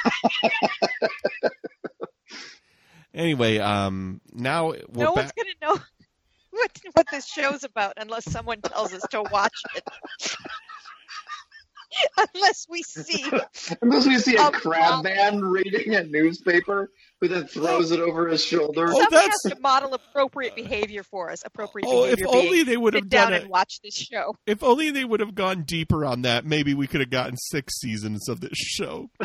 anyway, 3.14 3.58
um 3.58 4.20
now 4.32 4.68
we're 4.88 5.04
no 5.04 5.12
one's 5.12 5.32
back. 5.32 5.36
gonna 5.36 5.54
know 5.74 5.80
what 6.50 6.70
what 6.94 7.06
this 7.10 7.26
show's 7.26 7.64
about 7.64 7.94
unless 7.96 8.24
someone 8.30 8.60
tells 8.60 8.92
us 8.92 9.02
to 9.10 9.22
watch 9.22 9.56
it. 9.76 9.84
unless 12.34 12.66
we 12.68 12.82
see. 12.82 13.24
Unless 13.82 14.06
we 14.06 14.18
see 14.18 14.36
a 14.36 14.42
Um, 14.42 14.52
crab 14.52 15.04
man 15.04 15.40
reading 15.42 15.94
a 15.94 16.04
newspaper 16.04 16.90
who 17.20 17.28
then 17.28 17.46
throws 17.46 17.90
it 17.90 18.00
over 18.00 18.28
his 18.28 18.42
shoulder. 18.44 18.86
Oh, 18.88 18.92
Someone 18.92 19.06
that's- 19.10 19.34
has 19.44 19.52
to 19.54 19.60
model 19.60 19.92
appropriate 19.94 20.54
behavior 20.56 21.02
for 21.02 21.30
us. 21.30 21.42
Appropriate 21.44 21.86
Oh, 21.88 22.04
if 22.04 22.18
only 22.26 22.50
being 22.50 22.66
they 22.66 22.76
would 22.76 22.94
sit 22.94 23.02
have 23.04 23.08
down 23.10 23.24
done 23.26 23.32
it. 23.34 23.42
and 23.42 23.50
watch 23.50 23.80
this 23.84 23.94
show. 23.94 24.34
If 24.46 24.62
only 24.62 24.90
they 24.90 25.04
would 25.04 25.20
have 25.20 25.34
gone 25.34 25.62
deeper 25.64 26.04
on 26.04 26.22
that, 26.22 26.44
maybe 26.44 26.74
we 26.74 26.86
could 26.86 27.00
have 27.00 27.10
gotten 27.10 27.36
six 27.36 27.78
seasons 27.78 28.28
of 28.28 28.40
this 28.40 28.56
show. 28.56 29.10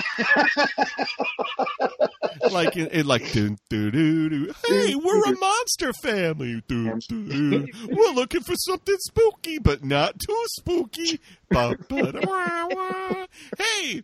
like 2.51 2.75
it, 2.77 2.89
it 2.93 3.05
like 3.05 3.31
doo 3.31 3.55
doo 3.69 3.91
doo 3.91 4.29
doo. 4.29 4.53
Hey, 4.67 4.95
we're 4.95 5.23
a 5.33 5.37
monster 5.37 5.93
family. 5.93 6.61
Doo, 6.67 6.99
doo. 7.07 7.67
We're 7.89 8.11
looking 8.13 8.41
for 8.41 8.55
something 8.55 8.95
spooky, 8.99 9.59
but 9.59 9.83
not 9.83 10.19
too 10.19 10.43
spooky. 10.57 11.19
Ba, 11.49 11.75
ba, 11.89 12.11
da, 12.11 12.19
wah, 12.27 12.67
wah. 12.71 13.25
Hey, 13.57 14.03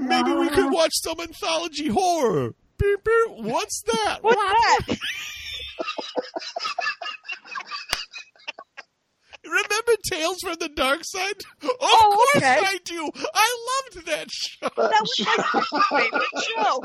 maybe 0.00 0.32
we 0.32 0.48
could 0.48 0.72
watch 0.72 0.92
some 0.94 1.20
anthology 1.20 1.88
horror. 1.88 2.54
Beep, 2.78 3.04
beep. 3.04 3.36
What's 3.44 3.82
that? 3.82 4.18
What's 4.22 4.36
that? 4.36 4.98
Remember 9.44 9.92
Tales 10.10 10.38
from 10.42 10.56
the 10.60 10.68
Darkside? 10.68 11.40
Of 11.62 11.70
Oh, 11.80 12.10
course 12.14 12.36
okay. 12.44 12.58
I 12.60 12.78
do. 12.84 13.10
I 13.34 13.66
loved 13.94 14.06
that 14.06 14.30
show. 14.30 14.68
That 14.76 15.00
was 15.00 15.20
my 15.72 15.82
favorite 16.00 16.44
show. 16.44 16.84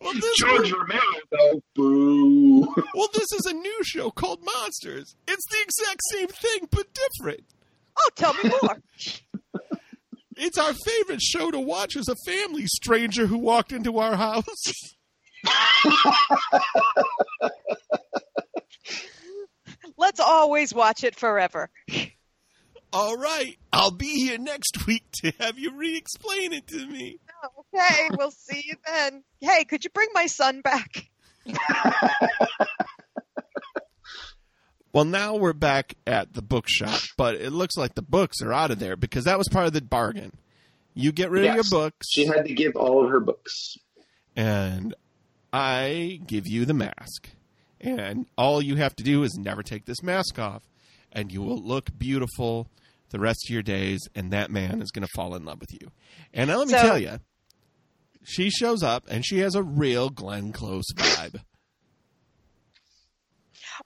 Well, 0.00 0.12
this, 0.14 0.36
George 0.38 0.72
Romero, 0.72 1.00
though. 1.30 1.62
Boo. 1.74 2.60
well, 2.94 3.08
this 3.14 3.32
is 3.32 3.46
a 3.46 3.52
new 3.52 3.78
show 3.84 4.10
called 4.10 4.40
Monsters. 4.44 5.16
It's 5.26 5.46
the 5.50 5.62
exact 5.62 6.00
same 6.12 6.28
thing, 6.28 6.68
but 6.70 6.86
different. 6.94 7.44
Oh, 7.98 8.08
tell 8.16 8.34
me 8.34 8.50
more. 8.62 8.82
It's 10.36 10.58
our 10.58 10.72
favorite 10.74 11.22
show 11.22 11.52
to 11.52 11.60
watch 11.60 11.94
as 11.96 12.08
a 12.08 12.16
family 12.26 12.66
stranger 12.66 13.28
who 13.28 13.38
walked 13.38 13.70
into 13.70 13.98
our 13.98 14.16
house. 14.16 14.44
Let's 19.96 20.18
always 20.18 20.74
watch 20.74 21.04
it 21.04 21.14
forever. 21.14 21.70
All 22.92 23.16
right, 23.16 23.56
I'll 23.72 23.92
be 23.92 24.24
here 24.24 24.38
next 24.38 24.86
week 24.86 25.04
to 25.22 25.32
have 25.38 25.56
you 25.58 25.72
re 25.76 25.96
explain 25.96 26.52
it 26.52 26.66
to 26.68 26.84
me. 26.86 27.18
Okay, 27.74 28.08
we'll 28.18 28.30
see 28.30 28.62
you 28.64 28.74
then. 28.86 29.22
Hey, 29.40 29.64
could 29.64 29.84
you 29.84 29.90
bring 29.90 30.08
my 30.14 30.26
son 30.26 30.62
back? 30.62 31.08
Well, 34.94 35.04
now 35.04 35.34
we're 35.34 35.52
back 35.52 35.94
at 36.06 36.34
the 36.34 36.40
bookshop, 36.40 37.00
but 37.16 37.34
it 37.34 37.50
looks 37.50 37.76
like 37.76 37.94
the 37.96 38.00
books 38.02 38.40
are 38.40 38.52
out 38.52 38.70
of 38.70 38.78
there 38.78 38.94
because 38.96 39.24
that 39.24 39.36
was 39.38 39.48
part 39.48 39.66
of 39.66 39.72
the 39.72 39.82
bargain. 39.82 40.32
You 40.94 41.10
get 41.10 41.30
rid 41.30 41.44
Yes. 41.44 41.50
of 41.50 41.56
your 41.56 41.80
books, 41.80 42.06
She 42.10 42.26
had 42.26 42.44
to 42.46 42.54
give 42.54 42.76
all 42.76 43.04
of 43.04 43.10
her 43.10 43.18
books. 43.18 43.74
and 44.36 44.94
I 45.52 46.20
give 46.26 46.46
you 46.46 46.64
the 46.64 46.74
mask. 46.74 47.30
And 47.80 48.26
all 48.38 48.62
you 48.62 48.76
have 48.76 48.94
to 48.96 49.02
do 49.04 49.24
is 49.24 49.34
never 49.36 49.62
take 49.64 49.84
this 49.84 50.00
mask 50.02 50.38
off, 50.38 50.62
and 51.12 51.30
you 51.32 51.42
will 51.42 51.60
look 51.60 51.90
beautiful 51.98 52.68
the 53.10 53.18
rest 53.18 53.46
of 53.48 53.52
your 53.52 53.62
days, 53.62 54.00
and 54.14 54.32
that 54.32 54.50
man 54.50 54.80
is 54.80 54.90
going 54.92 55.06
to 55.06 55.12
fall 55.14 55.34
in 55.34 55.44
love 55.44 55.60
with 55.60 55.72
you. 55.72 55.90
And 56.32 56.48
now 56.48 56.58
let 56.58 56.68
me 56.68 56.74
So- 56.74 56.82
tell 56.82 56.98
you, 57.00 57.18
she 58.22 58.48
shows 58.48 58.82
up, 58.84 59.04
and 59.08 59.26
she 59.26 59.38
has 59.40 59.54
a 59.56 59.62
real 59.62 60.08
Glenn 60.08 60.52
Close 60.52 60.86
vibe. 60.94 61.42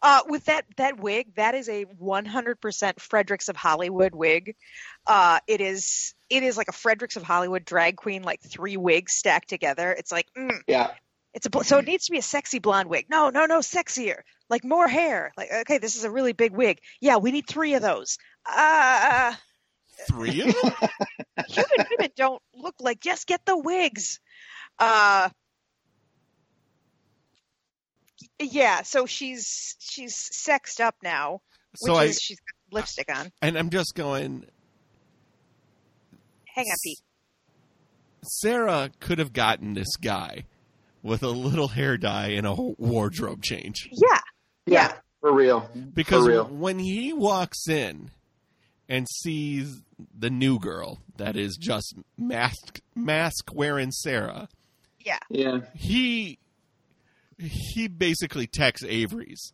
Uh, 0.03 0.23
with 0.29 0.45
that 0.47 0.65
that 0.77 0.99
wig, 1.01 1.35
that 1.37 1.55
is 1.55 1.69
a 1.69 1.85
100% 1.85 3.01
Frederick's 3.01 3.49
of 3.49 3.57
Hollywood 3.57 4.15
wig. 4.15 4.57
Uh, 5.07 5.39
it 5.47 5.61
is 5.61 6.15
it 6.31 6.43
is 6.43 6.57
like 6.57 6.69
a 6.69 6.73
Frederick's 6.73 7.17
of 7.17 7.23
Hollywood 7.23 7.65
drag 7.65 7.97
queen, 7.97 8.23
like 8.23 8.41
three 8.43 8.77
wigs 8.77 9.13
stacked 9.13 9.49
together. 9.49 9.91
It's 9.93 10.13
like 10.13 10.27
mm, 10.37 10.59
Yeah. 10.67 10.91
it's 11.35 11.47
a 11.47 11.65
so 11.65 11.79
it 11.79 11.87
needs 11.87 12.07
to 12.07 12.13
be 12.13 12.19
a 12.19 12.23
sexy 12.23 12.59
blonde 12.59 12.89
wig. 12.89 13.07
No, 13.09 13.31
no, 13.31 13.47
no, 13.47 13.59
sexier. 13.59 14.21
Like 14.51 14.65
more 14.65 14.89
hair. 14.89 15.33
Like 15.37 15.49
okay, 15.63 15.79
this 15.79 15.97
is 15.97 16.05
a 16.05 16.11
really 16.11 16.33
big 16.33 16.53
wig. 16.53 16.81
Yeah, 17.01 17.17
we 17.17 17.33
need 17.33 17.47
three 17.47 17.75
of 17.75 17.83
those. 17.83 18.19
Uh, 18.47 19.35
Three 20.07 20.43
of 20.43 20.55
them? 20.55 20.73
human 21.49 21.87
women 21.91 22.11
don't 22.17 22.43
look 22.55 22.77
like 22.81 23.01
just 23.01 23.27
get 23.27 23.45
the 23.45 23.57
wigs. 23.59 24.21
Uh, 24.79 25.29
yeah, 28.41 28.83
so 28.83 29.07
she's 29.07 29.77
she's 29.79 30.15
sexed 30.17 30.81
up 30.81 30.95
now, 31.03 31.41
which 31.81 31.93
So 31.93 31.95
I 31.95 32.05
is 32.05 32.21
she's 32.21 32.39
got 32.41 32.77
lipstick 32.77 33.15
on. 33.15 33.33
and 33.43 33.57
I'm 33.59 33.71
just 33.71 33.95
going. 33.95 34.45
Hang 36.55 36.65
on, 36.71 36.77
Pete. 36.85 36.99
Sarah 38.23 38.91
could 39.01 39.19
have 39.19 39.33
gotten 39.33 39.75
this 39.75 39.97
guy 39.97 40.45
with 41.03 41.23
a 41.23 41.29
little 41.29 41.69
hair 41.69 41.97
dye 41.97 42.29
and 42.29 42.47
a 42.47 42.55
whole 42.55 42.75
wardrobe 42.79 43.43
change. 43.43 43.89
Yeah, 43.93 44.19
Yeah. 44.67 44.93
For 45.21 45.33
real. 45.33 45.69
Because 45.95 46.25
For 46.25 46.31
real. 46.31 46.45
when 46.45 46.79
he 46.79 47.13
walks 47.13 47.69
in 47.69 48.11
and 48.89 49.07
sees 49.23 49.83
the 50.17 50.31
new 50.31 50.59
girl 50.61 51.01
that 51.17 51.37
is 51.37 51.57
just 51.57 51.95
mask 52.17 52.81
mask 52.95 53.51
wearing 53.53 53.91
Sarah, 53.91 54.49
yeah. 55.01 55.19
Yeah. 55.29 55.61
he 55.75 56.39
he 57.39 57.89
basically 57.89 58.47
Tex 58.47 58.83
Avery's. 58.85 59.53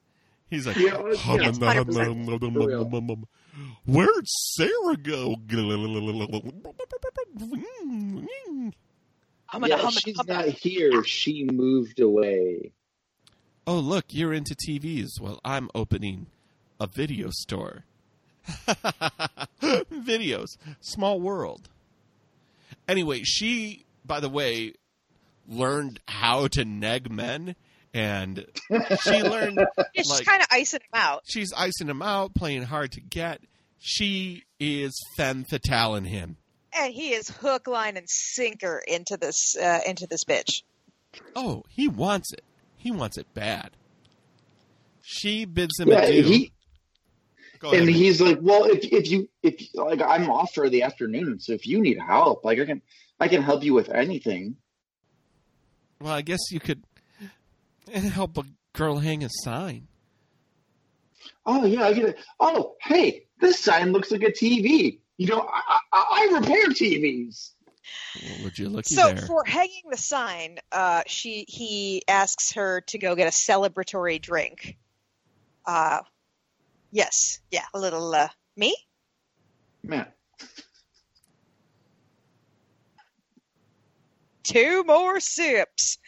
He's 0.51 0.67
like, 0.67 0.77
Yeah, 0.77 1.01
yeah. 1.07 1.35
Yes, 1.35 1.59
100%. 1.59 3.25
"Where'd 3.87 4.27
Sarah 4.27 4.97
go?" 4.97 5.37
I'm 9.51 9.61
gonna 9.61 9.69
yeah, 9.69 9.77
hum 9.79 9.93
she's 9.93 10.17
hum 10.17 10.27
not 10.27 10.47
here. 10.49 11.05
She 11.05 11.45
moved 11.45 12.01
away. 12.01 12.73
Oh, 13.67 13.79
look, 13.79 14.07
you're 14.09 14.33
into 14.33 14.55
TVs. 14.55 15.21
Well, 15.21 15.41
I'm 15.45 15.71
opening 15.75 16.27
a 16.81 16.87
video 16.87 17.31
store. 17.31 17.85
Videos. 19.63 20.57
Small 20.81 21.21
world. 21.21 21.69
Anyway, 22.87 23.23
she, 23.23 23.87
by 24.05 24.21
the 24.21 24.29
way, 24.29 24.75
learned 25.49 26.01
how 26.09 26.49
to 26.49 26.65
neg 26.65 27.11
men, 27.11 27.57
and 27.95 28.45
she 29.03 29.23
learned, 29.23 29.57
Yeah, 29.79 29.85
she's 29.97 30.11
like, 30.11 30.27
kind 30.27 30.43
of 30.43 30.49
icing 30.51 30.81
him 30.81 31.01
out. 31.01 31.23
she's 31.25 31.53
icing 31.55 31.89
him 31.89 32.03
out, 32.03 32.35
playing 32.35 32.63
hard 32.65 32.93
to 32.93 33.01
get. 33.01 33.41
She 33.79 34.43
is 34.59 34.93
femme 35.17 35.45
fatale 35.45 35.95
in 35.95 36.05
him. 36.05 36.37
and 36.73 36.93
he 36.93 37.11
is 37.13 37.29
hook, 37.31 37.67
line, 37.67 37.97
and 37.97 38.09
sinker 38.09 38.83
into 38.87 39.17
this 39.17 39.57
uh, 39.57 39.81
into 39.87 40.07
this 40.07 40.25
bitch. 40.25 40.63
Oh, 41.37 41.63
he 41.69 41.87
wants 41.89 42.33
it. 42.33 42.43
He 42.77 42.91
wants 42.91 43.17
it 43.17 43.33
bad. 43.35 43.71
She 45.03 45.45
bids 45.45 45.79
him 45.79 45.89
Yeah, 45.89 46.01
adieu. 46.03 46.23
he 46.23 46.53
Go 47.59 47.69
ahead. 47.69 47.81
and 47.83 47.91
he's 47.91 48.21
like, 48.21 48.39
well, 48.41 48.65
if 48.65 48.85
if 48.93 49.09
you 49.11 49.29
if 49.43 49.55
like 49.75 50.01
I'm 50.03 50.31
off 50.31 50.53
for 50.55 50.69
the 50.69 50.83
afternoon, 50.83 51.39
so 51.41 51.53
if 51.53 51.67
you 51.67 51.81
need 51.81 51.99
help, 51.99 52.45
like 52.45 52.59
I 52.59 52.65
can 52.65 52.83
I 53.21 53.29
can 53.29 53.43
help 53.43 53.63
you 53.63 53.75
with 53.75 53.89
anything. 53.91 54.57
Well, 56.01 56.13
I 56.13 56.23
guess 56.23 56.41
you 56.51 56.59
could 56.61 56.83
help 57.93 58.39
a 58.39 58.45
girl 58.73 58.99
hang 58.99 59.25
a 59.25 59.29
sign. 59.31 59.89
Oh 61.47 61.65
yeah, 61.65 61.85
I 61.85 61.93
get 61.93 62.05
it. 62.07 62.19
Oh 62.41 62.75
hey, 62.81 63.27
this 63.41 63.61
sign 63.61 63.93
looks 63.93 64.11
like 64.11 64.23
a 64.23 64.33
TV. 64.33 65.01
You 65.17 65.27
know, 65.29 65.41
I 65.53 65.79
I, 65.93 66.29
I 66.33 66.39
repair 66.39 66.67
TVs. 66.67 67.51
Well, 68.23 68.45
would 68.45 68.59
you 68.59 68.69
looky 68.69 68.95
So 68.95 69.13
there? 69.13 69.17
for 69.19 69.45
hanging 69.45 69.85
the 69.91 69.97
sign, 69.99 70.59
uh, 70.73 71.03
she 71.07 71.45
he 71.49 72.03
asks 72.09 72.53
her 72.53 72.81
to 72.83 72.99
go 72.99 73.15
get 73.15 73.27
a 73.27 73.31
celebratory 73.31 74.21
drink. 74.21 74.77
Uh, 75.67 76.01
yes, 76.91 77.41
yeah, 77.51 77.65
a 77.75 77.79
little 77.79 78.15
uh, 78.15 78.29
me. 78.57 78.75
Man, 79.83 80.07
Two 84.43 84.85
more 84.85 85.21
sips. 85.21 85.99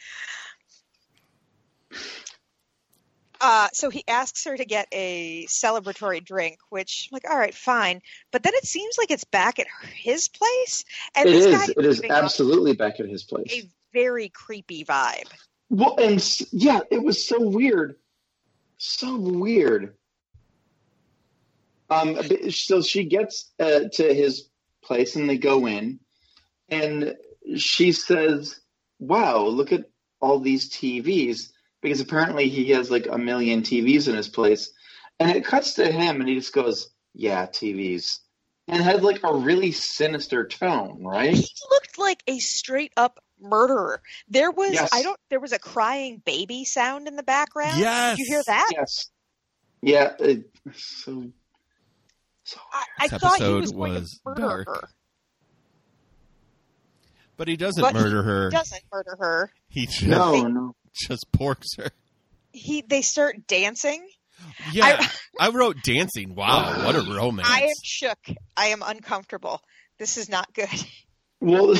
Uh, 3.40 3.68
so 3.72 3.90
he 3.90 4.02
asks 4.08 4.44
her 4.44 4.56
to 4.56 4.64
get 4.64 4.88
a 4.92 5.44
celebratory 5.46 6.24
drink, 6.24 6.58
which 6.70 7.08
I'm 7.10 7.16
like, 7.16 7.30
all 7.30 7.38
right, 7.38 7.54
fine. 7.54 8.00
But 8.32 8.42
then 8.42 8.54
it 8.54 8.64
seems 8.64 8.96
like 8.96 9.10
it's 9.10 9.24
back 9.24 9.58
at 9.58 9.66
his 9.94 10.28
place, 10.28 10.84
and 11.14 11.28
it 11.28 11.34
is. 11.34 11.68
It 11.68 11.84
is 11.84 12.02
absolutely 12.02 12.72
back 12.72 12.98
at 13.00 13.06
his 13.06 13.24
place. 13.24 13.52
a 13.52 13.68
very 13.92 14.28
creepy 14.28 14.84
vibe. 14.84 15.30
Well, 15.68 15.96
and 15.98 16.22
yeah, 16.52 16.80
it 16.90 17.02
was 17.02 17.26
so 17.26 17.40
weird, 17.40 17.96
so 18.78 19.16
weird. 19.16 19.94
Um, 21.90 22.18
so 22.50 22.82
she 22.82 23.04
gets 23.04 23.52
uh, 23.60 23.80
to 23.92 24.14
his 24.14 24.48
place 24.82 25.16
and 25.16 25.28
they 25.28 25.38
go 25.38 25.66
in, 25.66 26.00
and 26.68 27.14
she 27.56 27.92
says, 27.92 28.58
"Wow, 28.98 29.44
look 29.44 29.72
at 29.72 29.84
all 30.20 30.38
these 30.38 30.70
TVs." 30.70 31.52
Because 31.82 32.00
apparently 32.00 32.48
he 32.48 32.70
has 32.70 32.90
like 32.90 33.06
a 33.06 33.18
million 33.18 33.62
TVs 33.62 34.08
in 34.08 34.16
his 34.16 34.28
place, 34.28 34.70
and 35.20 35.30
it 35.30 35.44
cuts 35.44 35.74
to 35.74 35.90
him, 35.90 36.20
and 36.20 36.28
he 36.28 36.34
just 36.36 36.52
goes, 36.52 36.90
"Yeah, 37.14 37.46
TVs," 37.46 38.18
and 38.66 38.82
had 38.82 39.02
like 39.02 39.20
a 39.22 39.34
really 39.34 39.72
sinister 39.72 40.46
tone, 40.46 41.04
right? 41.04 41.34
He 41.34 41.46
looked 41.70 41.98
like 41.98 42.22
a 42.26 42.38
straight 42.38 42.92
up 42.96 43.20
murderer. 43.38 44.00
There 44.28 44.50
was 44.50 44.72
Yes. 44.72 44.88
I 44.92 45.02
don't 45.02 45.20
there 45.28 45.40
was 45.40 45.52
a 45.52 45.58
crying 45.58 46.22
baby 46.24 46.64
sound 46.64 47.06
in 47.06 47.16
the 47.16 47.22
background. 47.22 47.78
Yes. 47.78 48.16
Did 48.16 48.24
you 48.26 48.34
hear 48.34 48.42
that? 48.46 48.70
Yes. 48.72 49.10
Yeah. 49.82 50.12
It, 50.18 50.50
so. 50.74 51.30
So 52.44 52.60
I, 52.72 52.84
I 53.00 53.08
This 53.08 53.20
thought 53.20 53.36
he 53.38 53.44
episode 53.44 53.60
was 53.60 53.72
going 53.72 53.94
was 53.94 54.10
to 54.12 54.18
murder 54.24 54.40
dark. 54.40 54.68
her. 54.68 54.88
But 57.36 57.48
he 57.48 57.56
doesn't 57.56 57.82
But 57.82 57.94
murder 57.94 58.22
he 58.22 58.28
her. 58.28 58.50
Doesn't 58.50 58.82
murder 58.92 59.16
her. 59.18 59.50
He 59.68 59.86
just, 59.86 60.04
no, 60.04 60.46
no. 60.46 60.74
just 61.08 61.30
porks 61.32 61.76
her. 61.78 61.90
He 62.52 62.82
they 62.82 63.02
start 63.02 63.46
dancing. 63.46 64.06
Yeah, 64.72 65.06
I, 65.40 65.48
wrote 65.50 65.76
dancing. 65.82 66.34
Wow, 66.34 66.84
what 66.84 66.94
a 66.94 67.00
romance! 67.00 67.48
I 67.50 67.62
am 67.62 67.74
shook. 67.82 68.18
I 68.56 68.66
am 68.66 68.82
uncomfortable. 68.84 69.60
This 69.98 70.16
is 70.18 70.28
not 70.28 70.52
good. 70.52 70.68
Well, 71.40 71.74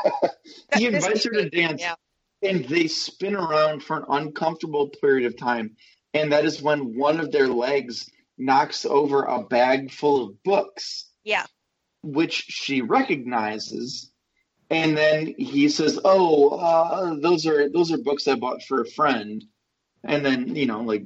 he 0.76 0.86
invites 0.86 1.24
her 1.24 1.30
to 1.30 1.50
dance, 1.50 1.80
Yeah. 1.80 1.94
and 2.42 2.64
they 2.64 2.86
spin 2.88 3.34
around 3.34 3.82
for 3.82 3.96
an 3.96 4.04
uncomfortable 4.08 4.88
period 5.00 5.26
of 5.26 5.36
time, 5.36 5.76
and 6.14 6.32
that 6.32 6.44
is 6.44 6.62
when 6.62 6.96
one 6.96 7.20
of 7.20 7.32
their 7.32 7.48
legs 7.48 8.08
knocks 8.38 8.84
over 8.84 9.22
a 9.22 9.42
bag 9.42 9.90
full 9.92 10.24
of 10.24 10.42
books, 10.44 11.08
Yeah. 11.24 11.46
which 12.02 12.44
she 12.48 12.80
recognizes. 12.80 14.11
And 14.72 14.96
then 14.96 15.34
he 15.38 15.68
says, 15.68 16.00
"Oh, 16.04 16.48
uh, 16.58 17.14
those 17.20 17.46
are 17.46 17.68
those 17.68 17.92
are 17.92 17.98
books 17.98 18.26
I 18.26 18.34
bought 18.36 18.62
for 18.62 18.80
a 18.80 18.86
friend." 18.86 19.44
And 20.02 20.24
then 20.24 20.56
you 20.56 20.66
know, 20.66 20.80
like, 20.80 21.04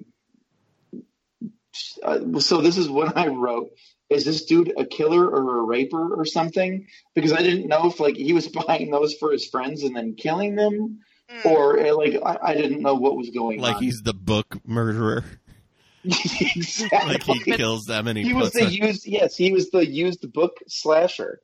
uh, 2.03 2.39
so 2.41 2.61
this 2.61 2.79
is 2.79 2.89
what 2.89 3.17
I 3.25 3.27
wrote. 3.27 3.71
Is 4.09 4.25
this 4.25 4.45
dude 4.45 4.73
a 4.79 4.87
killer 4.87 5.27
or 5.29 5.59
a 5.59 5.62
raper 5.62 6.14
or 6.14 6.25
something? 6.25 6.87
Because 7.14 7.33
I 7.33 7.43
didn't 7.43 7.67
know 7.67 7.89
if 7.89 7.99
like 7.99 8.17
he 8.17 8.33
was 8.33 8.47
buying 8.67 8.91
those 8.91 9.14
for 9.14 9.33
his 9.33 9.47
friends 9.47 9.83
and 9.83 9.97
then 9.97 10.14
killing 10.14 10.55
them, 10.55 11.01
Mm. 11.29 11.45
or 11.45 11.81
uh, 11.81 11.93
like 11.97 12.14
I, 12.25 12.51
I 12.51 12.55
didn't 12.55 12.83
know 12.83 12.95
what 12.95 13.17
was 13.17 13.31
going 13.31 13.59
like 13.61 13.71
on. 13.71 13.75
Like 13.75 13.83
he's 13.83 14.01
the 14.03 14.14
book 14.14 14.59
murderer. 14.64 15.25
exactly. 16.05 17.14
Like 17.14 17.25
he 17.25 17.41
kills 17.41 17.87
them 17.87 18.07
and 18.07 18.17
he, 18.17 18.23
he 18.27 18.33
was 18.33 18.53
the 18.53 18.64
a- 18.64 18.69
used 18.69 19.09
yes 19.09 19.37
he 19.37 19.51
was 19.51 19.71
the 19.71 19.85
used 19.85 20.33
book 20.33 20.59
slasher 20.69 21.41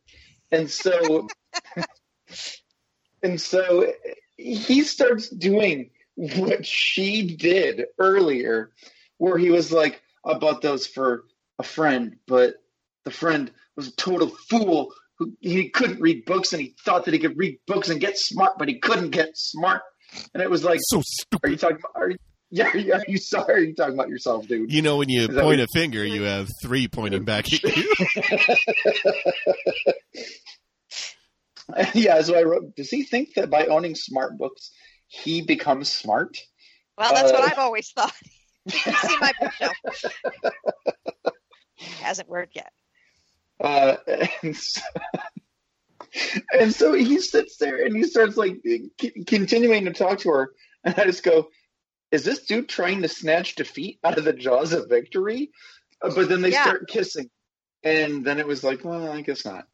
and 0.52 0.70
so 0.70 1.26
and 3.22 3.40
so 3.40 3.92
he 4.36 4.82
starts 4.82 5.28
doing 5.28 5.90
what 6.14 6.66
she 6.66 7.36
did 7.36 7.86
earlier 7.98 8.70
where 9.18 9.38
he 9.38 9.50
was 9.50 9.72
like 9.72 10.00
i 10.24 10.34
bought 10.34 10.62
those 10.62 10.86
for 10.86 11.24
a 11.58 11.62
friend 11.62 12.16
but 12.26 12.54
the 13.04 13.10
friend 13.10 13.50
was 13.76 13.88
a 13.88 13.96
total 13.96 14.28
fool 14.28 14.92
who 15.18 15.32
he 15.40 15.68
couldn't 15.70 16.00
read 16.00 16.24
books 16.24 16.52
and 16.52 16.62
he 16.62 16.74
thought 16.84 17.04
that 17.04 17.14
he 17.14 17.20
could 17.20 17.36
read 17.36 17.58
books 17.66 17.88
and 17.88 18.00
get 18.00 18.18
smart, 18.18 18.58
but 18.58 18.68
he 18.68 18.78
couldn't 18.78 19.10
get 19.10 19.30
smart. 19.34 19.82
And 20.34 20.42
it 20.42 20.50
was 20.50 20.64
like, 20.64 20.80
So 20.82 21.02
stupid. 21.04 21.46
are 21.46 21.50
you 21.50 21.56
talking 21.56 21.78
about? 21.78 21.92
Are 21.94 22.10
you, 22.10 22.18
yeah, 22.50 22.66
are 22.66 23.04
you, 23.08 23.16
sorry? 23.16 23.54
Are 23.54 23.58
you 23.58 23.74
talking 23.74 23.94
about 23.94 24.10
yourself, 24.10 24.46
dude? 24.46 24.70
You 24.70 24.82
know, 24.82 24.98
when 24.98 25.08
you 25.08 25.26
point 25.28 25.60
a 25.62 25.66
finger, 25.72 26.04
you 26.04 26.22
have 26.24 26.50
three 26.62 26.86
pointing 26.86 27.24
back 27.24 27.46
at 27.50 27.62
you. 27.62 27.94
yeah, 31.94 32.20
so 32.22 32.36
I 32.38 32.42
wrote. 32.42 32.74
Does 32.76 32.90
he 32.90 33.02
think 33.02 33.34
that 33.34 33.50
by 33.50 33.66
owning 33.66 33.94
smart 33.94 34.38
books, 34.38 34.70
he 35.06 35.42
becomes 35.42 35.90
smart? 35.90 36.36
Well, 36.98 37.12
that's 37.14 37.32
what 37.32 37.42
Uh, 37.44 37.48
I've 37.50 37.58
always 37.58 37.90
thought. 37.90 38.12
you 38.66 38.78
see 38.78 39.16
my 39.20 39.32
bookshelf. 39.40 39.76
Hasn't 42.00 42.28
worked 42.28 42.56
yet. 42.56 42.72
Uh, 43.60 43.96
and, 44.42 44.56
so, 44.56 44.80
and 46.58 46.74
so 46.74 46.92
he 46.92 47.18
sits 47.20 47.56
there 47.58 47.84
and 47.84 47.96
he 47.96 48.02
starts 48.04 48.36
like 48.36 48.56
c- 49.00 49.24
continuing 49.26 49.84
to 49.84 49.92
talk 49.92 50.18
to 50.20 50.30
her, 50.30 50.52
and 50.84 50.94
I 50.96 51.04
just 51.04 51.22
go, 51.22 51.48
"Is 52.10 52.24
this 52.24 52.44
dude 52.44 52.68
trying 52.68 53.02
to 53.02 53.08
snatch 53.08 53.54
defeat 53.54 53.98
out 54.04 54.18
of 54.18 54.24
the 54.24 54.32
jaws 54.32 54.72
of 54.72 54.88
victory?" 54.88 55.50
Uh, 56.02 56.10
But 56.14 56.28
then 56.28 56.42
they 56.42 56.50
Yeah. 56.50 56.62
start 56.64 56.88
kissing, 56.88 57.30
and 57.82 58.24
then 58.24 58.38
it 58.38 58.46
was 58.46 58.62
like, 58.64 58.84
"Well, 58.84 59.10
I 59.10 59.22
guess 59.22 59.44
not." 59.44 59.64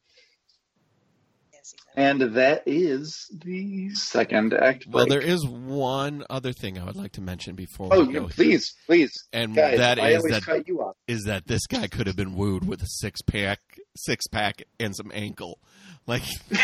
Yes, 1.72 1.82
he 1.84 2.00
said. 2.00 2.04
And 2.10 2.34
that 2.36 2.62
is 2.66 3.26
the 3.44 3.90
second 3.90 4.54
act. 4.54 4.86
Well, 4.88 5.06
there 5.06 5.20
is 5.20 5.44
one 5.46 6.24
other 6.30 6.52
thing 6.52 6.78
I 6.78 6.84
would 6.84 6.96
like 6.96 7.12
to 7.12 7.20
mention 7.20 7.54
before 7.54 7.88
Oh, 7.92 8.04
we 8.04 8.14
you, 8.14 8.20
go. 8.20 8.28
please, 8.28 8.74
please, 8.86 9.12
And 9.32 9.54
guys! 9.54 9.78
that 9.78 9.98
I 9.98 10.10
is 10.10 10.16
always 10.24 10.44
that 10.44 10.68
you 10.68 10.92
is 11.06 11.24
that 11.24 11.46
this 11.46 11.66
guy 11.66 11.86
could 11.88 12.06
have 12.06 12.16
been 12.16 12.34
wooed 12.34 12.66
with 12.66 12.82
a 12.82 12.86
six 12.86 13.20
pack, 13.22 13.60
six 13.96 14.26
pack, 14.28 14.62
and 14.78 14.94
some 14.94 15.10
ankle, 15.14 15.58
like 16.06 16.22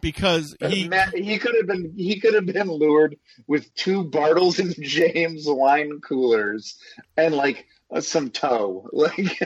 because 0.00 0.54
he 0.68 0.88
Matt, 0.88 1.14
he 1.14 1.38
could 1.38 1.54
have 1.56 1.66
been 1.66 1.92
he 1.96 2.18
could 2.18 2.34
have 2.34 2.46
been 2.46 2.70
lured 2.70 3.16
with 3.46 3.72
two 3.74 4.04
Bartles 4.04 4.58
and 4.58 4.74
Jaymes 4.84 5.42
wine 5.46 6.00
coolers 6.00 6.76
and 7.16 7.34
like 7.34 7.58
uh, 7.58 7.81
some 8.00 8.30
toe. 8.30 8.88
Like 8.92 9.38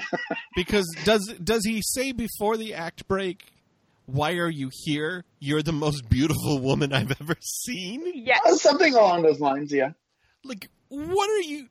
because 0.55 0.87
does 1.05 1.35
does 1.43 1.65
he 1.65 1.83
say 1.83 2.13
before 2.13 2.57
the 2.57 2.75
act 2.75 3.09
break? 3.09 3.45
Why 4.07 4.33
are 4.35 4.49
you 4.49 4.71
here? 4.73 5.25
You're 5.41 5.63
the 5.63 5.73
most 5.73 6.09
beautiful 6.09 6.61
woman 6.61 6.93
I've 6.93 7.13
ever 7.21 7.37
seen. 7.41 8.05
Yes. 8.15 8.63
something 8.63 8.95
along 8.95 9.23
those 9.23 9.41
lines. 9.41 9.73
Yeah. 9.73 9.91
Like, 10.45 10.69
what 10.89 11.29
are 11.29 11.41
you? 11.41 11.67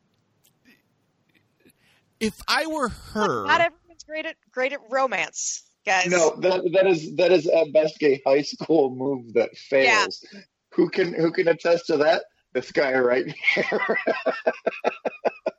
If 2.19 2.33
I 2.47 2.65
were 2.67 2.89
her, 2.89 3.45
Not 3.45 3.61
everyone's 3.61 4.03
great 4.05 4.25
at 4.25 4.35
great 4.51 4.73
at 4.73 4.79
romance, 4.89 5.63
guys. 5.85 6.07
No, 6.07 6.35
that 6.41 6.63
that 6.73 6.87
is 6.87 7.15
that 7.15 7.31
is 7.31 7.47
at 7.47 7.71
best 7.71 8.01
a 8.03 8.21
high 8.25 8.41
school 8.41 8.89
move 8.95 9.33
that 9.33 9.55
fails. 9.55 10.25
Who 10.73 10.89
can 10.89 11.13
who 11.13 11.31
can 11.31 11.47
attest 11.47 11.87
to 11.87 11.97
that? 11.97 12.23
This 12.53 12.71
guy 12.71 12.93
right 12.97 13.25
here. 13.53 13.99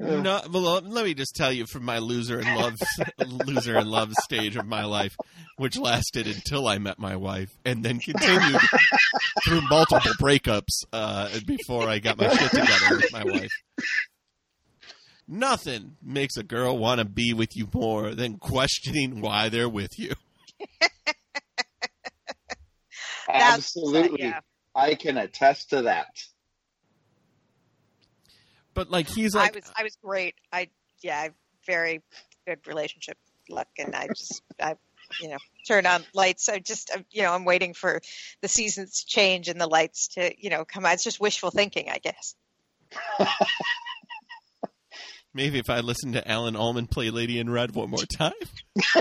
No, 0.00 0.40
well, 0.52 0.80
let 0.80 1.04
me 1.04 1.12
just 1.14 1.34
tell 1.34 1.52
you 1.52 1.66
from 1.66 1.84
my 1.84 1.98
loser 1.98 2.38
in 2.38 2.54
love, 2.54 2.78
loser 3.26 3.76
in 3.78 3.88
love 3.90 4.12
stage 4.22 4.56
of 4.56 4.64
my 4.64 4.84
life, 4.84 5.16
which 5.56 5.76
lasted 5.76 6.28
until 6.28 6.68
I 6.68 6.78
met 6.78 7.00
my 7.00 7.16
wife, 7.16 7.50
and 7.64 7.84
then 7.84 7.98
continued 7.98 8.60
through 9.44 9.62
multiple 9.62 10.12
breakups 10.20 10.84
uh, 10.92 11.28
before 11.46 11.88
I 11.88 11.98
got 11.98 12.16
my 12.16 12.28
shit 12.32 12.50
together 12.50 12.96
with 12.96 13.12
my 13.12 13.24
wife. 13.24 13.50
Nothing 15.26 15.96
makes 16.02 16.36
a 16.36 16.44
girl 16.44 16.78
want 16.78 17.00
to 17.00 17.04
be 17.04 17.34
with 17.34 17.56
you 17.56 17.68
more 17.74 18.14
than 18.14 18.38
questioning 18.38 19.20
why 19.20 19.48
they're 19.48 19.68
with 19.68 19.98
you. 19.98 20.12
That's- 23.26 23.54
Absolutely, 23.76 24.20
yeah. 24.22 24.40
I 24.74 24.94
can 24.94 25.18
attest 25.18 25.70
to 25.70 25.82
that. 25.82 26.06
But 28.78 28.92
like 28.92 29.08
he's 29.08 29.34
like 29.34 29.56
I 29.56 29.58
was 29.58 29.72
I 29.78 29.82
was 29.82 29.96
great. 30.04 30.36
I 30.52 30.68
yeah, 31.02 31.18
I 31.18 31.30
very 31.66 32.00
good 32.46 32.64
relationship 32.64 33.18
luck, 33.50 33.66
and 33.76 33.92
I 33.92 34.06
just 34.06 34.40
I 34.62 34.76
you 35.20 35.30
know 35.30 35.38
turn 35.66 35.84
on 35.84 36.04
lights. 36.14 36.48
I 36.48 36.60
just 36.60 36.92
I, 36.94 37.04
you 37.10 37.22
know 37.22 37.32
I'm 37.32 37.44
waiting 37.44 37.74
for 37.74 38.00
the 38.40 38.46
seasons 38.46 39.00
to 39.00 39.06
change 39.06 39.48
and 39.48 39.60
the 39.60 39.66
lights 39.66 40.06
to 40.14 40.32
you 40.38 40.48
know 40.48 40.64
come 40.64 40.86
on. 40.86 40.92
It's 40.92 41.02
just 41.02 41.18
wishful 41.18 41.50
thinking, 41.50 41.90
I 41.90 41.98
guess. 41.98 42.36
maybe 45.34 45.58
if 45.58 45.68
I 45.70 45.80
listen 45.80 46.12
to 46.12 46.30
Alan 46.30 46.54
Allman 46.54 46.86
play 46.86 47.10
Lady 47.10 47.40
in 47.40 47.50
Red 47.50 47.74
one 47.74 47.90
more 47.90 48.06
time. 48.06 48.30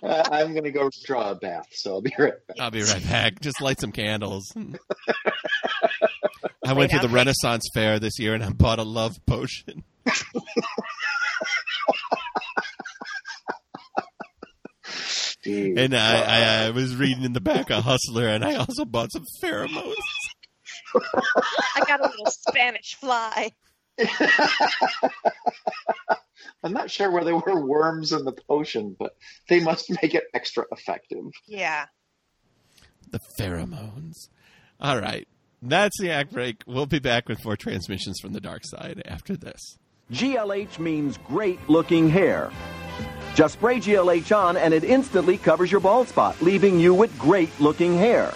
Uh, 0.00 0.22
I'm 0.30 0.54
gonna 0.54 0.70
go 0.70 0.88
draw 1.04 1.32
a 1.32 1.34
bath, 1.34 1.66
so 1.72 1.94
I'll 1.94 2.00
be 2.00 2.14
right 2.16 2.46
back. 2.46 2.56
I'll 2.60 2.70
be 2.70 2.82
right 2.82 3.02
back. 3.08 3.40
Just 3.40 3.60
light 3.60 3.80
some 3.80 3.90
candles. 3.90 4.54
I 6.68 6.74
went 6.74 6.90
to 6.90 6.98
the 6.98 7.08
Renaissance 7.08 7.66
Fair 7.72 7.98
this 7.98 8.18
year 8.18 8.34
and 8.34 8.44
I 8.44 8.50
bought 8.50 8.78
a 8.78 8.82
love 8.82 9.16
potion. 9.26 9.84
Dude. 15.42 15.78
And 15.78 15.96
I, 15.96 16.20
I, 16.20 16.66
I 16.66 16.70
was 16.70 16.94
reading 16.94 17.24
in 17.24 17.32
the 17.32 17.40
back 17.40 17.70
a 17.70 17.80
Hustler 17.80 18.28
and 18.28 18.44
I 18.44 18.56
also 18.56 18.84
bought 18.84 19.12
some 19.12 19.24
pheromones. 19.42 19.94
I 20.94 21.84
got 21.86 22.00
a 22.00 22.08
little 22.08 22.26
Spanish 22.26 22.96
fly. 22.96 23.52
I'm 26.62 26.74
not 26.74 26.90
sure 26.90 27.10
where 27.10 27.24
there 27.24 27.36
were 27.36 27.64
worms 27.64 28.12
in 28.12 28.26
the 28.26 28.32
potion, 28.32 28.94
but 28.98 29.16
they 29.48 29.60
must 29.60 29.90
make 30.02 30.14
it 30.14 30.24
extra 30.34 30.66
effective. 30.70 31.24
Yeah. 31.46 31.86
The 33.10 33.20
pheromones. 33.38 34.28
All 34.80 35.00
right. 35.00 35.26
That's 35.60 36.00
the 36.00 36.10
act 36.10 36.32
break. 36.32 36.62
We'll 36.66 36.86
be 36.86 37.00
back 37.00 37.28
with 37.28 37.44
more 37.44 37.56
transmissions 37.56 38.20
from 38.20 38.32
the 38.32 38.40
dark 38.40 38.62
side 38.64 39.02
after 39.06 39.36
this. 39.36 39.78
GLH 40.12 40.78
means 40.78 41.18
great 41.18 41.58
looking 41.68 42.08
hair. 42.08 42.50
Just 43.34 43.54
spray 43.54 43.78
GLH 43.78 44.36
on 44.36 44.56
and 44.56 44.72
it 44.72 44.84
instantly 44.84 45.36
covers 45.36 45.70
your 45.70 45.80
bald 45.80 46.08
spot, 46.08 46.40
leaving 46.40 46.78
you 46.78 46.94
with 46.94 47.16
great 47.18 47.50
looking 47.60 47.96
hair. 47.96 48.32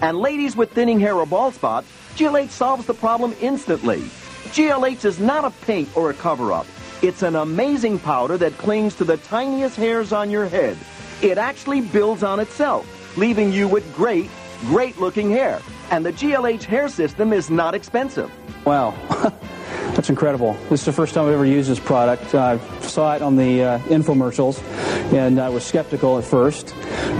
And 0.00 0.18
ladies 0.18 0.56
with 0.56 0.72
thinning 0.72 1.00
hair 1.00 1.14
or 1.14 1.26
bald 1.26 1.54
spots, 1.54 1.86
GLH 2.16 2.50
solves 2.50 2.86
the 2.86 2.94
problem 2.94 3.34
instantly. 3.40 4.00
GLH 4.52 5.04
is 5.04 5.18
not 5.18 5.44
a 5.44 5.50
paint 5.64 5.96
or 5.96 6.10
a 6.10 6.14
cover 6.14 6.52
up. 6.52 6.66
It's 7.02 7.22
an 7.22 7.36
amazing 7.36 8.00
powder 8.00 8.36
that 8.38 8.58
clings 8.58 8.94
to 8.96 9.04
the 9.04 9.16
tiniest 9.18 9.76
hairs 9.76 10.12
on 10.12 10.30
your 10.30 10.46
head. 10.46 10.76
It 11.22 11.38
actually 11.38 11.80
builds 11.80 12.22
on 12.22 12.40
itself, 12.40 13.16
leaving 13.16 13.52
you 13.52 13.68
with 13.68 13.94
great, 13.94 14.30
great 14.66 14.98
looking 14.98 15.30
hair. 15.30 15.60
And 15.90 16.04
the 16.04 16.12
GLH 16.12 16.62
hair 16.62 16.88
system 16.88 17.32
is 17.32 17.50
not 17.50 17.74
expensive. 17.74 18.30
Wow, 18.64 18.94
that's 19.94 20.08
incredible. 20.08 20.54
This 20.70 20.80
is 20.80 20.86
the 20.86 20.92
first 20.92 21.14
time 21.14 21.26
I've 21.26 21.34
ever 21.34 21.44
used 21.44 21.70
this 21.70 21.78
product. 21.78 22.34
I 22.34 22.58
saw 22.80 23.14
it 23.14 23.22
on 23.22 23.36
the 23.36 23.62
uh, 23.62 23.78
infomercials, 23.80 24.62
and 25.12 25.38
I 25.38 25.50
was 25.50 25.64
skeptical 25.64 26.18
at 26.18 26.24
first, 26.24 26.74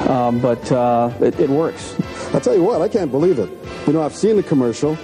um, 0.08 0.40
but 0.40 0.72
uh, 0.72 1.12
it, 1.20 1.38
it 1.38 1.50
works. 1.50 1.94
I'll 2.32 2.40
tell 2.40 2.54
you 2.54 2.62
what, 2.62 2.80
I 2.80 2.88
can't 2.88 3.10
believe 3.10 3.38
it. 3.38 3.50
You 3.86 3.92
know, 3.92 4.02
I've 4.02 4.16
seen 4.16 4.36
the 4.36 4.42
commercial, 4.42 4.96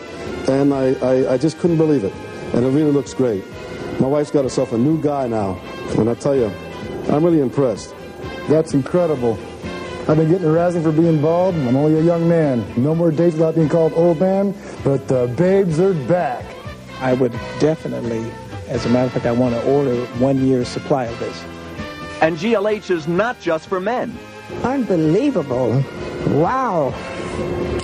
and 0.49 0.73
I, 0.73 0.95
I, 0.95 1.35
I 1.35 1.39
just 1.39 1.59
couldn't 1.59 1.77
believe 1.77 2.05
it. 2.05 2.15
And 2.55 2.65
it 2.65 2.71
really 2.71 2.91
looks 2.91 3.15
great. 3.15 3.45
My 4.01 4.09
wife's 4.09 4.31
got 4.31 4.45
herself 4.45 4.73
a 4.73 4.79
new 4.79 5.01
guy 5.01 5.29
now, 5.29 5.61
and 5.99 6.09
I 6.09 6.15
tell 6.15 6.35
you, 6.35 6.51
I'm 7.11 7.23
really 7.23 7.41
impressed. 7.41 7.95
That's 8.49 8.73
incredible. 8.73 9.39
I've 10.09 10.17
been 10.17 10.29
getting 10.29 10.47
harassing 10.49 10.83
for 10.83 10.93
being 10.93 11.21
bald. 11.21 11.55
I'm 11.55 11.77
only 11.77 12.01
a 12.01 12.03
young 12.03 12.29
man. 12.29 12.65
No 12.77 12.95
more 12.95 13.11
dates 13.11 13.35
without 13.35 13.55
being 13.55 13.69
called 13.69 13.93
old 13.95 14.19
man, 14.19 14.55
but 14.83 15.07
the 15.07 15.33
babes 15.37 15.79
are 15.79 15.95
back. 16.09 16.45
I 17.01 17.13
would 17.13 17.33
definitely, 17.61 18.31
as 18.69 18.85
a 18.87 18.89
matter 18.89 19.07
of 19.07 19.13
fact, 19.13 19.27
I 19.27 19.33
want 19.33 19.55
to 19.55 19.65
order 19.71 19.95
one 20.19 20.45
year's 20.47 20.69
supply 20.69 21.05
of 21.05 21.19
this. 21.19 21.45
And 22.21 22.37
GLH 22.37 22.91
is 22.91 23.07
not 23.07 23.41
just 23.41 23.69
for 23.69 23.81
men. 23.81 24.19
Unbelievable. 24.63 25.83
Wow. 26.29 26.93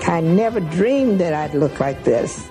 I 0.07 0.21
never 0.21 0.61
dreamed 0.61 1.21
that 1.21 1.33
I'd 1.33 1.55
look 1.55 1.81
like 1.81 2.03
this. 2.05 2.49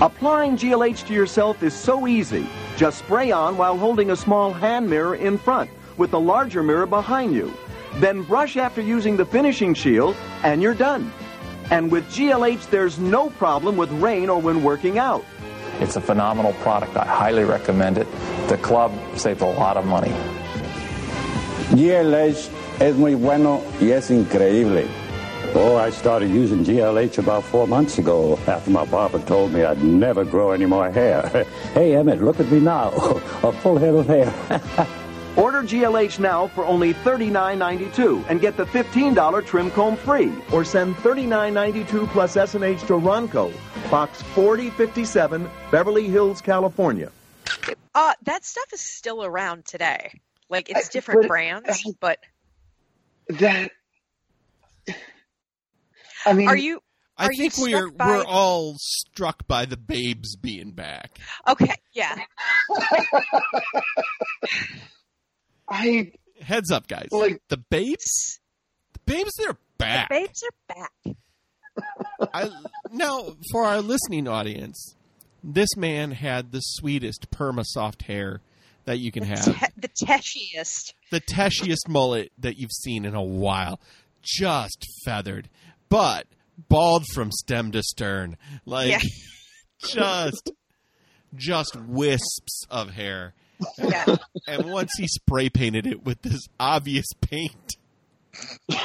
Applying 0.00 0.56
GLH 0.56 1.06
to 1.06 1.14
yourself 1.14 1.62
is 1.62 1.74
so 1.74 2.06
easy. 2.06 2.46
Just 2.76 2.98
spray 2.98 3.30
on 3.30 3.56
while 3.56 3.78
holding 3.78 4.10
a 4.10 4.16
small 4.16 4.52
hand 4.52 4.88
mirror 4.90 5.14
in 5.14 5.38
front 5.38 5.70
with 5.96 6.12
a 6.12 6.18
larger 6.18 6.62
mirror 6.62 6.86
behind 6.86 7.34
you. 7.34 7.52
Then 7.96 8.22
brush 8.22 8.56
after 8.56 8.80
using 8.80 9.16
the 9.16 9.24
finishing 9.24 9.74
shield 9.74 10.16
and 10.42 10.62
you're 10.62 10.74
done. 10.74 11.12
And 11.70 11.90
with 11.90 12.04
GLH, 12.08 12.70
there's 12.70 12.98
no 12.98 13.30
problem 13.30 13.76
with 13.76 13.90
rain 13.92 14.28
or 14.28 14.40
when 14.40 14.62
working 14.62 14.98
out. 14.98 15.24
It's 15.80 15.96
a 15.96 16.00
phenomenal 16.00 16.52
product. 16.54 16.96
I 16.96 17.04
highly 17.04 17.44
recommend 17.44 17.98
it. 17.98 18.06
The 18.48 18.58
club 18.58 18.92
saved 19.16 19.40
a 19.40 19.46
lot 19.46 19.76
of 19.76 19.86
money. 19.86 20.12
GLH 21.70 22.50
es 22.80 22.96
muy 22.96 23.14
bueno 23.14 23.62
y 23.80 23.90
es 23.92 24.10
increíble. 24.10 24.86
Oh, 25.54 25.76
I 25.76 25.90
started 25.90 26.30
using 26.30 26.64
GLH 26.64 27.18
about 27.18 27.44
four 27.44 27.66
months 27.66 27.98
ago 27.98 28.38
after 28.46 28.70
my 28.70 28.84
barber 28.86 29.18
told 29.20 29.52
me 29.52 29.64
I'd 29.64 29.82
never 29.82 30.24
grow 30.24 30.52
any 30.52 30.66
more 30.66 30.90
hair. 30.90 31.28
hey, 31.74 31.94
Emmett, 31.94 32.22
look 32.22 32.40
at 32.40 32.50
me 32.50 32.60
now. 32.60 32.88
A 33.42 33.52
full 33.52 33.76
head 33.76 33.94
of 33.94 34.06
hair. 34.06 34.32
Order 35.36 35.62
GLH 35.62 36.18
now 36.18 36.48
for 36.48 36.64
only 36.66 36.92
$39.92 36.92 38.24
and 38.28 38.40
get 38.40 38.56
the 38.56 38.64
$15 38.66 39.46
trim 39.46 39.70
comb 39.70 39.96
free. 39.96 40.32
Or 40.52 40.64
send 40.64 40.94
$39.92 40.96 42.06
plus 42.08 42.36
S&H 42.36 42.80
to 42.82 42.92
Ronco, 42.94 43.50
Box 43.90 44.20
4057, 44.34 45.48
Beverly 45.70 46.06
Hills, 46.08 46.40
California. 46.42 47.10
Uh, 47.94 48.12
that 48.24 48.44
stuff 48.44 48.72
is 48.74 48.80
still 48.80 49.24
around 49.24 49.64
today. 49.64 50.20
Like 50.50 50.68
it's 50.70 50.88
different 50.90 51.22
but- 51.22 51.28
brands, 51.28 51.82
but 52.00 52.18
That. 53.28 53.70
I 56.26 56.34
mean, 56.34 56.46
are 56.48 56.56
you? 56.56 56.80
I 57.16 57.26
Are 57.26 57.32
you 57.32 57.50
think 57.50 57.72
we're 57.72 57.90
by- 57.90 58.06
we're 58.06 58.24
all 58.24 58.76
struck 58.78 59.46
by 59.48 59.64
the 59.64 59.76
babes 59.76 60.36
being 60.36 60.70
back. 60.72 61.18
Okay, 61.48 61.74
yeah. 61.92 62.16
I 65.72 66.12
Heads 66.40 66.70
up, 66.70 66.88
guys. 66.88 67.08
Like- 67.10 67.40
the 67.48 67.56
babes, 67.56 68.40
the 68.94 68.98
babes, 69.06 69.30
they're 69.38 69.56
back. 69.78 70.08
Babes 70.10 70.42
are 70.42 70.74
back. 70.76 71.16
I, 72.34 72.50
now, 72.92 73.36
for 73.50 73.64
our 73.64 73.80
listening 73.80 74.26
audience, 74.28 74.94
this 75.42 75.76
man 75.76 76.10
had 76.12 76.52
the 76.52 76.60
sweetest 76.60 77.30
perma 77.30 77.62
soft 77.64 78.02
hair 78.02 78.40
that 78.84 78.98
you 78.98 79.10
can 79.12 79.22
have. 79.22 79.44
Te- 79.44 79.66
the 79.76 79.88
teshiest. 79.88 80.92
the 81.10 81.20
teshiest 81.20 81.88
mullet 81.88 82.32
that 82.38 82.58
you've 82.58 82.72
seen 82.72 83.04
in 83.04 83.14
a 83.14 83.22
while. 83.22 83.80
Just 84.22 84.84
feathered, 85.04 85.48
but 85.88 86.26
bald 86.68 87.04
from 87.14 87.30
stem 87.32 87.72
to 87.72 87.82
stern. 87.82 88.36
Like 88.66 88.90
Yeah. 88.90 89.00
just 89.86 90.50
just 91.34 91.76
wisps 91.76 92.64
of 92.70 92.90
hair. 92.90 93.34
Yeah. 93.78 94.16
And 94.46 94.72
once 94.72 94.90
he 94.98 95.06
spray 95.06 95.48
painted 95.48 95.86
it 95.86 96.04
with 96.04 96.22
this 96.22 96.48
obvious 96.58 97.06
paint. 97.20 97.76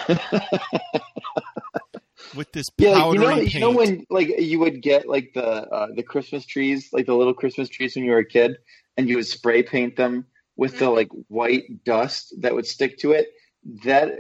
with 2.36 2.52
this 2.52 2.68
yeah, 2.78 3.12
you 3.12 3.18
know, 3.18 3.36
paint. 3.36 3.54
you 3.54 3.60
know 3.60 3.72
when 3.72 4.06
like 4.10 4.28
you 4.40 4.60
would 4.60 4.82
get 4.82 5.08
like 5.08 5.32
the 5.34 5.46
uh, 5.46 5.88
the 5.96 6.04
Christmas 6.04 6.46
trees, 6.46 6.90
like 6.94 7.06
the 7.06 7.16
little 7.16 7.34
Christmas 7.34 7.70
trees 7.70 7.96
when 7.96 8.06
you 8.06 8.12
were 8.12 8.20
a 8.20 8.26
kid, 8.26 8.58
and 8.98 9.10
you 9.10 9.16
would 9.16 9.28
spray 9.28 9.64
paint 9.64 9.96
them 9.96 10.26
with 10.56 10.80
the 10.80 10.90
like 10.90 11.10
white 11.28 11.84
dust 11.84 12.34
that 12.40 12.54
would 12.54 12.66
stick 12.66 12.98
to 13.00 13.12
it. 13.12 13.28
That, 13.86 14.14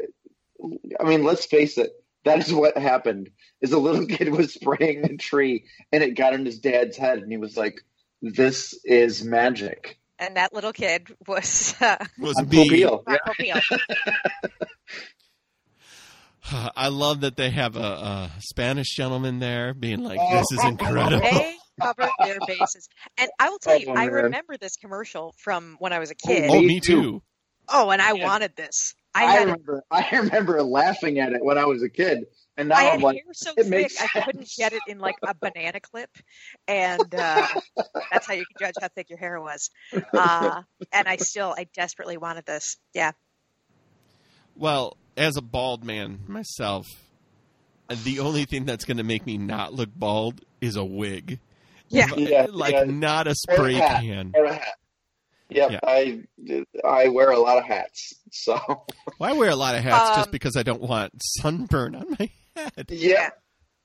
I 1.00 1.04
mean, 1.04 1.24
let's 1.24 1.46
face 1.46 1.78
it, 1.78 1.92
that 2.24 2.40
is 2.40 2.54
what 2.54 2.78
happened. 2.78 3.32
Is 3.62 3.74
a 3.74 3.80
little 3.80 4.06
kid 4.08 4.30
was 4.30 4.54
spraying 4.54 5.06
a 5.06 5.18
tree, 5.18 5.66
and 5.92 6.04
it 6.04 6.16
got 6.16 6.34
in 6.34 6.46
his 6.46 6.60
dad's 6.60 6.98
head, 6.98 7.20
and 7.20 7.32
he 7.32 7.38
was 7.38 7.58
like, 7.58 7.82
"This 8.22 8.80
is 8.86 9.24
magic." 9.24 9.98
And 10.20 10.36
that 10.38 10.54
little 10.54 10.74
kid 10.74 11.16
was 11.28 11.76
uh, 11.82 11.98
was 12.18 12.38
Uncle 12.38 12.64
me. 12.64 12.70
Beal. 12.70 13.04
Rocco 13.06 13.34
I 16.76 16.88
love 16.88 17.22
that 17.22 17.36
they 17.36 17.50
have 17.50 17.76
a, 17.76 17.80
a 17.80 18.32
Spanish 18.40 18.96
gentleman 18.96 19.40
there 19.40 19.74
being 19.74 20.04
like, 20.04 20.20
Oh. 20.22 20.38
"This 20.38 20.52
is 20.60 20.64
incredible." 20.66 21.20
They 21.20 21.58
covered 21.82 22.10
their 22.24 22.40
bases. 22.48 22.88
And 23.18 23.30
I 23.40 23.50
will 23.50 23.60
tell 23.60 23.78
you, 23.78 23.88
Oh, 23.90 23.96
I 23.96 24.06
remember 24.06 24.58
this 24.58 24.78
commercial 24.78 25.34
from 25.38 25.76
when 25.80 25.94
I 25.94 26.00
was 26.00 26.10
a 26.10 26.16
kid. 26.16 26.50
Oh, 26.50 26.62
Me 26.62 26.68
me 26.68 26.80
too. 26.80 27.02
too. 27.02 27.24
Oh, 27.70 27.90
and 27.90 28.02
I 28.02 28.14
Yeah. 28.14 28.24
wanted 28.26 28.56
this. 28.56 28.96
I 29.14 29.26
I, 29.26 29.32
had 29.32 29.40
remember, 29.42 29.84
I 29.92 30.10
remember 30.14 30.64
laughing 30.64 31.20
at 31.20 31.34
it 31.34 31.44
when 31.44 31.58
I 31.58 31.66
was 31.66 31.84
a 31.84 31.90
kid, 31.90 32.26
and 32.58 32.70
now 32.70 32.76
I 32.76 32.82
I'm 32.86 32.92
had 32.94 33.02
like, 33.04 33.16
hair 33.18 33.24
so 33.34 33.52
it 33.52 33.64
thick 33.64 33.68
makes 33.70 34.02
I 34.02 34.22
couldn't 34.22 34.50
get 34.58 34.74
it 34.74 34.82
in 34.88 35.00
like 35.00 35.16
a 35.24 35.34
banana 35.36 35.80
clip, 35.80 36.10
and 36.68 37.14
uh, 37.16 37.48
that's 38.12 38.28
how 38.28 38.34
you 38.34 38.46
can 38.46 38.68
judge 38.68 38.76
how 38.82 38.88
thick 38.90 39.10
your 39.10 39.20
hair 39.20 39.40
was. 39.40 39.70
Uh, 40.14 40.62
and 40.92 41.08
I 41.08 41.18
still, 41.18 41.54
I 41.58 41.68
desperately 41.76 42.18
wanted 42.18 42.46
this. 42.46 42.78
Yeah, 42.94 43.12
Well, 44.56 44.98
as 45.16 45.38
a 45.38 45.42
bald 45.42 45.84
man 45.84 46.20
myself, 46.28 46.88
the 48.04 48.20
only 48.20 48.46
thing 48.46 48.66
that's 48.66 48.86
going 48.86 48.98
to 48.98 49.04
make 49.04 49.26
me 49.26 49.38
not 49.38 49.74
look 49.74 49.90
bald 49.96 50.42
is 50.62 50.76
a 50.76 50.84
wig. 50.86 51.40
yeah. 51.90 52.08
Yeah, 52.16 52.48
like 52.50 52.74
yeah. 52.74 52.84
not 52.86 53.28
a 53.28 53.30
Or 53.30 53.32
a 53.32 53.36
spray 53.36 53.74
hat. 53.76 54.02
can. 54.02 54.32
Or 54.36 54.46
a 54.46 54.54
hat. 54.54 54.76
Yep, 55.50 55.72
Yeah. 55.72 55.80
I 55.84 56.24
I 56.84 57.08
wear 57.08 57.32
a 57.32 57.40
lot 57.40 57.58
of 57.58 57.64
hats, 57.64 58.14
so 58.32 58.60
Well, 59.18 59.34
I 59.34 59.38
wear 59.38 59.50
a 59.50 59.56
lot 59.56 59.76
of 59.76 59.84
hats 59.84 60.10
just 60.18 60.28
Um, 60.28 60.32
because 60.32 60.58
I 60.58 60.64
don't 60.64 60.82
want 60.82 61.14
sunburn 61.24 61.96
on 61.96 62.16
my 62.20 62.30
head. 62.58 62.86
yeah, 62.90 63.30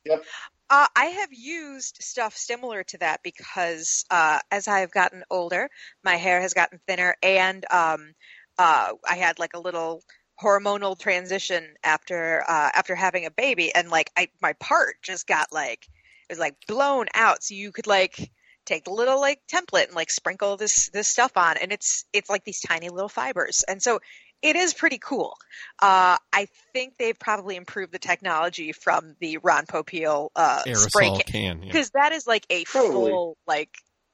yep. 0.05 0.25
Uh, 0.71 0.87
I 0.97 1.05
have 1.05 1.29
used 1.33 1.99
stuff 2.01 2.35
similar 2.35 2.83
to 2.85 2.99
that 2.99 3.21
because 3.23 4.07
uh, 4.11 4.39
as 4.51 4.69
I 4.69 4.81
have 4.81 4.91
gotten 4.91 5.23
older, 5.31 5.69
my 6.03 6.17
hair 6.17 6.41
has 6.41 6.55
gotten 6.55 6.81
thinner, 6.87 7.15
and 7.23 7.65
um, 7.71 8.15
uh, 8.59 8.93
I 9.09 9.17
had 9.17 9.39
like 9.39 9.53
a 9.55 9.61
little 9.61 10.03
hormonal 10.43 10.99
transition 10.99 11.75
after 11.85 12.43
uh, 12.49 12.71
after 12.75 12.95
having 12.95 13.27
a 13.27 13.31
baby, 13.31 13.75
and 13.75 13.91
like 13.91 14.11
I 14.17 14.29
my 14.41 14.55
part 14.55 14.95
just 15.03 15.27
got 15.27 15.53
like 15.53 15.87
it 16.29 16.33
was 16.33 16.39
like 16.39 16.55
blown 16.67 17.07
out, 17.13 17.43
so 17.45 17.55
you 17.55 17.71
could 17.71 17.87
like 17.87 18.31
take 18.65 18.85
the 18.85 18.93
little 18.93 19.21
like 19.21 19.41
template 19.53 19.89
and 19.89 19.95
like 19.95 20.11
sprinkle 20.11 20.57
this 20.57 20.89
this 20.91 21.09
stuff 21.09 21.33
on, 21.37 21.59
and 21.59 21.73
it's 21.73 22.07
it's 22.13 22.31
like 22.31 22.45
these 22.45 22.61
tiny 22.61 22.89
little 22.89 23.11
fibers, 23.11 23.63
and 23.69 23.83
so 23.83 24.01
it 24.43 24.57
is 24.57 24.75
pretty 24.75 24.99
cool. 24.99 25.35
Uh, 25.81 26.17
I 26.33 26.49
think 26.73 26.95
they've 26.99 27.19
probably 27.19 27.57
improved 27.57 27.93
the 27.93 27.99
technology 27.99 28.73
from 28.73 29.15
the 29.21 29.39
Ron 29.39 29.67
Popeil 29.67 30.29
uh, 30.37 30.63
spray 30.75 31.09
Aerosol 31.09 31.25
can 31.25 31.33
can. 31.33 31.63
yeah. 31.63 31.73
because 31.73 31.91
that 31.91 32.13
is 32.13 32.27
like 32.27 32.45
a 32.51 32.65
Totally. 32.65 33.11
full 33.11 33.37
like 33.47 33.71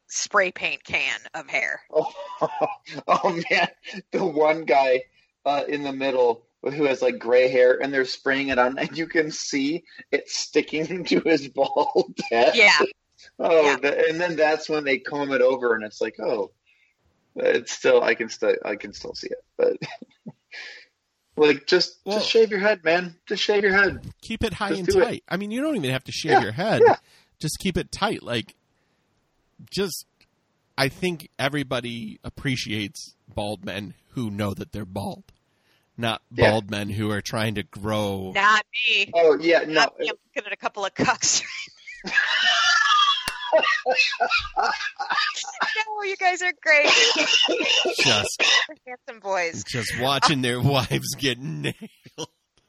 spray 0.08 0.50
paint 0.52 0.84
can 0.84 1.18
of 1.34 1.48
hair. 1.48 1.80
Oh, 1.92 2.12
oh 3.08 3.40
man, 3.50 3.68
the 4.12 4.24
one 4.24 4.64
guy 4.64 5.02
uh, 5.44 5.64
in 5.68 5.82
the 5.82 5.92
middle 5.92 6.44
who 6.62 6.84
has 6.84 7.00
like 7.02 7.18
gray 7.18 7.48
hair, 7.48 7.80
and 7.82 7.92
they're 7.94 8.04
spraying 8.04 8.48
it 8.48 8.58
on, 8.58 8.78
and 8.78 8.96
you 8.98 9.06
can 9.06 9.30
see 9.30 9.84
it 10.10 10.28
sticking 10.28 11.04
to 11.06 11.20
his 11.20 11.48
bald 11.48 12.18
head. 12.30 12.52
Yeah, 12.54 12.72
Oh, 13.38 13.62
Yeah. 13.64 13.76
the- 13.76 14.08
and 14.08 14.20
then 14.20 14.36
that's 14.36 14.68
when 14.68 14.84
they 14.84 14.98
comb 14.98 15.32
it 15.32 15.40
over, 15.40 15.74
and 15.74 15.84
it's 15.84 16.00
like, 16.00 16.16
oh, 16.20 16.50
it's 17.36 17.72
still 17.72 18.02
I 18.02 18.14
can 18.14 18.28
still 18.28 18.54
I 18.64 18.76
can 18.76 18.92
still 18.92 19.14
see 19.14 19.28
it, 19.28 19.44
but 19.56 19.76
like 21.36 21.66
just 21.66 21.98
Well- 22.04 22.18
just 22.18 22.30
shave 22.30 22.50
your 22.50 22.60
head, 22.60 22.82
man. 22.84 23.16
Just 23.26 23.42
shave 23.42 23.62
your 23.62 23.72
head. 23.76 24.06
Keep 24.22 24.44
it 24.44 24.52
high 24.54 24.68
Just 24.70 24.78
and 24.80 24.88
do 24.88 25.00
it. 25.00 25.04
tight. 25.04 25.24
I 25.28 25.36
mean, 25.36 25.50
you 25.50 25.60
don't 25.60 25.76
even 25.76 25.90
have 25.90 26.04
to 26.04 26.12
shave 26.12 26.32
Yeah, 26.32 26.40
your 26.42 26.52
head. 26.52 26.82
yeah. 26.86 26.96
Just 27.38 27.58
keep 27.60 27.76
it 27.76 27.92
tight. 27.92 28.22
Like, 28.24 28.56
just, 29.70 30.06
I 30.76 30.88
think 30.88 31.28
everybody 31.38 32.18
appreciates 32.24 33.14
bald 33.32 33.64
men 33.64 33.94
who 34.10 34.30
know 34.30 34.54
that 34.54 34.72
they're 34.72 34.84
bald, 34.84 35.24
not 35.96 36.22
Yeah. 36.32 36.50
bald 36.50 36.70
men 36.70 36.88
who 36.90 37.10
are 37.12 37.20
trying 37.20 37.54
to 37.54 37.62
grow. 37.62 38.32
not 38.34 38.64
me. 38.88 39.10
Oh 39.14 39.38
yeah, 39.40 39.60
no. 39.60 39.72
Not 39.74 39.98
me. 40.00 40.08
I'm 40.08 40.16
looking 40.34 40.46
at 40.46 40.52
a 40.52 40.56
couple 40.56 40.84
of 40.84 40.94
cucks. 40.94 41.44
no, 44.56 46.02
you 46.02 46.16
guys 46.16 46.42
are 46.42 46.52
great. 46.62 46.88
Just, 47.98 48.42
You're 48.68 48.76
handsome 48.86 49.20
boys. 49.20 49.64
just 49.64 49.92
watching 50.00 50.42
their 50.42 50.60
wives 50.60 51.14
get 51.16 51.38
nailed. 51.38 51.74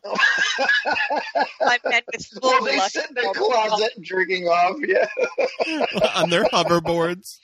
I 0.06 1.78
meant 1.86 2.06
with 2.12 2.26
full 2.42 2.52
While 2.52 2.64
they 2.64 2.78
lust 2.78 2.94
sit 2.94 3.10
in 3.10 3.16
the 3.16 3.22
for 3.22 3.34
closet 3.34 3.92
drinking 4.02 4.46
off, 4.46 4.78
yeah. 4.88 5.08
on 6.16 6.30
their 6.30 6.46
hoverboards. 6.46 7.40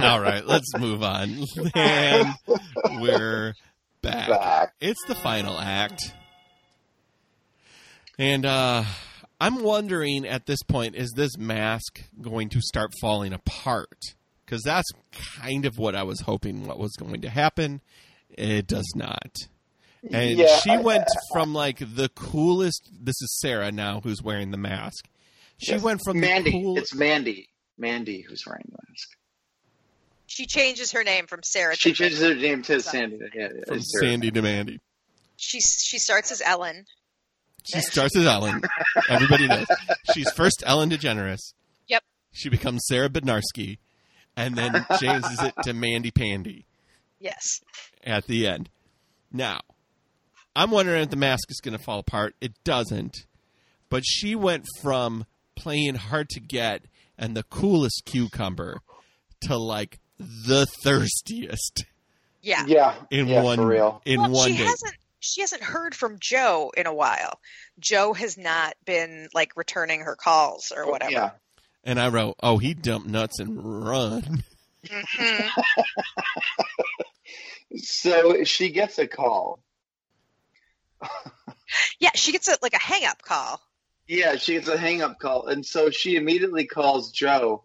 All 0.00 0.20
right, 0.20 0.46
let's 0.46 0.72
move 0.78 1.02
on. 1.02 1.44
And 1.74 2.34
we're 3.00 3.54
back. 4.02 4.28
Back. 4.28 4.72
It's 4.80 5.04
the 5.06 5.14
final 5.14 5.58
act. 5.58 6.14
And 8.18 8.46
uh 8.46 8.84
I'm 9.40 9.62
wondering 9.62 10.26
at 10.26 10.46
this 10.46 10.62
point 10.62 10.94
is 10.96 11.12
this 11.16 11.36
mask 11.36 12.02
going 12.20 12.48
to 12.50 12.60
start 12.60 12.92
falling 13.00 13.32
apart? 13.32 13.98
Cuz 14.46 14.62
that's 14.64 14.88
kind 15.12 15.66
of 15.66 15.76
what 15.78 15.94
I 15.94 16.02
was 16.02 16.20
hoping 16.20 16.66
what 16.66 16.78
was 16.78 16.92
going 16.98 17.20
to 17.22 17.28
happen. 17.30 17.80
It 18.30 18.66
does 18.66 18.90
not. 18.94 19.32
And 20.10 20.38
Yeah, 20.38 20.58
she 20.60 20.70
I- 20.70 20.78
went 20.80 21.04
from 21.32 21.52
like 21.54 21.78
the 21.78 22.08
coolest 22.10 22.88
this 22.92 23.20
is 23.20 23.38
Sarah 23.40 23.72
now 23.72 24.00
who's 24.00 24.22
wearing 24.22 24.50
the 24.50 24.56
mask. 24.58 25.08
She 25.58 25.72
Yes. 25.72 25.82
went 25.82 26.00
from 26.04 26.20
Mandy. 26.20 26.50
the 26.52 26.62
cool 26.62 26.78
It's 26.78 26.94
Mandy. 26.94 27.48
Mandy 27.78 28.22
who's 28.22 28.44
wearing 28.46 28.64
the 28.70 28.78
mask. 28.88 29.08
She 30.28 30.46
changes 30.46 30.92
her 30.92 31.04
name 31.04 31.26
from 31.26 31.42
Sarah. 31.42 31.76
She 31.76 31.90
to 31.90 31.96
changes 31.96 32.20
her 32.20 32.34
name 32.34 32.62
to 32.64 32.80
Sandy. 32.80 33.18
Yeah, 33.34 33.48
yeah, 33.54 33.64
from 33.66 33.80
Sarah. 33.82 34.04
Sandy 34.04 34.30
to 34.30 34.42
Mandy. 34.42 34.80
She 35.36 35.60
she 35.60 35.98
starts 35.98 36.30
as 36.30 36.40
Ellen. 36.40 36.86
She 37.72 37.80
starts 37.80 38.16
as 38.16 38.26
Ellen. 38.26 38.62
Everybody 39.08 39.48
knows. 39.48 39.66
She's 40.14 40.30
first 40.32 40.62
Ellen 40.66 40.90
DeGeneres. 40.90 41.52
Yep. 41.88 42.02
She 42.32 42.48
becomes 42.48 42.82
Sarah 42.86 43.08
Bednarski, 43.08 43.78
and 44.36 44.56
then 44.56 44.86
changes 45.00 45.42
it 45.42 45.54
to 45.64 45.72
Mandy 45.72 46.10
Pandy. 46.10 46.66
Yes. 47.18 47.60
at 48.04 48.26
the 48.26 48.46
end. 48.46 48.68
Now, 49.32 49.60
I'm 50.54 50.70
wondering 50.70 51.02
if 51.02 51.10
the 51.10 51.16
mask 51.16 51.50
is 51.50 51.60
going 51.60 51.76
to 51.76 51.82
fall 51.82 51.98
apart. 51.98 52.34
It 52.40 52.52
doesn't. 52.62 53.26
But 53.88 54.04
she 54.04 54.34
went 54.34 54.64
from 54.80 55.24
playing 55.54 55.94
hard 55.96 56.28
to 56.30 56.40
get 56.40 56.82
and 57.18 57.36
the 57.36 57.42
coolest 57.44 58.02
cucumber 58.04 58.80
to 59.42 59.56
like 59.56 59.98
the 60.18 60.66
thirstiest 60.84 61.84
Yeah. 62.42 62.64
Yeah. 62.66 62.94
in 63.10 63.28
yeah, 63.28 63.42
one 63.42 63.56
for 63.58 63.66
real. 63.66 64.02
in 64.04 64.20
well, 64.20 64.30
one 64.32 64.48
she 64.50 64.56
day. 64.58 64.64
hasn't 64.64 64.94
she 65.26 65.40
hasn't 65.42 65.62
heard 65.62 65.94
from 65.94 66.18
Joe 66.20 66.72
in 66.76 66.86
a 66.86 66.94
while. 66.94 67.40
Joe 67.78 68.12
has 68.12 68.38
not 68.38 68.74
been 68.84 69.28
like 69.34 69.52
returning 69.56 70.00
her 70.00 70.16
calls 70.16 70.72
or 70.74 70.90
whatever. 70.90 71.12
Yeah. 71.12 71.30
And 71.84 72.00
I 72.00 72.08
wrote, 72.08 72.36
"Oh, 72.42 72.58
he 72.58 72.74
dumped 72.74 73.08
nuts 73.08 73.38
and 73.40 73.86
run." 73.86 74.42
Mhm. 74.86 75.50
So 77.76 78.44
she 78.44 78.70
gets 78.70 78.98
a 78.98 79.06
call. 79.06 79.60
Yeah, 81.98 82.10
she 82.14 82.30
gets 82.30 82.46
a 82.46 82.56
like 82.62 82.74
a 82.74 82.80
hang 82.80 83.04
up 83.06 83.22
call. 83.22 83.60
Yeah, 84.06 84.36
she 84.36 84.52
gets 84.52 84.68
a 84.68 84.78
hang 84.78 85.02
up 85.02 85.18
call. 85.18 85.48
And 85.48 85.66
so 85.66 85.90
she 85.90 86.14
immediately 86.14 86.66
calls 86.66 87.10
Joe 87.10 87.64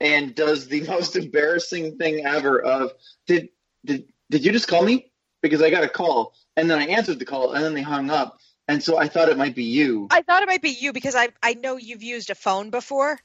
and 0.00 0.34
does 0.34 0.68
the 0.68 0.80
most 0.86 1.16
embarrassing 1.16 1.98
thing 1.98 2.24
ever 2.24 2.62
of 2.62 2.92
did 3.26 3.50
did 3.84 4.10
did 4.30 4.46
you 4.46 4.52
just 4.52 4.68
call 4.68 4.82
me? 4.82 5.12
Because 5.46 5.62
I 5.62 5.70
got 5.70 5.84
a 5.84 5.88
call. 5.88 6.34
And 6.56 6.70
then 6.70 6.78
I 6.78 6.86
answered 6.86 7.18
the 7.18 7.24
call 7.24 7.52
and 7.52 7.62
then 7.64 7.74
they 7.74 7.82
hung 7.82 8.10
up. 8.10 8.38
And 8.68 8.82
so 8.82 8.98
I 8.98 9.08
thought 9.08 9.28
it 9.28 9.36
might 9.38 9.54
be 9.54 9.64
you. 9.64 10.08
I 10.10 10.22
thought 10.22 10.42
it 10.42 10.46
might 10.48 10.62
be 10.62 10.70
you 10.70 10.92
because 10.92 11.14
I 11.14 11.28
I 11.42 11.54
know 11.54 11.76
you've 11.76 12.02
used 12.02 12.30
a 12.30 12.34
phone 12.34 12.70
before. 12.70 13.18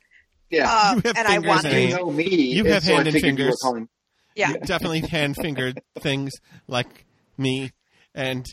Yeah. 0.50 0.70
Uh, 0.70 0.96
You 0.96 1.02
have 1.06 1.18
and 1.18 1.28
I 1.28 1.32
fingers 1.34 1.48
wanted 1.50 1.74
and 1.74 1.90
You 1.90 1.96
know 1.98 2.12
me. 2.12 2.26
You 2.30 2.64
and 2.66 2.74
have 2.74 2.84
so 2.84 2.96
hand 2.96 3.08
and 3.08 3.14
figured 3.16 3.40
you 3.40 3.46
were 3.46 3.52
fingers. 3.74 3.88
yeah. 4.36 4.50
You 4.52 4.60
definitely 4.60 5.00
hand 5.02 5.36
fingered 5.38 5.82
things 6.00 6.32
like 6.68 7.06
me, 7.38 7.72
and 8.14 8.46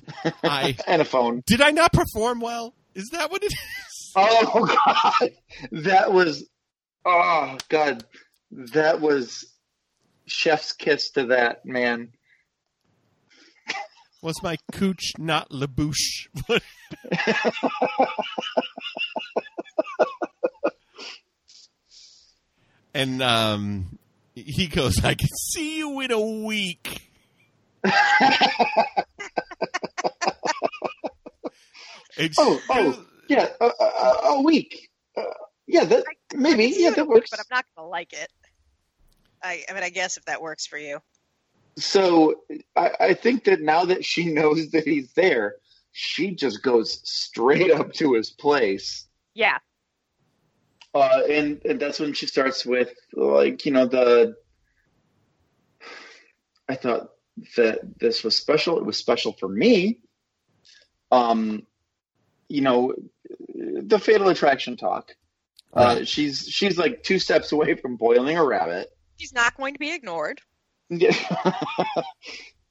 I 0.43 0.77
And 0.87 1.03
a 1.03 1.05
phone. 1.05 1.43
did 1.47 1.61
I 1.61 1.73
not 1.73 1.93
perform 1.93 2.41
well? 2.41 2.73
Is 2.95 3.09
that 3.13 3.31
what 3.31 3.43
it 3.43 3.53
is? 3.53 4.13
Oh 4.17 4.65
god. 5.21 5.31
That 5.73 6.13
was 6.13 6.49
oh 7.05 7.59
god. 7.69 8.05
That 8.51 9.01
was 9.03 9.45
chef's 10.27 10.73
kiss 10.73 11.11
to 11.11 11.27
that, 11.27 11.67
man. 11.67 12.13
Was 14.21 14.43
my 14.43 14.57
cooch 14.73 15.13
not 15.19 15.51
labouche? 15.51 16.29
and 22.95 23.23
um, 23.23 23.99
he 24.35 24.67
goes, 24.67 25.05
"I 25.05 25.15
can 25.15 25.29
see 25.53 25.79
you 25.79 26.01
in 26.01 26.11
a 26.11 26.21
week." 26.21 27.11
It's 32.19 32.37
Oh, 32.37 32.61
oh, 32.69 33.05
yeah, 33.29 33.49
a, 33.61 33.65
a, 33.65 34.19
a 34.35 34.43
week. 34.43 34.91
Uh, 35.17 35.23
yeah, 35.69 35.85
that 35.85 36.05
maybe. 36.35 36.65
I 36.65 36.67
can 36.67 36.75
see 36.75 36.85
Yeah, 36.85 36.91
that 36.91 37.07
works. 37.07 37.31
But 37.31 37.39
I'm 37.41 37.47
not 37.51 37.65
gonna 37.77 37.89
like 37.89 38.13
it. 38.13 38.29
I 39.43 39.65
I 39.69 39.73
mean 39.73 39.85
I 39.85 39.91
guess 39.91 40.17
if 40.17 40.25
that 40.25 40.43
works 40.43 40.67
for 40.67 40.79
you. 40.79 40.99
So 41.79 42.43
I, 42.77 42.91
I 43.01 43.15
think 43.15 43.45
that 43.45 43.61
now 43.61 43.85
that 43.87 44.05
she 44.05 44.33
knows 44.33 44.71
that 44.71 44.85
he's 44.85 45.13
there, 45.13 45.57
she 45.93 46.35
just 46.35 46.63
goes 46.63 47.01
straight 47.05 47.71
up 47.71 47.93
to 47.95 48.15
his 48.15 48.31
place. 48.31 49.07
Yeah. 49.35 49.59
Uh, 50.95 51.23
and, 51.29 51.61
and 51.65 51.81
that's 51.81 52.01
when 52.01 52.13
she 52.13 52.27
starts 52.27 52.65
with 52.65 52.93
like, 53.13 53.65
you 53.65 53.73
know, 53.73 53.87
the 53.87 54.37
I 56.69 56.75
thought 56.75 57.11
that 57.57 57.81
this 57.99 58.23
was 58.23 58.37
special. 58.37 58.79
It 58.79 58.85
was 58.85 58.97
special 58.97 59.33
for 59.33 59.49
me. 59.49 60.01
Um, 61.11 61.67
you 62.49 62.61
know, 62.61 62.95
the 63.55 63.99
fatal 63.99 64.29
attraction 64.29 64.77
talk. 64.77 65.15
Uh, 65.73 66.05
she's 66.05 66.49
she's 66.49 66.79
like 66.79 67.03
two 67.03 67.19
steps 67.19 67.53
away 67.53 67.75
from 67.75 67.97
boiling 67.97 68.37
a 68.37 68.45
rabbit. 68.45 68.91
She's 69.19 69.33
not 69.33 69.57
going 69.57 69.75
to 69.75 69.79
be 69.79 69.93
ignored. 69.93 70.41
Yeah. 70.91 71.15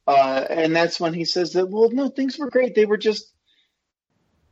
uh, 0.07 0.45
and 0.49 0.75
that's 0.75 0.99
when 0.99 1.13
he 1.13 1.25
says 1.25 1.53
that, 1.53 1.69
well, 1.69 1.89
no, 1.91 2.09
things 2.09 2.37
were 2.39 2.49
great. 2.49 2.75
They 2.75 2.85
were 2.85 2.97
just 2.97 3.31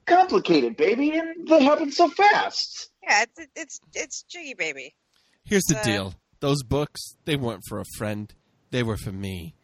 complicated, 0.06 0.78
baby, 0.78 1.18
and 1.18 1.48
they 1.48 1.64
happened 1.64 1.94
so 1.94 2.08
fast. 2.10 2.90
Yeah, 3.04 3.24
it's 3.24 3.48
it's 3.56 3.80
it's 3.94 4.24
Jiggy 4.24 4.54
Baby. 4.54 4.96
Here's 5.44 5.64
the 5.66 5.80
Uh, 5.80 5.84
deal: 5.84 6.16
those 6.42 6.64
books 6.64 7.16
they 7.26 7.36
weren't 7.36 7.64
for 7.68 7.80
a 7.80 7.86
friend; 7.98 8.34
they 8.72 8.84
were 8.84 8.98
for 8.98 9.12
me. 9.12 9.56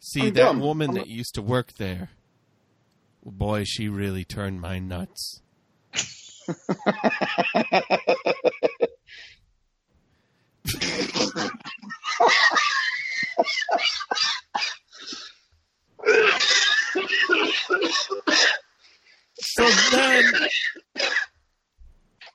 See 0.00 0.22
I'm 0.22 0.34
that 0.34 0.40
dumb. 0.40 0.60
woman 0.60 0.90
I'm- 0.90 0.98
that 0.98 1.08
used 1.08 1.34
to 1.34 1.42
work 1.42 1.74
there. 1.74 2.10
Boy, 3.24 3.64
she 3.64 3.88
really 3.88 4.24
turned 4.24 4.60
my 4.60 4.78
nuts. 4.78 5.40
So 19.36 19.68
then, 19.92 20.24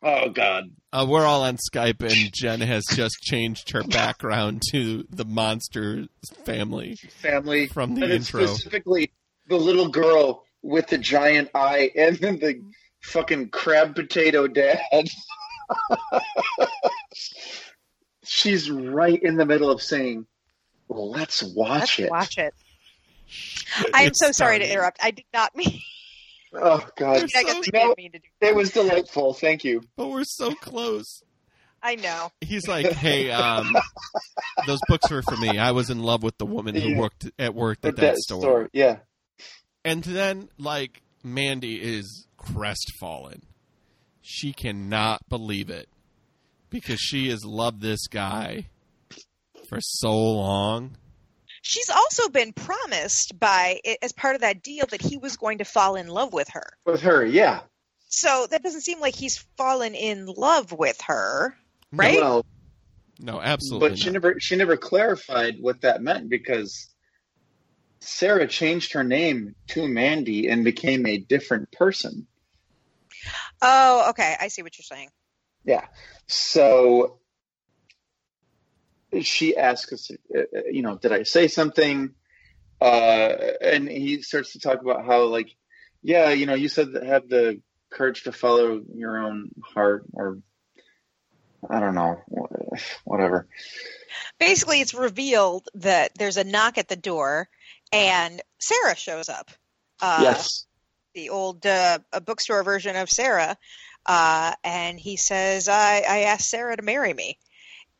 Oh 0.02 0.30
God. 0.30 0.72
uh, 0.94 1.06
we're 1.10 1.26
all 1.26 1.44
on 1.44 1.58
Skype, 1.58 2.02
and 2.02 2.32
Jen 2.34 2.62
has 2.62 2.86
just 2.94 3.22
changed 3.22 3.72
her 3.72 3.84
background 3.84 4.62
to 4.72 5.06
the 5.10 5.26
monster 5.26 6.06
family. 6.46 6.96
Family 7.22 7.68
From 7.68 7.96
the 7.96 8.04
and 8.04 8.14
it's 8.14 8.28
intro. 8.34 8.46
specifically 8.46 9.12
the 9.48 9.58
little 9.58 9.90
girl 9.90 10.46
with 10.62 10.88
the 10.88 10.98
giant 10.98 11.50
eye, 11.54 11.92
and 11.96 12.18
then 12.18 12.40
the 12.40 12.62
fucking 13.02 13.50
crab 13.50 13.96
potato 13.96 14.48
dad. 14.48 14.80
She's 18.24 18.70
right 18.72 19.22
in 19.22 19.36
the 19.36 19.46
middle 19.46 19.70
of 19.72 19.82
saying, 19.82 20.28
"Let's 20.90 21.44
watch 21.44 21.80
Let's 21.80 22.00
it." 22.00 22.10
watch 22.12 22.38
it. 22.38 22.54
I 23.94 24.02
am 24.02 24.08
It's 24.08 24.20
so 24.20 24.32
sorry 24.32 24.60
to 24.60 24.70
interrupt. 24.70 24.98
I 25.02 25.12
did 25.12 25.26
not 25.34 25.56
mean. 25.56 25.80
Oh 26.52 26.84
God. 26.98 27.18
I 27.36 27.44
guess 27.44 27.46
I 27.46 27.70
No, 27.72 27.94
mean 27.96 28.12
to 28.14 28.18
do. 28.18 28.26
it 28.42 28.56
was 28.56 28.72
delightful. 28.72 29.36
Thank 29.36 29.64
you. 29.64 29.84
But 29.96 30.08
we're 30.08 30.24
so 30.24 30.56
close. 30.56 31.22
I 31.84 31.94
know. 31.94 32.32
He's 32.42 32.68
like, 32.68 32.92
"Hey, 32.92 33.30
um, 33.30 33.76
those 34.66 34.80
books 34.88 35.12
were 35.12 35.22
for 35.22 35.38
me. 35.38 35.60
I 35.60 35.74
was 35.74 35.92
in 35.92 36.02
love 36.02 36.24
with 36.24 36.40
the 36.40 36.48
woman 36.48 36.74
who 36.74 36.90
Yeah. 36.90 36.98
worked 36.98 37.30
at 37.38 37.54
worked 37.54 37.86
at 37.86 37.90
With 37.94 38.02
that, 38.02 38.18
store. 38.18 38.42
store, 38.42 38.70
yeah. 38.74 38.98
And 39.86 40.04
then, 40.04 40.50
like, 40.58 41.04
Mandy 41.24 41.76
is 41.76 42.26
crestfallen. 42.38 43.44
She 44.24 44.52
cannot 44.52 45.30
believe 45.30 45.70
it 45.70 45.88
because 46.72 47.00
she 47.00 47.30
has 47.30 47.46
loved 47.46 47.80
this 47.82 48.08
guy 48.08 48.70
for 49.70 49.80
so 49.82 50.12
long. 50.12 50.98
She's 51.62 51.90
also 51.90 52.30
been 52.30 52.54
promised 52.54 53.40
by 53.40 53.80
as 54.02 54.12
part 54.14 54.36
of 54.36 54.42
that 54.42 54.64
deal 54.64 54.86
that 54.88 55.02
he 55.02 55.18
was 55.18 55.38
going 55.38 55.60
to 55.60 55.66
fall 55.66 55.96
in 55.96 56.08
love 56.08 56.34
with 56.34 56.50
her. 56.50 56.64
With 56.86 57.02
her, 57.02 57.24
yeah. 57.26 57.62
So 58.08 58.48
that 58.50 58.64
doesn't 58.64 58.82
seem 58.82 59.00
like 59.00 59.16
he's 59.16 59.38
fallen 59.58 59.94
in 59.94 60.26
love 60.26 60.72
with 60.72 61.00
her, 61.02 61.56
right? 61.92 62.18
Well, 62.20 62.46
No, 63.20 63.40
absolutely. 63.40 63.90
but 63.90 64.00
she 64.00 64.10
never 64.10 64.40
she 64.40 64.56
never 64.56 64.78
clarified 64.78 65.58
what 65.60 65.82
that 65.82 66.02
meant 66.02 66.30
because 66.30 66.88
Sarah 68.00 68.48
changed 68.48 68.94
her 68.94 69.04
name 69.04 69.54
to 69.68 69.88
Mandy 69.88 70.48
and 70.50 70.64
became 70.64 71.06
a 71.06 71.18
different 71.20 71.72
person. 71.72 72.26
oh, 73.62 74.08
okay. 74.12 74.36
I 74.40 74.48
see 74.48 74.64
what 74.64 74.78
you're 74.78 74.84
saying. 74.86 75.10
Yeah. 75.66 75.86
So 76.28 77.20
she 79.22 79.58
asks 79.58 80.12
uh, 80.12 80.40
uh, 80.40 80.62
you 80.72 80.82
know, 80.82 80.98
did 80.98 81.12
I 81.12 81.24
say 81.24 81.48
something? 81.48 82.12
Uh, 82.82 83.36
and 83.62 83.90
he 83.90 84.22
starts 84.22 84.54
to 84.54 84.60
talk 84.60 84.82
about 84.82 85.06
how, 85.06 85.26
like, 85.26 85.50
yeah, 86.02 86.30
you 86.30 86.46
know, 86.46 86.56
you 86.56 86.70
said 86.70 86.94
that 86.94 87.04
have 87.04 87.28
the 87.28 87.62
courage 87.92 88.24
to 88.24 88.32
follow 88.32 88.82
your 88.96 89.18
own 89.18 89.50
heart, 89.62 90.06
or 90.14 90.40
I 91.70 91.80
don't 91.80 91.96
know, 91.96 92.22
whatever. 93.04 93.48
Basically, 94.40 94.80
it's 94.80 94.94
revealed 94.94 95.68
that 95.76 96.12
there's 96.18 96.38
a 96.38 96.44
knock 96.44 96.78
at 96.78 96.88
the 96.88 96.96
door, 96.96 97.50
and 97.92 98.42
Sarah 98.60 98.96
shows 98.96 99.28
up. 99.28 99.52
Uh, 100.02 100.20
yes. 100.24 100.66
the 101.14 101.30
old 101.30 101.66
uh, 101.66 102.00
a 102.14 102.22
bookstore 102.22 102.64
version 102.64 102.96
of 102.96 103.10
Sarah, 103.10 103.58
uh, 104.06 104.54
and 104.64 104.98
he 104.98 105.18
says, 105.18 105.68
"I 105.68 106.04
I 106.08 106.20
asked 106.20 106.50
Sarah 106.50 106.78
to 106.78 106.84
marry 106.84 107.14
me," 107.14 107.38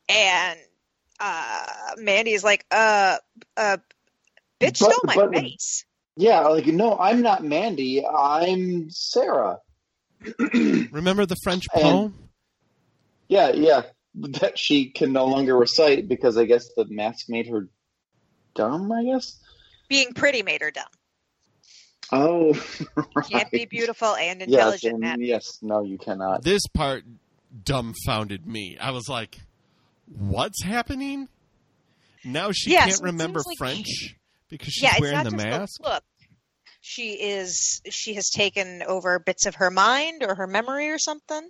and 0.08 0.58
uh, 1.20 1.66
Mandy 1.98 2.32
is 2.34 2.44
like, 2.44 2.66
"Uh, 2.72 3.18
uh, 3.58 3.78
bitch 4.60 4.78
But- 4.80 4.92
stole 4.92 5.00
my 5.04 5.16
but- 5.16 5.34
face." 5.34 5.86
Yeah, 6.16 6.42
like, 6.42 6.66
no, 6.68 6.98
I'm 7.00 7.22
not 7.22 7.44
Mandy. 7.46 8.06
I'm 8.06 8.90
Sarah. 8.90 9.60
Remember 10.54 11.26
the 11.26 11.38
French 11.44 11.66
And- 11.74 11.82
poem? 11.82 12.30
Yeah, 13.30 13.52
yeah. 13.54 13.84
That 14.16 14.58
she 14.60 14.90
can 14.90 15.14
no 15.14 15.26
longer 15.28 15.56
recite 15.56 16.08
because 16.10 16.36
I 16.38 16.44
guess 16.46 16.68
the 16.76 16.84
mask 16.86 17.30
made 17.30 17.48
her 17.48 17.70
dumb, 18.56 18.92
I 18.92 19.04
guess. 19.06 19.38
Being 19.88 20.14
pretty 20.14 20.42
made 20.44 20.62
her 20.62 20.72
dumb. 20.72 20.88
Oh, 22.12 22.54
Can't 23.30 23.52
be 23.52 23.66
beautiful 23.66 24.16
and 24.16 24.40
yes, 24.42 24.50
intelligent. 24.50 24.92
and 24.94 25.02
Matt. 25.02 25.20
yes, 25.22 25.60
no, 25.62 25.84
you 25.84 25.98
cannot. 26.00 26.44
This 26.44 26.64
part 26.74 27.04
dumbfounded 27.64 28.46
me. 28.48 28.78
I 28.82 28.92
was 28.92 29.08
like, 29.08 29.38
"What's 30.18 30.64
happening?" 30.64 31.28
Now 32.24 32.52
she 32.52 32.72
Yeah, 32.74 32.86
can't 32.86 32.94
so 32.98 33.04
remember 33.06 33.42
like- 33.46 33.58
French 33.58 34.16
because 34.50 34.74
she's 34.74 34.84
yeah, 34.84 34.92
it's 34.94 35.02
wearing 35.02 35.16
not 35.18 35.24
the 35.26 35.32
just 35.32 35.46
mask. 35.46 35.82
the 35.82 35.90
look. 35.90 36.04
She 36.82 37.12
is. 37.14 37.82
She 37.90 38.14
has 38.16 38.30
taken 38.30 38.84
over 38.84 39.20
bits 39.20 39.46
of 39.46 39.56
her 39.56 39.70
mind 39.72 40.24
or 40.24 40.36
her 40.36 40.48
memory 40.48 40.90
or 40.90 40.98
something. 40.98 41.50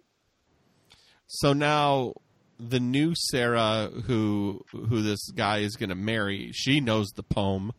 So 1.28 1.53
now 1.53 2.14
the 2.60 2.80
new 2.80 3.14
Sarah, 3.16 3.89
who 4.05 4.66
who 4.72 5.01
this 5.01 5.30
guy 5.32 5.60
is 5.60 5.76
going 5.76 5.89
to 5.89 5.95
marry, 5.95 6.51
she 6.53 6.80
knows 6.82 7.10
the 7.16 7.24
poem. 7.24 7.72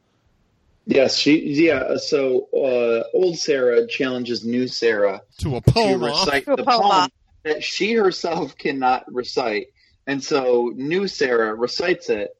Yes, 0.86 1.16
she. 1.16 1.38
Yeah, 1.66 1.96
so 1.98 2.48
uh, 2.54 3.04
old 3.16 3.38
Sarah 3.38 3.86
challenges 3.86 4.44
new 4.44 4.66
Sarah 4.68 5.20
to 5.38 5.56
a 5.56 5.60
to 5.60 5.70
poem. 5.72 6.02
recite 6.02 6.44
To 6.46 6.52
a 6.54 6.56
the 6.56 6.64
poem. 6.64 6.82
poem 6.82 7.10
that 7.44 7.62
she 7.62 7.92
herself 7.94 8.56
cannot 8.56 9.04
recite, 9.12 9.68
and 10.06 10.22
so 10.22 10.72
new 10.74 11.06
Sarah 11.08 11.54
recites 11.54 12.10
it, 12.10 12.30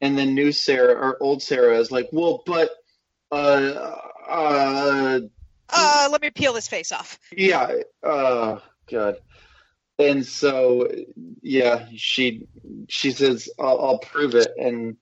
and 0.00 0.16
then 0.18 0.34
new 0.34 0.52
Sarah 0.52 0.94
or 0.94 1.22
old 1.22 1.42
Sarah 1.42 1.78
is 1.78 1.90
like, 1.90 2.08
"Well, 2.12 2.42
but 2.46 2.70
uh, 3.30 3.96
uh, 4.28 5.20
Uh, 5.72 6.08
let 6.10 6.22
me 6.22 6.30
peel 6.30 6.52
this 6.52 6.68
face 6.68 6.92
off. 6.92 7.18
yeah, 7.36 7.72
uh, 8.02 8.58
God." 8.90 9.16
And 9.98 10.24
so, 10.24 10.88
yeah, 11.42 11.86
she 11.94 12.48
she 12.88 13.12
says, 13.12 13.48
"I'll, 13.58 13.80
I'll 13.80 13.98
prove 13.98 14.34
it," 14.34 14.52
and 14.56 14.96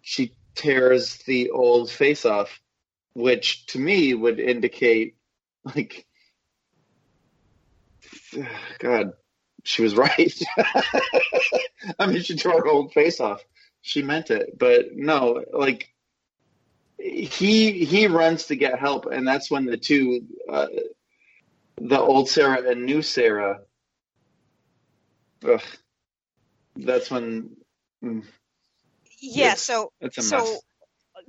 she 0.00 0.34
tears 0.56 1.18
the 1.26 1.50
old 1.50 1.90
face 1.90 2.24
off, 2.24 2.60
which 3.14 3.66
to 3.66 3.78
me 3.78 4.14
would 4.14 4.40
indicate, 4.40 5.16
like, 5.64 6.06
God, 8.78 9.12
she 9.64 9.82
was 9.82 9.96
right. 9.96 10.32
I 11.98 12.06
mean, 12.06 12.22
she 12.22 12.36
tore 12.36 12.60
her 12.62 12.68
old 12.68 12.92
face 12.92 13.20
off. 13.20 13.42
She 13.82 14.02
meant 14.02 14.30
it, 14.30 14.58
but 14.58 14.94
no, 14.96 15.44
like 15.52 15.88
he 16.98 17.84
he 17.84 18.08
runs 18.08 18.46
to 18.46 18.56
get 18.56 18.78
help, 18.78 19.06
and 19.06 19.26
that's 19.28 19.50
when 19.50 19.66
the 19.66 19.76
two, 19.78 20.22
uh, 20.50 20.66
the 21.80 22.00
old 22.00 22.28
Sarah 22.30 22.70
and 22.70 22.86
new 22.86 23.02
Sarah, 23.02 23.60
ugh, 25.48 25.62
that's 26.76 27.10
when. 27.10 27.56
mm, 28.04 28.24
Yeah. 29.20 29.54
So 29.56 29.92
it's 30.00 30.18
a 30.18 30.22
so 30.22 30.60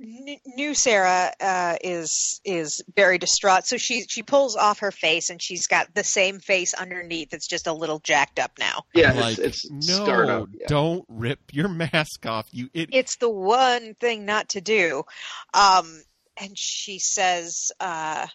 new 0.00 0.74
Sarah 0.74 1.32
uh, 1.40 1.76
is 1.82 2.40
is 2.44 2.82
very 2.94 3.18
distraught. 3.18 3.66
So 3.66 3.76
she 3.76 4.04
she 4.08 4.22
pulls 4.22 4.56
off 4.56 4.80
her 4.80 4.90
face 4.90 5.30
and 5.30 5.40
she's 5.40 5.66
got 5.66 5.94
the 5.94 6.04
same 6.04 6.40
face 6.40 6.74
underneath. 6.74 7.34
It's 7.34 7.46
just 7.46 7.66
a 7.66 7.72
little 7.72 7.98
jacked 7.98 8.38
up 8.38 8.52
now. 8.58 8.84
Yeah, 8.94 9.12
like, 9.12 9.38
it's, 9.38 9.64
it's 9.64 9.70
no, 9.70 10.04
scarred. 10.04 10.48
Yeah. 10.58 10.66
don't 10.68 11.04
rip 11.08 11.40
your 11.52 11.68
mask 11.92 12.26
off. 12.26 12.48
You 12.52 12.70
it, 12.72 12.90
It's 12.92 13.16
the 13.16 13.28
one 13.30 13.94
thing 13.94 14.24
not 14.24 14.50
to 14.50 14.60
do. 14.60 15.04
Um, 15.52 16.02
and 16.36 16.56
she 16.58 16.98
says 16.98 17.70
uh, 17.80 18.26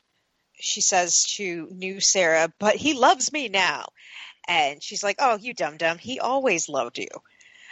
she 0.53 0.82
says 0.82 1.24
to 1.36 1.68
new 1.72 1.99
Sarah, 1.99 2.53
"But 2.59 2.76
he 2.76 2.93
loves 2.93 3.34
me 3.34 3.49
now." 3.49 3.86
And 4.47 4.84
she's 4.84 5.03
like, 5.03 5.18
"Oh, 5.20 5.38
you 5.38 5.53
dum 5.53 5.78
dum. 5.78 5.97
He 5.97 6.20
always 6.20 6.70
loved 6.70 6.99
you. 6.99 7.07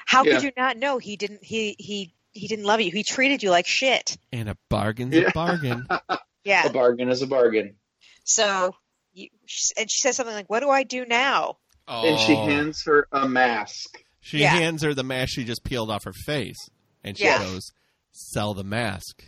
How 0.05 0.23
Yeah. 0.23 0.33
could 0.33 0.43
you 0.43 0.51
not 0.57 0.77
know 0.77 0.97
he 0.97 1.15
didn't? 1.15 1.43
He 1.43 1.75
he 1.77 2.13
he 2.34 2.47
didn't 2.47 2.65
love 2.65 2.81
you. 2.81 2.91
He 2.91 3.03
treated 3.03 3.41
you 3.43 3.49
like 3.51 3.65
shit." 3.67 4.17
and 4.31 4.49
a 4.49 4.57
bargain's 4.69 5.15
Yeah. 5.15 5.29
a 5.29 5.31
bargain. 5.31 5.88
Yeah. 6.45 6.65
A 6.67 6.73
bargain 6.73 7.07
is 7.09 7.21
a 7.21 7.27
bargain. 7.27 7.77
So, 8.25 8.75
you, 9.13 9.29
and 9.77 9.89
she 9.89 9.97
says 9.99 10.17
something 10.17 10.36
like, 10.36 10.49
"What 10.49 10.59
do 10.59 10.69
I 10.69 10.84
do 10.84 11.05
now?" 11.05 11.57
And 11.88 12.19
she 12.19 12.34
Oh. 12.34 12.45
hands 12.45 12.84
her 12.86 13.07
a 13.13 13.29
mask. 13.29 14.03
She 14.19 14.39
Yeah. 14.39 14.49
hands 14.49 14.84
her 14.84 14.93
the 14.93 15.03
mask 15.05 15.36
she 15.36 15.45
just 15.45 15.63
peeled 15.63 15.89
off 15.89 16.03
her 16.03 16.11
face, 16.11 16.57
and 17.01 17.17
she 17.17 17.23
Yeah. 17.23 17.39
goes, 17.43 17.71
"Sell 18.11 18.53
the 18.53 18.65
mask." 18.65 19.23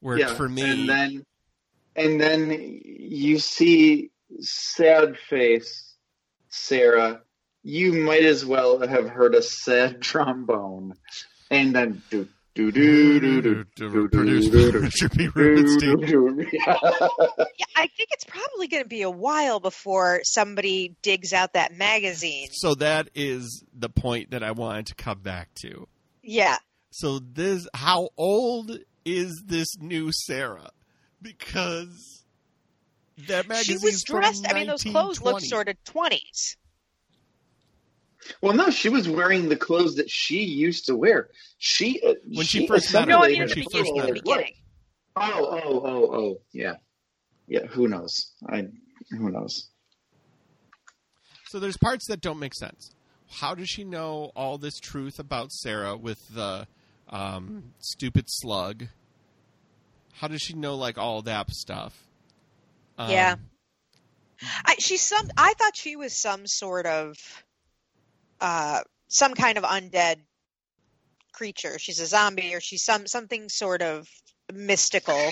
Worked 0.00 0.20
yeah, 0.20 0.34
for 0.34 0.48
me. 0.48 0.62
And 0.70 0.88
then, 0.88 1.26
and 1.96 2.20
then 2.20 2.80
you 2.84 3.40
see 3.40 4.10
sad 4.40 5.18
face 5.18 5.94
Sarah. 6.48 7.22
You 7.64 7.92
might 7.92 8.24
as 8.24 8.44
well 8.46 8.78
have 8.86 9.08
heard 9.08 9.34
a 9.34 9.42
sad 9.42 10.00
trombone, 10.00 10.94
and 11.50 11.74
then 11.74 12.02
do 12.10 12.28
do 12.54 12.72
do 12.72 13.20
do 13.20 13.40
do 13.40 13.64
do 13.76 14.08
Produced 14.08 14.52
do 14.52 14.82
by 14.82 14.88
B. 15.14 15.28
Rubinstein. 15.28 16.48
Yeah, 16.52 16.74
I 17.76 17.86
think 17.86 18.08
it's 18.10 18.24
probably 18.24 18.66
going 18.66 18.82
to 18.82 18.88
be 18.88 19.02
a 19.02 19.10
while 19.10 19.60
before 19.60 20.20
somebody 20.24 20.96
digs 21.02 21.32
out 21.32 21.52
that 21.52 21.76
magazine. 21.76 22.48
So 22.52 22.74
that 22.76 23.10
is 23.14 23.62
the 23.72 23.88
point 23.88 24.32
that 24.32 24.42
I 24.42 24.50
wanted 24.50 24.86
to 24.86 24.94
come 24.96 25.20
back 25.20 25.54
to. 25.62 25.86
Yeah. 26.22 26.56
So 26.90 27.20
this, 27.20 27.68
how 27.74 28.08
old 28.16 28.76
is 29.04 29.42
this 29.46 29.78
new 29.78 30.10
Sarah? 30.12 30.70
Because 31.22 32.24
that 33.28 33.46
magazine. 33.48 33.78
She 33.78 33.84
was 33.84 34.02
dressed, 34.02 34.46
I 34.48 34.54
mean, 34.54 34.66
those 34.66 34.82
clothes 34.82 35.20
look 35.20 35.40
sort 35.40 35.68
of 35.68 35.76
20s. 35.84 36.56
Well, 38.42 38.52
no, 38.54 38.70
she 38.70 38.88
was 38.88 39.08
wearing 39.08 39.48
the 39.48 39.56
clothes 39.56 39.96
that 39.96 40.10
she 40.10 40.42
used 40.42 40.86
to 40.86 40.96
wear. 40.96 41.28
She 41.58 42.00
uh, 42.02 42.14
When 42.34 42.44
she 42.44 42.66
first 42.66 42.92
met 42.92 43.04
her, 43.04 43.10
No, 43.10 43.22
I 43.22 43.28
mean, 43.28 43.38
when 43.40 43.42
in 43.42 43.48
the 43.48 43.54
she 43.54 43.62
first 43.62 43.72
beginning, 43.72 43.96
in 43.96 44.00
the 44.00 44.02
met 44.02 44.08
her. 44.08 44.22
beginning. 44.22 44.54
Oh, 45.16 45.60
oh, 45.64 45.82
oh, 45.84 46.16
oh, 46.16 46.40
yeah, 46.52 46.74
yeah. 47.46 47.66
Who 47.66 47.88
knows? 47.88 48.32
I 48.48 48.68
who 49.10 49.30
knows? 49.30 49.68
So 51.46 51.58
there's 51.58 51.76
parts 51.76 52.06
that 52.08 52.20
don't 52.20 52.38
make 52.38 52.54
sense. 52.54 52.90
How 53.30 53.54
does 53.54 53.68
she 53.68 53.84
know 53.84 54.30
all 54.36 54.58
this 54.58 54.78
truth 54.78 55.18
about 55.18 55.50
Sarah 55.52 55.96
with 55.96 56.28
the 56.34 56.66
um, 57.08 57.72
stupid 57.78 58.24
slug? 58.28 58.86
How 60.12 60.28
does 60.28 60.42
she 60.42 60.54
know 60.54 60.74
like 60.76 60.98
all 60.98 61.22
that 61.22 61.50
stuff? 61.50 62.06
Um, 62.98 63.10
Yeah. 63.10 63.36
I, 64.64 64.76
she's 64.78 65.02
some. 65.02 65.28
I 65.36 65.54
thought 65.54 65.74
she 65.76 65.96
was 65.96 66.12
some 66.12 66.46
sort 66.46 66.86
of, 66.86 67.16
uh, 68.40 68.80
some 69.08 69.34
kind 69.34 69.58
of 69.58 69.64
undead 69.64 70.16
creature. 71.32 71.78
She's 71.78 72.00
a 72.00 72.06
zombie, 72.06 72.54
or 72.54 72.60
she's 72.60 72.82
some 72.84 73.06
something 73.06 73.48
sort 73.48 73.82
of 73.82 74.08
mystical. 74.52 75.30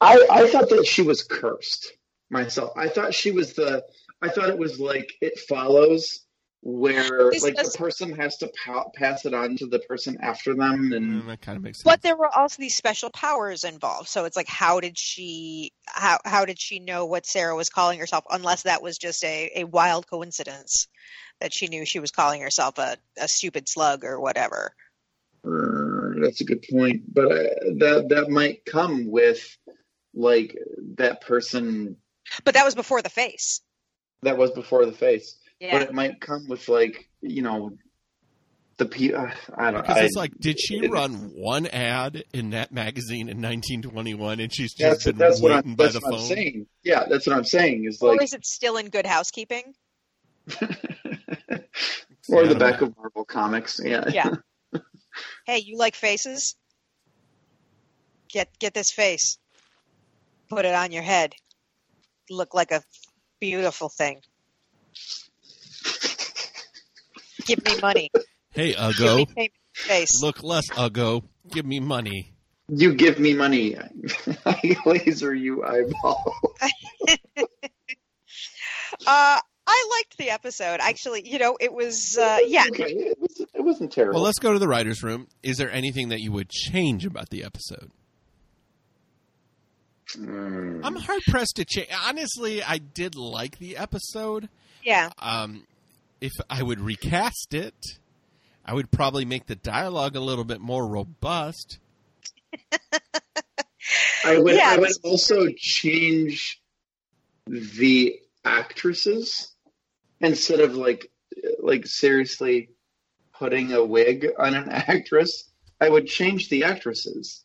I 0.00 0.26
I 0.30 0.48
thought 0.48 0.68
that 0.70 0.86
she 0.86 1.02
was 1.02 1.22
cursed 1.22 1.92
myself. 2.30 2.72
I 2.76 2.88
thought 2.88 3.14
she 3.14 3.30
was 3.30 3.54
the. 3.54 3.84
I 4.22 4.28
thought 4.28 4.48
it 4.48 4.58
was 4.58 4.80
like 4.80 5.12
it 5.20 5.38
follows 5.40 6.20
where 6.62 7.30
This 7.30 7.42
like 7.42 7.54
does- 7.54 7.72
the 7.72 7.78
person 7.78 8.16
has 8.16 8.38
to 8.38 8.48
pa- 8.64 8.88
pass 8.94 9.24
it 9.24 9.34
on 9.34 9.56
to 9.58 9.66
the 9.66 9.78
person 9.80 10.18
after 10.20 10.54
them, 10.54 10.92
and 10.92 11.22
Mm, 11.22 11.26
that 11.28 11.40
kind 11.40 11.56
of 11.56 11.62
makes 11.62 11.78
sense. 11.78 11.84
But 11.84 12.02
there 12.02 12.16
were 12.16 12.34
also 12.36 12.56
these 12.60 12.74
special 12.74 13.10
powers 13.10 13.62
involved. 13.62 14.08
So 14.08 14.24
it's 14.24 14.36
like, 14.36 14.48
how 14.48 14.80
did 14.80 14.98
she 14.98 15.72
how 15.86 16.18
how 16.24 16.44
did 16.44 16.58
she 16.60 16.80
know 16.80 17.06
what 17.06 17.24
Sarah 17.26 17.54
was 17.54 17.68
calling 17.70 17.98
herself? 18.00 18.24
Unless 18.30 18.62
that 18.62 18.82
was 18.82 18.98
just 18.98 19.22
a, 19.24 19.50
a 19.56 19.64
wild 19.64 20.08
coincidence 20.08 20.88
that 21.40 21.52
she 21.52 21.68
knew 21.68 21.84
she 21.84 22.00
was 22.00 22.10
calling 22.10 22.40
herself 22.42 22.78
a, 22.78 22.96
a 23.18 23.28
stupid 23.28 23.68
slug 23.68 24.04
or 24.04 24.20
whatever. 24.20 24.74
Uh, 25.46 26.20
that's 26.22 26.40
a 26.40 26.44
good 26.44 26.64
point. 26.70 27.02
But 27.12 27.26
uh, 27.30 27.42
that 27.78 28.06
that 28.10 28.30
might 28.30 28.64
come 28.64 29.10
with 29.10 29.44
like 30.14 30.56
that 30.96 31.20
person 31.20 31.96
But 32.44 32.54
that 32.54 32.64
was 32.64 32.74
before 32.74 33.02
the 33.02 33.10
face. 33.10 33.60
that 34.22 34.36
was 34.38 34.50
before 34.52 34.86
the 34.86 34.92
face. 34.92 35.36
Yeah. 35.60 35.78
But 35.78 35.82
it 35.88 35.94
might 35.94 36.20
come 36.20 36.48
with 36.48 36.68
like 36.68 37.08
you 37.22 37.42
know 37.42 37.72
the 38.78 38.86
pe- 38.86 39.12
uh, 39.14 39.30
I 39.56 39.70
don't. 39.70 39.80
Because 39.82 39.96
I, 39.98 40.04
it's 40.04 40.16
like, 40.16 40.36
did 40.38 40.60
she 40.60 40.76
it- 40.84 40.90
run 40.90 41.30
one 41.34 41.66
ad 41.66 42.24
in 42.34 42.50
that 42.50 42.72
magazine 42.72 43.28
in 43.30 43.38
1921, 43.40 44.40
and 44.40 44.52
she's 44.54 44.74
just 44.74 44.90
That's 44.90 45.04
been 45.04 45.16
that's 45.16 45.40
what 45.40 45.52
waiting 45.52 45.70
I'm 45.70 45.76
by 45.76 45.84
that's 45.84 45.94
the 45.94 46.00
what 46.00 46.12
I'm 46.14 46.18
phone? 46.18 46.28
saying. 46.28 46.66
Yeah, 46.82 47.04
that's 47.08 47.26
what 47.26 47.36
I'm 47.36 47.44
saying. 47.44 47.84
Is 47.86 48.02
like, 48.02 48.08
or 48.10 48.16
like 48.16 48.24
is 48.24 48.32
it 48.34 48.44
still 48.44 48.76
in 48.76 48.88
good 48.90 49.06
housekeeping? 49.06 49.74
or 52.28 52.42
Yeah, 52.42 52.48
the 52.48 52.56
I 52.56 52.58
back 52.58 52.80
don't 52.80 52.90
of 52.90 52.96
Marvel 52.96 53.24
comics. 53.24 53.80
Yeah. 53.82 54.04
Yeah. 54.08 54.30
hey, 55.46 55.58
you 55.58 55.76
like 55.78 55.94
faces? 55.94 56.56
Get 58.28 58.48
get 58.58 58.74
this 58.74 58.90
face. 58.90 59.38
Put 60.48 60.64
it 60.64 60.74
on 60.74 60.92
your 60.92 61.02
head. 61.02 61.34
Look 62.30 62.54
like 62.54 62.70
a 62.72 62.82
beautiful 63.40 63.88
thing. 63.88 64.20
Give 67.46 67.64
me 67.64 67.80
money. 67.80 68.10
Hey, 68.50 68.72
Give 68.72 68.82
me 68.82 68.90
Ugo, 68.90 69.26
face. 69.86 70.22
look 70.22 70.42
less 70.42 70.64
Ugo. 70.78 71.22
Give 71.50 71.66
me 71.66 71.80
money. 71.80 72.32
You 72.68 72.94
give 72.94 73.20
me 73.20 73.32
money, 73.32 73.76
I 74.44 74.76
laser 74.84 75.32
you 75.32 75.64
eyeball. 75.64 76.34
Uh, 79.06 79.38
I 79.38 79.40
liked 79.96 80.18
the 80.18 80.30
episode. 80.30 80.80
Actually, 80.80 81.28
you 81.28 81.38
know, 81.38 81.56
it 81.60 81.72
was 81.72 82.18
uh, 82.18 82.38
yeah. 82.46 82.64
Okay, 82.68 82.84
it, 82.84 83.18
was, 83.20 83.40
it 83.40 83.60
wasn't 83.62 83.92
terrible. 83.92 84.14
Well, 84.14 84.24
let's 84.24 84.38
go 84.38 84.52
to 84.52 84.58
the 84.58 84.68
writers' 84.68 85.02
room. 85.02 85.28
Is 85.42 85.58
there 85.58 85.70
anything 85.70 86.08
that 86.10 86.20
you 86.20 86.32
would 86.32 86.48
change 86.48 87.04
about 87.06 87.30
the 87.30 87.44
episode? 87.44 87.90
Mm. 90.14 90.80
I'm 90.84 90.96
hard 90.96 91.20
pressed 91.28 91.56
to 91.56 91.64
change. 91.64 91.88
Honestly, 92.06 92.62
I 92.62 92.78
did 92.78 93.16
like 93.16 93.58
the 93.58 93.76
episode. 93.76 94.48
Yeah. 94.84 95.10
Um, 95.18 95.66
if 96.20 96.32
I 96.48 96.62
would 96.62 96.80
recast 96.80 97.54
it, 97.54 97.74
I 98.64 98.74
would 98.74 98.90
probably 98.90 99.24
make 99.24 99.46
the 99.46 99.56
dialogue 99.56 100.16
a 100.16 100.20
little 100.20 100.44
bit 100.44 100.60
more 100.60 100.86
robust. 100.86 101.78
I 104.24 104.38
would. 104.38 104.56
Yeah, 104.56 104.70
I 104.70 104.78
would 104.78 104.92
also 105.02 105.48
change 105.56 106.60
the 107.46 108.18
actresses 108.44 109.55
instead 110.20 110.60
of 110.60 110.74
like, 110.74 111.10
like 111.60 111.86
seriously 111.86 112.70
putting 113.38 113.72
a 113.72 113.84
wig 113.84 114.26
on 114.38 114.54
an 114.54 114.68
actress. 114.70 115.50
I 115.80 115.88
would 115.90 116.06
change 116.06 116.48
the 116.48 116.64
actresses 116.64 117.44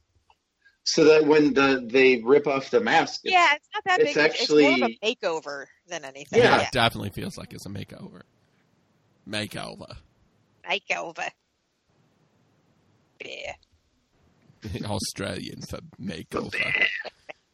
so 0.84 1.03
that 1.06 1.26
when 1.26 1.53
the 1.53 1.85
they 1.91 2.22
rip 2.23 2.48
off 2.48 2.69
the 2.72 2.80
mask, 2.80 3.22
it's- 3.26 3.34
Yeah, 3.34 3.56
it's 3.56 3.68
not 3.73 3.84
that 3.85 3.99
it's 3.99 4.14
big. 4.15 4.26
actually 4.26 4.65
it's 4.68 4.80
more 4.80 4.88
of 4.89 4.95
a 5.02 5.06
makeover 5.15 5.65
than 5.88 6.06
anything. 6.06 6.39
Yeah. 6.39 6.61
it 6.61 6.72
definitely 6.72 7.10
feels 7.10 7.38
like 7.38 7.52
it's 7.53 7.65
a 7.65 7.69
makeover. 7.69 8.22
Makeover. 9.30 9.98
makeover. 10.69 11.30
Yeah, 13.23 13.53
Australian 14.85 15.61
for 15.61 15.80
makeover. 16.02 16.52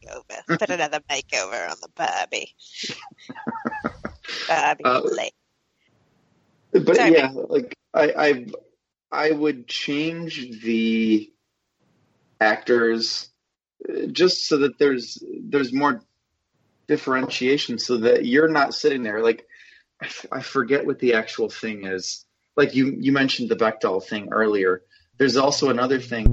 makeover. 0.06 0.60
Put 0.60 0.70
another 0.70 1.00
makeover 1.10 1.70
on 1.70 1.76
the 1.82 1.90
Barbie. 1.96 2.54
Uh, 4.50 5.02
Blake. 5.02 5.34
But 6.72 6.96
Sorry. 6.96 7.12
yeah, 7.12 7.32
like 7.34 7.76
I, 7.94 8.14
I, 8.18 8.46
I 9.12 9.32
would 9.32 9.68
change 9.68 10.62
the 10.62 11.32
actors 12.40 13.30
uh, 13.88 14.08
just 14.08 14.48
so 14.48 14.58
that 14.58 14.78
there's 14.78 15.24
there's 15.42 15.74
more 15.74 16.02
differentiation, 16.88 17.80
so 17.80 17.98
that 17.98 18.26
you're 18.26 18.50
not 18.50 18.74
sitting 18.74 19.04
there 19.04 19.22
like 19.22 19.48
I, 20.02 20.06
f- 20.06 20.26
I 20.32 20.42
forget 20.42 20.86
what 20.86 21.00
the 21.00 21.14
actual 21.14 21.50
thing 21.50 21.86
is. 21.86 22.26
Like 22.56 22.76
you 22.76 22.96
you 23.00 23.12
mentioned 23.12 23.50
the 23.50 23.56
Bechdel 23.56 24.04
thing 24.04 24.30
earlier. 24.32 24.84
There's 25.18 25.38
also 25.38 25.70
another 25.70 26.00
thing. 26.00 26.26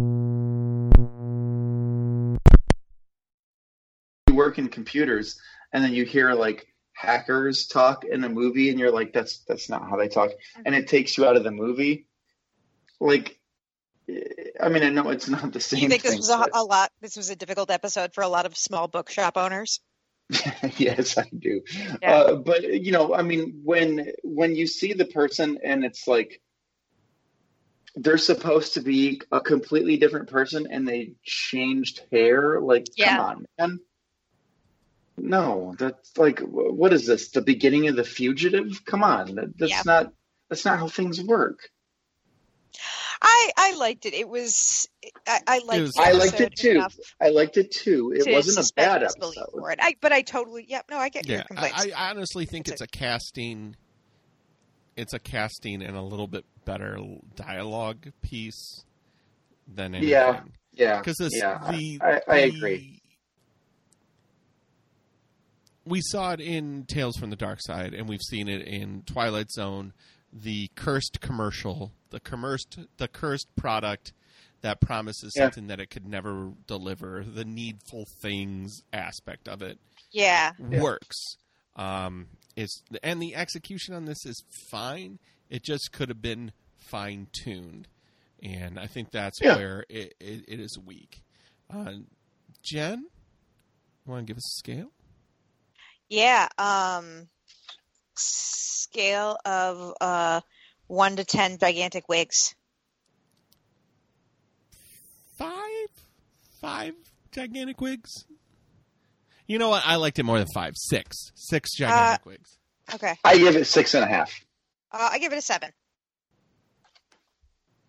You 4.29 4.35
work 4.35 4.59
in 4.59 4.69
computers, 4.69 5.41
and 5.73 5.83
then 5.83 5.95
you 5.95 6.05
hear 6.05 6.35
like 6.35 6.74
hackers 6.95 7.66
talk 7.66 8.05
in 8.05 8.23
a 8.25 8.29
movie 8.29 8.71
and 8.71 8.79
you're 8.79 8.93
like 8.93 9.12
that's 9.12 9.39
that's 9.49 9.69
not 9.69 9.89
how 9.91 9.97
they 9.97 10.09
talk 10.09 10.31
and 10.65 10.75
it 10.75 10.87
takes 10.89 11.19
you 11.19 11.27
out 11.27 11.37
of 11.37 11.43
the 11.45 11.51
movie 11.51 12.07
like 13.01 13.39
i 14.61 14.69
mean 14.69 14.83
i 14.85 14.89
know 14.91 15.11
it's 15.11 15.29
not 15.29 15.53
the 15.53 15.61
same 15.61 15.83
You 15.83 15.89
think 15.89 16.03
this 16.03 16.16
was 16.16 16.31
a, 16.31 16.39
but- 16.39 16.51
a 16.55 16.62
lot? 16.62 16.91
This 17.01 17.16
was 17.16 17.31
a 17.31 17.37
difficult 17.37 17.71
episode 17.71 18.15
for 18.15 18.23
a 18.23 18.29
lot 18.29 18.47
of 18.47 18.57
small 18.57 18.87
bookshop 18.89 19.37
owners. 19.37 19.81
yes 20.79 21.19
i 21.19 21.25
do 21.37 21.61
Yeah. 22.01 22.12
uh, 22.15 22.37
but 22.37 22.62
you 22.62 22.93
know 22.93 23.15
i 23.15 23.23
mean 23.23 23.61
when 23.65 24.12
when 24.23 24.55
you 24.55 24.66
see 24.66 24.93
the 24.95 25.05
person 25.05 25.59
and 25.62 25.85
it's 25.85 26.07
like 26.09 26.41
they're 27.97 28.19
supposed 28.19 28.75
to 28.75 28.81
be 28.81 29.21
a 29.31 29.41
completely 29.41 29.97
different 29.99 30.29
person 30.31 30.66
and 30.71 30.87
they 30.89 31.12
changed 31.25 32.01
hair 32.11 32.61
like 32.61 32.87
Yeah. 32.97 33.16
come 33.16 33.27
on 33.27 33.47
man 33.59 33.81
no 35.16 35.74
that's 35.78 36.16
like 36.19 36.41
what 36.41 36.93
is 36.93 37.07
this 37.07 37.31
the 37.31 37.41
beginning 37.43 37.89
of 37.89 37.97
the 37.97 38.05
fugitive 38.05 38.85
come 38.85 39.03
on 39.05 39.35
that, 39.36 39.57
that's 39.59 39.70
Yeah. 39.73 39.82
not 39.86 40.12
that's 40.49 40.65
not 40.65 40.78
how 40.78 40.89
things 40.89 41.23
work 41.23 41.70
I 43.27 43.51
I 43.57 43.74
liked 43.77 44.05
it. 44.05 44.12
It 44.12 44.28
was 44.28 44.86
I, 45.27 45.41
I 45.47 45.59
liked. 45.65 45.81
was- 45.81 45.93
the 45.95 46.03
I 46.03 46.12
liked 46.12 46.41
it 46.41 46.55
too. 46.57 46.85
I 47.20 47.31
liked 47.31 47.57
it 47.57 47.70
too. 47.70 48.12
It 48.15 48.24
to 48.24 48.32
wasn't 48.32 48.69
a 48.69 48.73
bad 48.74 49.03
episode. 49.03 49.35
For 49.53 49.70
it. 49.70 49.78
I, 49.81 49.97
but 50.03 50.12
I 50.12 50.20
totally. 50.23 50.66
Yep. 50.69 50.86
no, 50.91 50.99
I 50.99 51.09
get 51.09 51.27
your 51.27 51.39
Yeah, 51.39 51.45
complaints. 51.45 51.86
I, 51.86 51.91
I 51.97 52.11
honestly 52.11 52.45
think 52.45 52.69
it's 52.69 52.82
a 52.82 52.86
casting. 52.86 53.77
It's 54.97 55.15
a 55.15 55.19
casting 55.19 55.81
and 55.82 55.97
a 55.97 56.03
little 56.03 56.27
bit 56.27 56.45
better 56.66 56.99
dialogue 57.35 58.12
piece 58.20 58.85
than 59.73 59.95
anything. 59.95 60.11
Yeah, 60.11 60.41
yeah, 60.73 60.99
because 60.99 61.16
this 61.16 61.32
yeah. 61.35 61.59
I- 61.62 61.73
the 61.73 62.01
I, 62.03 62.20
I 62.28 62.51
the- 62.51 62.57
agree. 62.57 63.01
We 65.86 66.01
saw 66.02 66.32
it 66.32 66.40
in 66.40 66.85
Tales 66.85 67.16
from 67.16 67.31
the 67.31 67.36
Darkside, 67.36 67.97
and 67.98 68.09
we've 68.09 68.23
seen 68.23 68.48
it 68.48 68.62
in 68.66 69.02
Twilight 69.02 69.51
Zone, 69.51 69.93
the 70.32 70.70
cursed 70.74 71.20
commercial, 71.20 71.93
the 72.11 72.20
cursed 72.20 72.78
the 72.97 73.09
cursed 73.09 73.48
product 73.56 74.12
that 74.62 74.81
promises 74.81 75.32
Yeah. 75.36 75.44
something 75.44 75.66
that 75.66 75.81
it 75.81 75.90
could 75.90 76.06
never 76.06 76.52
deliver. 76.66 77.23
The 77.23 77.44
needful 77.44 78.06
things 78.23 78.82
aspect 78.94 79.47
of 79.47 79.61
it 79.61 79.78
yeah. 80.11 80.52
works. 80.59 81.36
Um, 81.77 82.28
it's 82.56 82.82
and 83.02 83.20
the 83.20 83.35
execution 83.35 83.94
on 83.94 84.06
this 84.06 84.24
is 84.24 84.43
fine. 84.70 85.19
It 85.51 85.62
just 85.62 85.93
could 85.93 86.09
have 86.09 86.23
been 86.23 86.52
fine 86.78 87.27
tuned, 87.32 87.89
and 88.43 88.78
I 88.78 88.86
think 88.86 89.11
that's 89.11 89.39
Yeah. 89.43 89.56
where 89.56 89.85
it, 89.90 90.15
it, 90.19 90.44
it 90.48 90.61
is 90.61 90.78
weak. 90.82 91.23
Uh, 91.69 91.93
Jen, 92.62 93.06
want 94.06 94.27
to 94.27 94.31
give 94.31 94.39
us 94.39 94.56
a 94.56 94.59
scale? 94.59 94.90
Yeah. 96.15 96.49
Um. 96.59 97.28
Scale 98.16 99.36
of 99.45 99.95
uh 100.01 100.41
one 100.86 101.16
to 101.16 101.24
ten 101.24 101.59
gigantic 101.59 102.09
wigs. 102.09 102.55
Five, 105.36 105.89
five 106.61 106.95
gigantic 107.32 107.81
wigs. 107.81 108.24
You 109.49 109.59
know 109.59 109.69
what? 109.69 109.82
I 109.85 109.97
liked 109.97 110.20
it 110.20 110.23
more 110.23 110.39
than 110.39 110.47
five. 110.55 110.74
Six, 110.77 111.32
six 111.35 111.74
gigantic 111.74 112.24
wigs. 112.24 112.59
Okay. 112.95 113.15
I 113.24 113.36
give 113.36 113.57
it 113.57 113.65
six 113.66 113.95
and 113.95 114.05
a 114.05 114.07
half. 114.07 114.32
Uh, 114.93 115.09
I 115.12 115.19
give 115.19 115.32
it 115.32 115.39
a 115.39 115.43
seven. 115.43 115.70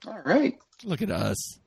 All 0.07 0.19
right. 0.25 0.57
Look 0.83 1.03
at 1.03 1.11
us. 1.11 1.59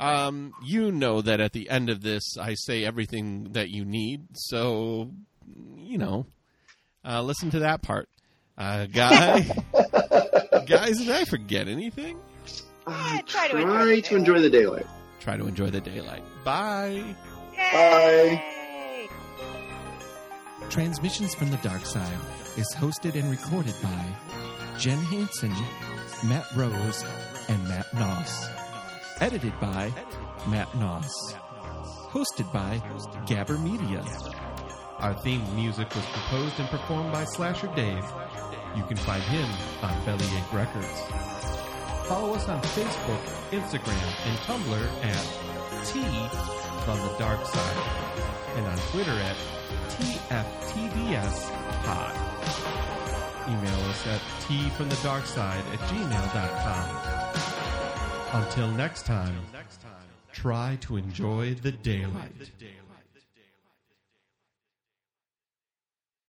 Um, 0.00 0.54
you 0.64 0.90
know 0.90 1.20
that 1.20 1.40
at 1.40 1.52
the 1.52 1.68
end 1.68 1.90
of 1.90 2.00
this, 2.02 2.36
I 2.40 2.54
say 2.54 2.84
everything 2.84 3.52
that 3.52 3.68
you 3.68 3.84
need. 3.84 4.28
So, 4.34 5.10
you 5.76 5.98
know, 5.98 6.26
uh, 7.04 7.22
listen 7.22 7.50
to 7.50 7.58
that 7.60 7.82
part. 7.82 8.08
Uh, 8.56 8.86
guy, 8.86 9.40
guys, 10.66 10.98
did 10.98 11.10
I 11.10 11.24
forget 11.24 11.68
anything? 11.68 12.18
Yeah, 12.88 13.20
try 13.26 13.48
to 13.48 13.56
enjoy 13.58 13.72
Try 13.72 13.84
the 13.84 14.02
to 14.02 14.16
enjoy 14.16 14.40
the 14.40 14.50
daylight. 14.50 14.86
Try 15.20 15.36
to 15.36 15.46
enjoy 15.46 15.70
the 15.70 15.80
daylight. 15.80 16.22
Bye. 16.44 17.04
Bye. 17.56 18.42
Transmissions 20.70 21.34
from 21.34 21.50
the 21.50 21.56
Dark 21.58 21.84
Side 21.84 22.18
is 22.56 22.66
hosted 22.76 23.16
and 23.16 23.30
recorded 23.30 23.74
by 23.82 24.04
Jen 24.78 24.98
Hansen, 24.98 25.52
Matt 26.24 26.46
Rose, 26.56 27.04
and 27.48 27.62
Matt 27.68 27.86
Noss. 27.92 28.48
Edited 29.20 29.52
by 29.60 29.92
Matt 30.48 30.70
Noss. 30.72 31.10
Hosted 32.08 32.50
by 32.52 32.80
Gabber 33.26 33.62
Media. 33.62 34.02
Our 34.98 35.14
theme 35.22 35.44
music 35.54 35.94
was 35.94 36.04
composed 36.06 36.58
and 36.58 36.68
performed 36.70 37.12
by 37.12 37.24
Slasher 37.24 37.70
Dave. 37.76 38.04
You 38.74 38.82
can 38.84 38.96
find 38.96 39.22
him 39.24 39.48
on 39.82 40.04
Bellyache 40.06 40.52
Records. 40.52 41.02
Follow 42.08 42.34
us 42.34 42.48
on 42.48 42.62
Facebook, 42.62 43.20
Instagram, 43.50 44.10
and 44.26 44.38
Tumblr 44.48 44.88
at 45.04 45.84
T 45.86 46.00
from 46.84 46.98
the 47.06 47.14
Dark 47.18 47.44
Side, 47.44 47.76
and 48.56 48.66
on 48.66 48.78
Twitter 48.90 49.12
at 49.12 49.36
TFTDS 49.90 51.50
Pod. 51.84 52.14
Email 53.48 53.90
us 53.90 54.06
at 54.06 54.20
T 54.48 54.70
from 54.70 54.88
the 54.88 54.98
Dark 55.02 55.26
Side 55.26 55.62
at 55.72 55.78
gmail.com. 55.80 57.19
Until 58.32 58.70
next 58.70 59.06
time, 59.06 59.34
try 60.32 60.78
to 60.82 60.96
enjoy 60.96 61.54
the 61.54 61.72
daylight. 61.72 62.50